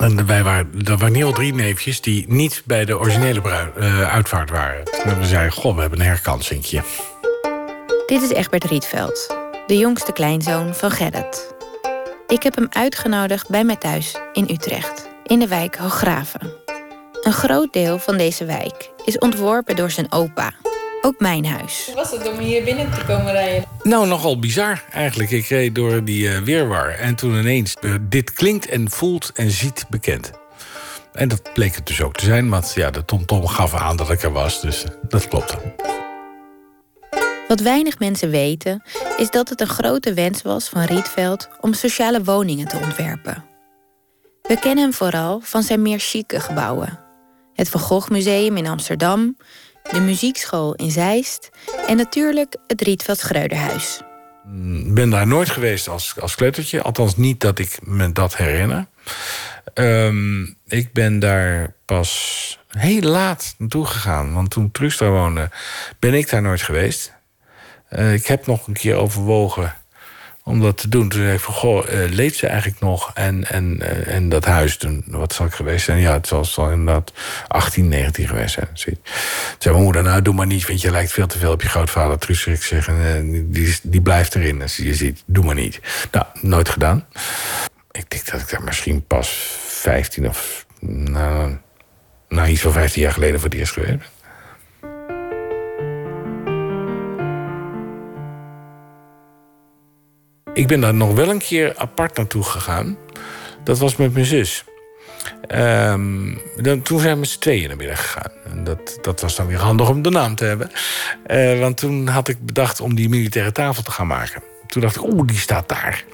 [0.00, 4.12] En wij waren, er waren ieder drie neefjes die niet bij de originele bruid, uh,
[4.12, 4.82] uitvaart waren.
[5.04, 6.82] En we zeiden, goh, we hebben een herkansinkje.
[8.06, 9.36] Dit is Egbert Rietveld,
[9.66, 11.54] de jongste kleinzoon van Gerrit.
[12.26, 16.52] Ik heb hem uitgenodigd bij mij thuis in Utrecht, in de wijk Hooggraven.
[17.22, 20.52] Een groot deel van deze wijk is ontworpen door zijn opa,
[21.00, 21.90] ook mijn huis.
[21.94, 23.64] Was het om hier binnen te komen rijden?
[23.82, 25.30] Nou, nogal bizar eigenlijk.
[25.30, 27.76] Ik reed door die uh, weerwar en toen ineens...
[27.80, 30.30] Uh, dit klinkt en voelt en ziet bekend.
[31.12, 33.96] En dat bleek het dus ook te zijn, want ja, de TomTom -tom gaf aan
[33.96, 34.60] dat ik er was.
[34.60, 35.58] Dus dat klopte.
[37.48, 38.82] Wat weinig mensen weten,
[39.16, 43.44] is dat het een grote wens was van Rietveld om sociale woningen te ontwerpen.
[44.42, 46.98] We kennen hem vooral van zijn meer chique gebouwen.
[47.54, 49.36] Het Van Gogh Museum in Amsterdam,
[49.90, 51.50] de muziekschool in Zeist
[51.86, 54.00] en natuurlijk het Rietveld Schreuderhuis.
[54.84, 56.82] Ik ben daar nooit geweest als, als kleutertje.
[56.82, 58.86] Althans niet dat ik me dat herinner.
[59.74, 64.34] Ehm, ik ben daar pas heel laat naartoe gegaan.
[64.34, 65.50] Want toen Truus daar woonde,
[65.98, 67.12] ben ik daar nooit geweest.
[67.88, 69.74] Eh, ik heb nog een keer overwogen
[70.48, 71.08] om dat te doen.
[71.08, 73.10] Toen zei ik van, goh, uh, leeft ze eigenlijk nog?
[73.14, 75.98] En, en, uh, en dat huis, toen, wat zal ik geweest zijn?
[75.98, 77.12] Ja, het zal, zal inderdaad
[77.48, 78.66] 18, 19 geweest zijn.
[78.66, 78.96] Toen
[79.58, 80.66] zei mijn moeder, nou, doe maar niet...
[80.66, 82.18] want je lijkt veel te veel op je grootvader.
[82.18, 82.90] Truus, ik zeg,
[83.22, 84.62] die, die blijft erin.
[84.62, 85.80] Als je ziet, doe maar niet.
[86.12, 87.06] Nou, nooit gedaan.
[87.90, 89.28] Ik denk dat ik daar misschien pas
[89.66, 90.66] 15 of...
[90.80, 91.56] Nou,
[92.28, 94.17] nou iets van 15 jaar geleden voor het eerst geweest ben.
[100.58, 102.98] Ik ben daar nog wel een keer apart naartoe gegaan.
[103.64, 104.64] Dat was met mijn zus.
[105.54, 108.30] Um, dan, toen zijn we met z'n tweeën naar binnen gegaan.
[108.44, 110.70] En dat, dat was dan weer handig om de naam te hebben.
[111.26, 114.42] Uh, want toen had ik bedacht om die militaire tafel te gaan maken.
[114.66, 116.04] Toen dacht ik, oeh, die staat daar.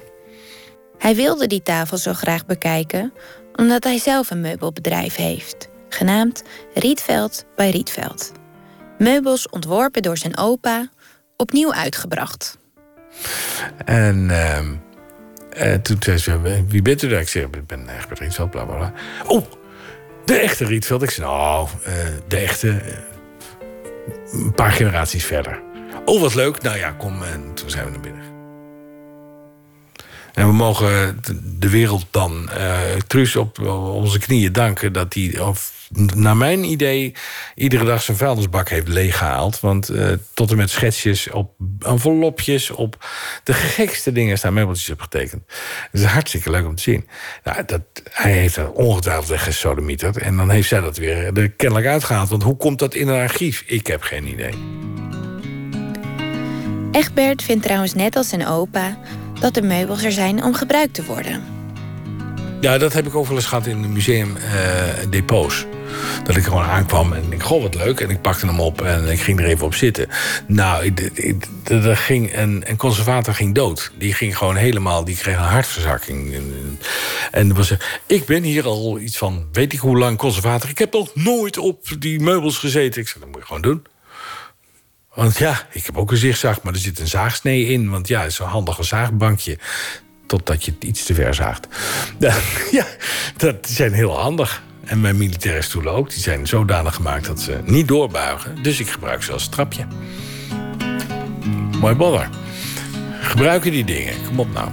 [0.97, 3.13] Hij wilde die tafel zo graag bekijken...
[3.55, 5.69] omdat hij zelf een meubelbedrijf heeft.
[5.89, 6.43] Genaamd
[6.73, 8.31] Rietveld bij Rietveld.
[8.97, 10.89] Meubels ontworpen door zijn opa,
[11.37, 12.57] opnieuw uitgebracht.
[13.85, 14.29] En
[15.57, 17.19] uh, toen zei ze, wie bent u daar?
[17.19, 18.93] Ik zei, ik ben Egbert Rietveld, bla bla bla.
[19.25, 19.45] Oh,
[20.25, 21.03] de echte Rietveld.
[21.03, 21.67] Ik zei, nou,
[22.27, 22.81] de echte,
[24.31, 25.61] een paar generaties verder.
[26.05, 26.61] Oh, wat leuk.
[26.61, 27.23] Nou ja, kom.
[27.23, 28.23] En toen zijn we naar binnen.
[30.33, 35.39] En we mogen de wereld dan uh, Truus op onze knieën danken dat hij,
[36.15, 37.13] naar mijn idee,
[37.55, 39.59] iedere dag zijn vuilnisbak heeft leeggehaald.
[39.59, 43.05] Want uh, tot en met schetsjes op envelopjes, op
[43.43, 45.43] de gekste dingen staan meubeltjes op getekend.
[45.91, 47.07] Het is hartstikke leuk om te zien.
[47.43, 47.81] Nou, dat,
[48.11, 50.17] hij heeft dat ongetwijfeld weggesodemieterd.
[50.17, 52.29] En dan heeft zij dat weer er kennelijk uitgehaald.
[52.29, 53.63] Want hoe komt dat in een archief?
[53.65, 54.53] Ik heb geen idee.
[56.91, 58.97] Egbert vindt trouwens net als zijn opa
[59.39, 61.43] dat de meubels er zijn om gebruikt te worden.
[62.61, 65.63] Ja, dat heb ik ook wel eens gehad in de museumdepots.
[65.63, 65.74] Uh,
[66.23, 67.99] dat ik gewoon aankwam en ik goh, wat leuk.
[67.99, 70.07] En ik pakte hem op en ik ging er even op zitten.
[70.47, 70.93] Nou,
[71.63, 73.91] er ging een, conservator ging dood.
[73.97, 76.33] Die ging gewoon helemaal, die kreeg een hartverzakking.
[76.33, 76.79] En,
[77.31, 77.73] en was,
[78.05, 80.69] ik ben hier al iets van, weet ik hoe lang conservator.
[80.69, 83.01] Ik heb nog nooit op die meubels gezeten.
[83.01, 83.85] Ik zei, dat moet je gewoon doen.
[85.13, 87.89] Want ja, ik heb ook een zichtzaag, maar er zit een zaagsnee in.
[87.89, 89.57] Want ja, het is een handige zaagbankje.
[90.27, 91.67] Totdat je het iets te ver zaagt.
[92.71, 92.85] Ja,
[93.37, 94.63] dat zijn heel handig.
[94.85, 96.09] En mijn militaire stoelen ook.
[96.09, 98.63] Die zijn zodanig gemaakt dat ze niet doorbuigen.
[98.63, 99.87] Dus ik gebruik ze als trapje.
[101.79, 102.29] Mooi bodder.
[103.21, 104.13] Gebruiken die dingen.
[104.27, 104.69] Kom op nou.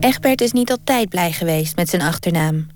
[0.00, 2.66] Egbert is niet altijd blij geweest met zijn achternaam.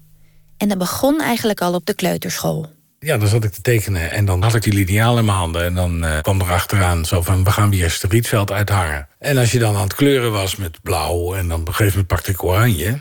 [0.56, 2.66] En dat begon eigenlijk al op de kleuterschool.
[3.01, 5.65] Ja, dan zat ik te tekenen en dan had ik die liniaal in mijn handen.
[5.65, 9.09] En dan uh, kwam er achteraan zo van, we gaan weer het Rietveld uithangen.
[9.19, 11.98] En als je dan aan het kleuren was met blauw en dan op een gegeven
[11.98, 13.01] moment pakte ik oranje...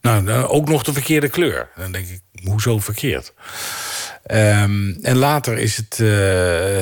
[0.00, 1.68] Nou, ook nog de verkeerde kleur.
[1.76, 3.32] Dan denk ik, hoezo verkeerd?
[4.30, 6.08] Um, en later is het uh,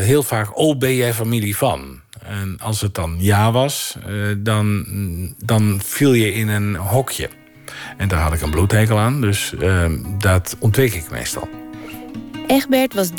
[0.04, 2.00] heel vaak, oh, ben jij familie van?
[2.22, 4.86] En als het dan ja was, uh, dan,
[5.44, 7.28] dan viel je in een hokje.
[7.96, 11.48] En daar had ik een bloedhekel aan, dus uh, dat ontweek ik meestal.
[12.46, 13.16] Egbert was 3,5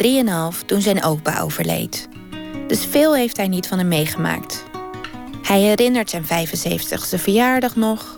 [0.66, 2.10] toen zijn opa overleed.
[2.68, 4.64] Dus veel heeft hij niet van hem meegemaakt.
[5.42, 8.17] Hij herinnert zijn 75ste verjaardag nog,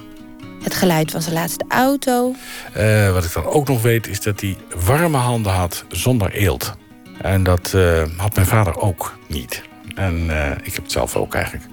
[0.63, 2.35] het geluid van zijn laatste auto.
[2.77, 6.73] Uh, wat ik dan ook nog weet is dat hij warme handen had zonder eelt.
[7.21, 9.61] En dat uh, had mijn vader ook niet.
[9.95, 11.65] En uh, ik heb het zelf ook eigenlijk.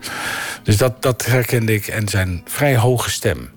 [0.62, 1.86] Dus dat, dat herkende ik.
[1.86, 3.50] En zijn vrij hoge stem.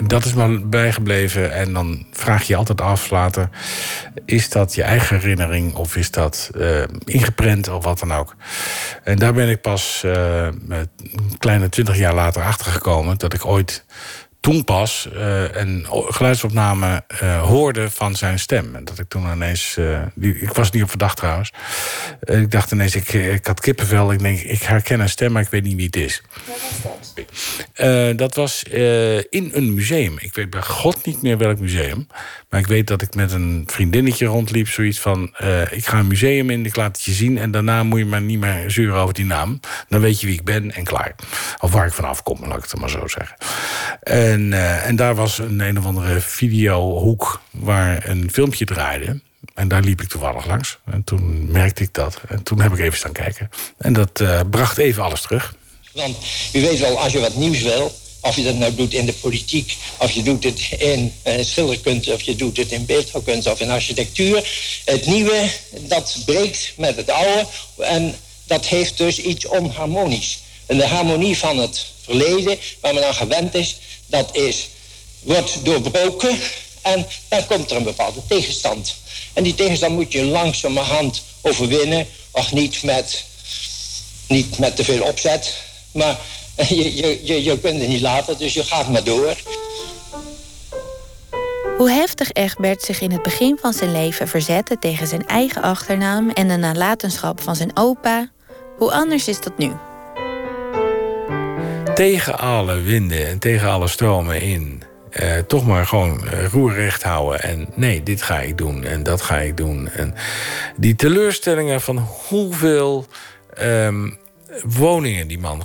[0.00, 1.52] En dat is me bijgebleven.
[1.52, 3.48] En dan vraag je je altijd af later...
[4.24, 8.34] is dat je eigen herinnering of is dat uh, ingeprent of wat dan ook.
[9.04, 10.88] En daar ben ik pas uh, een
[11.38, 13.18] kleine twintig jaar later achter gekomen...
[13.18, 13.84] dat ik ooit
[14.40, 18.74] toen pas uh, een geluidsopname uh, hoorde van zijn stem.
[18.74, 19.76] En dat ik toen ineens...
[19.78, 21.52] Uh, die, ik was niet op verdacht trouwens.
[22.20, 24.12] ik dacht ineens, ik, ik had kippenvel.
[24.12, 26.22] Ik denk, ik herken een stem, maar ik weet niet wie het is.
[26.46, 27.14] Wat was
[27.74, 28.18] dat?
[28.18, 28.62] dat was
[29.30, 30.14] in een museum.
[30.18, 32.06] Ik weet bij god niet meer welk museum.
[32.48, 34.68] Maar ik weet dat ik met een vriendinnetje rondliep.
[34.68, 35.22] Zoiets van,
[35.70, 37.38] ik ga een museum in, ik laat het je zien...
[37.38, 39.60] en daarna moet je maar niet meer zeuren over die naam.
[39.88, 41.14] Dan weet je wie ik ben en klaar.
[41.58, 43.36] Of waar ik vanaf kom, laat ik het maar zo zeggen.
[44.30, 49.20] En, uh, en daar was een een of andere videohoek waar een filmpje draaide.
[49.54, 50.78] En daar liep ik toevallig langs.
[50.90, 52.20] En toen merkte ik dat.
[52.28, 53.50] En toen heb ik even staan kijken.
[53.78, 55.54] En dat uh, bracht even alles terug.
[55.92, 56.16] Want
[56.52, 57.94] u weet wel, als je wat nieuws wil...
[58.20, 59.76] of je dat nou doet in de politiek...
[59.98, 62.12] of je doet het in uh, schilderkunst...
[62.12, 64.48] of je doet het in beeldhouwkunst of in architectuur...
[64.84, 65.50] het nieuwe,
[65.80, 67.46] dat breekt met het oude...
[67.78, 68.14] en
[68.46, 70.38] dat heeft dus iets onharmonisch.
[70.66, 73.78] En de harmonie van het verleden, waar men aan gewend is...
[74.10, 74.68] dat is,
[75.20, 76.38] wordt doorbroken
[76.82, 78.94] en dan komt er een bepaalde tegenstand.
[79.32, 82.06] En die tegenstand moet je langzamerhand overwinnen.
[82.30, 83.24] Of niet met,
[84.26, 85.54] niet met te veel opzet.
[85.92, 86.18] Maar
[86.68, 89.36] je, je, je, je kunt het niet laten, dus je gaat maar door.
[91.78, 96.30] Hoe heftig Egbert zich in het begin van zijn leven verzette tegen zijn eigen achternaam
[96.30, 98.30] en de nalatenschap van zijn opa,
[98.78, 99.72] hoe anders is dat nu?
[102.00, 104.82] Tegen alle winden en tegen alle stromen in
[105.20, 107.42] uh, toch maar gewoon uh, roerrecht houden.
[107.42, 109.88] En nee, dit ga ik doen en dat ga ik doen.
[109.88, 110.14] En
[110.76, 113.06] die teleurstellingen van hoeveel
[113.62, 114.18] um,
[114.64, 115.62] woningen die man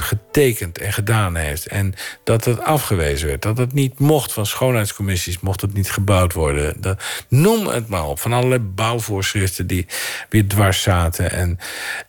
[0.00, 1.66] getekend en gedaan heeft.
[1.66, 1.94] En
[2.24, 3.42] dat het afgewezen werd.
[3.42, 6.80] Dat het niet mocht van schoonheidscommissies, mocht het niet gebouwd worden.
[6.80, 8.20] Dat, noem het maar op.
[8.20, 9.86] Van allerlei bouwvoorschriften die
[10.28, 11.30] weer dwars zaten.
[11.30, 11.58] En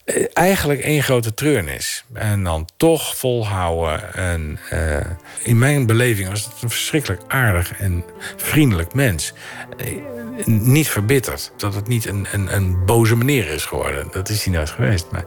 [0.06, 2.06] eh, eigenlijk één grote treurnis.
[2.14, 4.14] En dan toch volhouden.
[4.14, 4.98] En uh,
[5.44, 8.04] in mijn beleving was het een verschrikkelijk aardig en
[8.36, 9.34] vriendelijk mens.
[9.78, 10.06] Uh,
[10.46, 11.52] niet verbitterd.
[11.58, 14.08] Dat het niet een, een, een boze meneer is geworden.
[14.12, 15.06] Dat is hij nooit geweest.
[15.12, 15.26] Maar,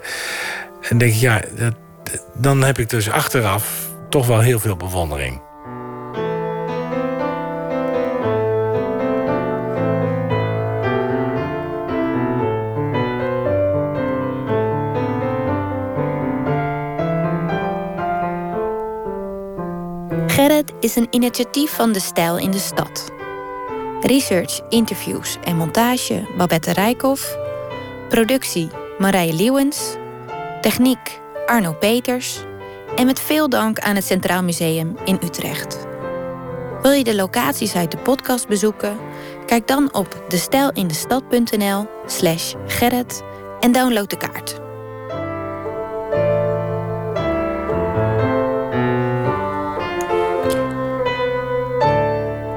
[0.88, 1.74] en denk ik, ja, dat,
[2.34, 5.40] dan heb ik dus achteraf toch wel heel veel bewondering.
[20.26, 23.12] Gerrit is een initiatief van De Stijl in de Stad.
[24.00, 27.36] Research, interviews en montage Babette Rijkoff.
[28.08, 28.68] Productie
[28.98, 29.96] Marije Leeuwens.
[30.60, 31.20] Techniek
[31.50, 32.38] Arno Peters
[32.96, 35.86] en met veel dank aan het Centraal Museum in Utrecht.
[36.82, 38.98] Wil je de locaties uit de podcast bezoeken?
[39.46, 43.22] Kijk dan op destijlindestad.nl slash Gerrit
[43.60, 44.58] en download de kaart.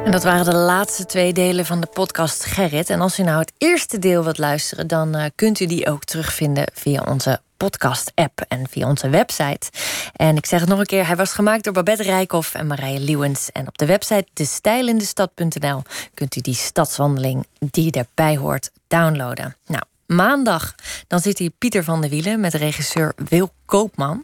[0.06, 2.90] En dat waren de laatste twee delen van de podcast Gerrit.
[2.90, 6.04] En als u nou het eerste deel wilt luisteren, dan uh, kunt u die ook
[6.04, 9.70] terugvinden via onze podcast-app en via onze website.
[10.16, 13.00] En ik zeg het nog een keer, hij was gemaakt door Babette Rijkoff en Marije
[13.00, 13.52] Lewens.
[13.52, 15.82] En op de website destijlindestad.nl
[16.14, 19.56] kunt u die stadswandeling die erbij hoort downloaden.
[19.66, 20.76] Nou, maandag
[21.08, 24.24] dan zit hier Pieter van der Wielen met regisseur Wil Koopman.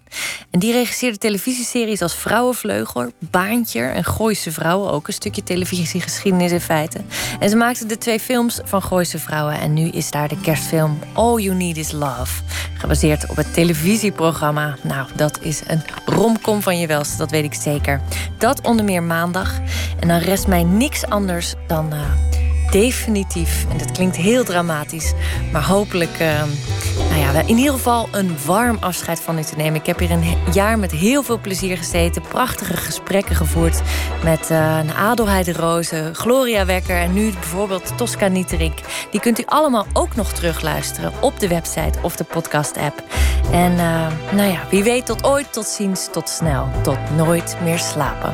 [0.49, 4.91] En die regisseerde televisieseries als Vrouwenvleugel, Baantje en Gooise Vrouwen.
[4.91, 7.01] Ook een stukje televisiegeschiedenis in feite.
[7.39, 9.60] En ze maakte de twee films van Gooise Vrouwen.
[9.60, 12.43] En nu is daar de kerstfilm All You Need Is Love.
[12.77, 14.77] Gebaseerd op het televisieprogramma.
[14.84, 18.01] Nou, dat is een romcom van je welste, dat weet ik zeker.
[18.38, 19.60] Dat onder meer maandag.
[19.99, 21.93] En dan rest mij niks anders dan...
[21.93, 25.13] Uh, definitief, en dat klinkt heel dramatisch,
[25.51, 26.43] maar hopelijk, uh,
[27.09, 29.79] nou ja, in ieder geval een warm afscheid van u te nemen.
[29.79, 33.81] Ik heb hier een jaar met heel veel plezier gezeten, prachtige gesprekken gevoerd
[34.23, 38.79] met uh, Adelheid Rozen, Gloria Wekker en nu bijvoorbeeld Tosca Nieterink.
[39.11, 43.03] Die kunt u allemaal ook nog terugluisteren op de website of de podcast-app.
[43.51, 47.79] En uh, nou ja, wie weet tot ooit, tot ziens, tot snel, tot nooit meer
[47.79, 48.33] slapen.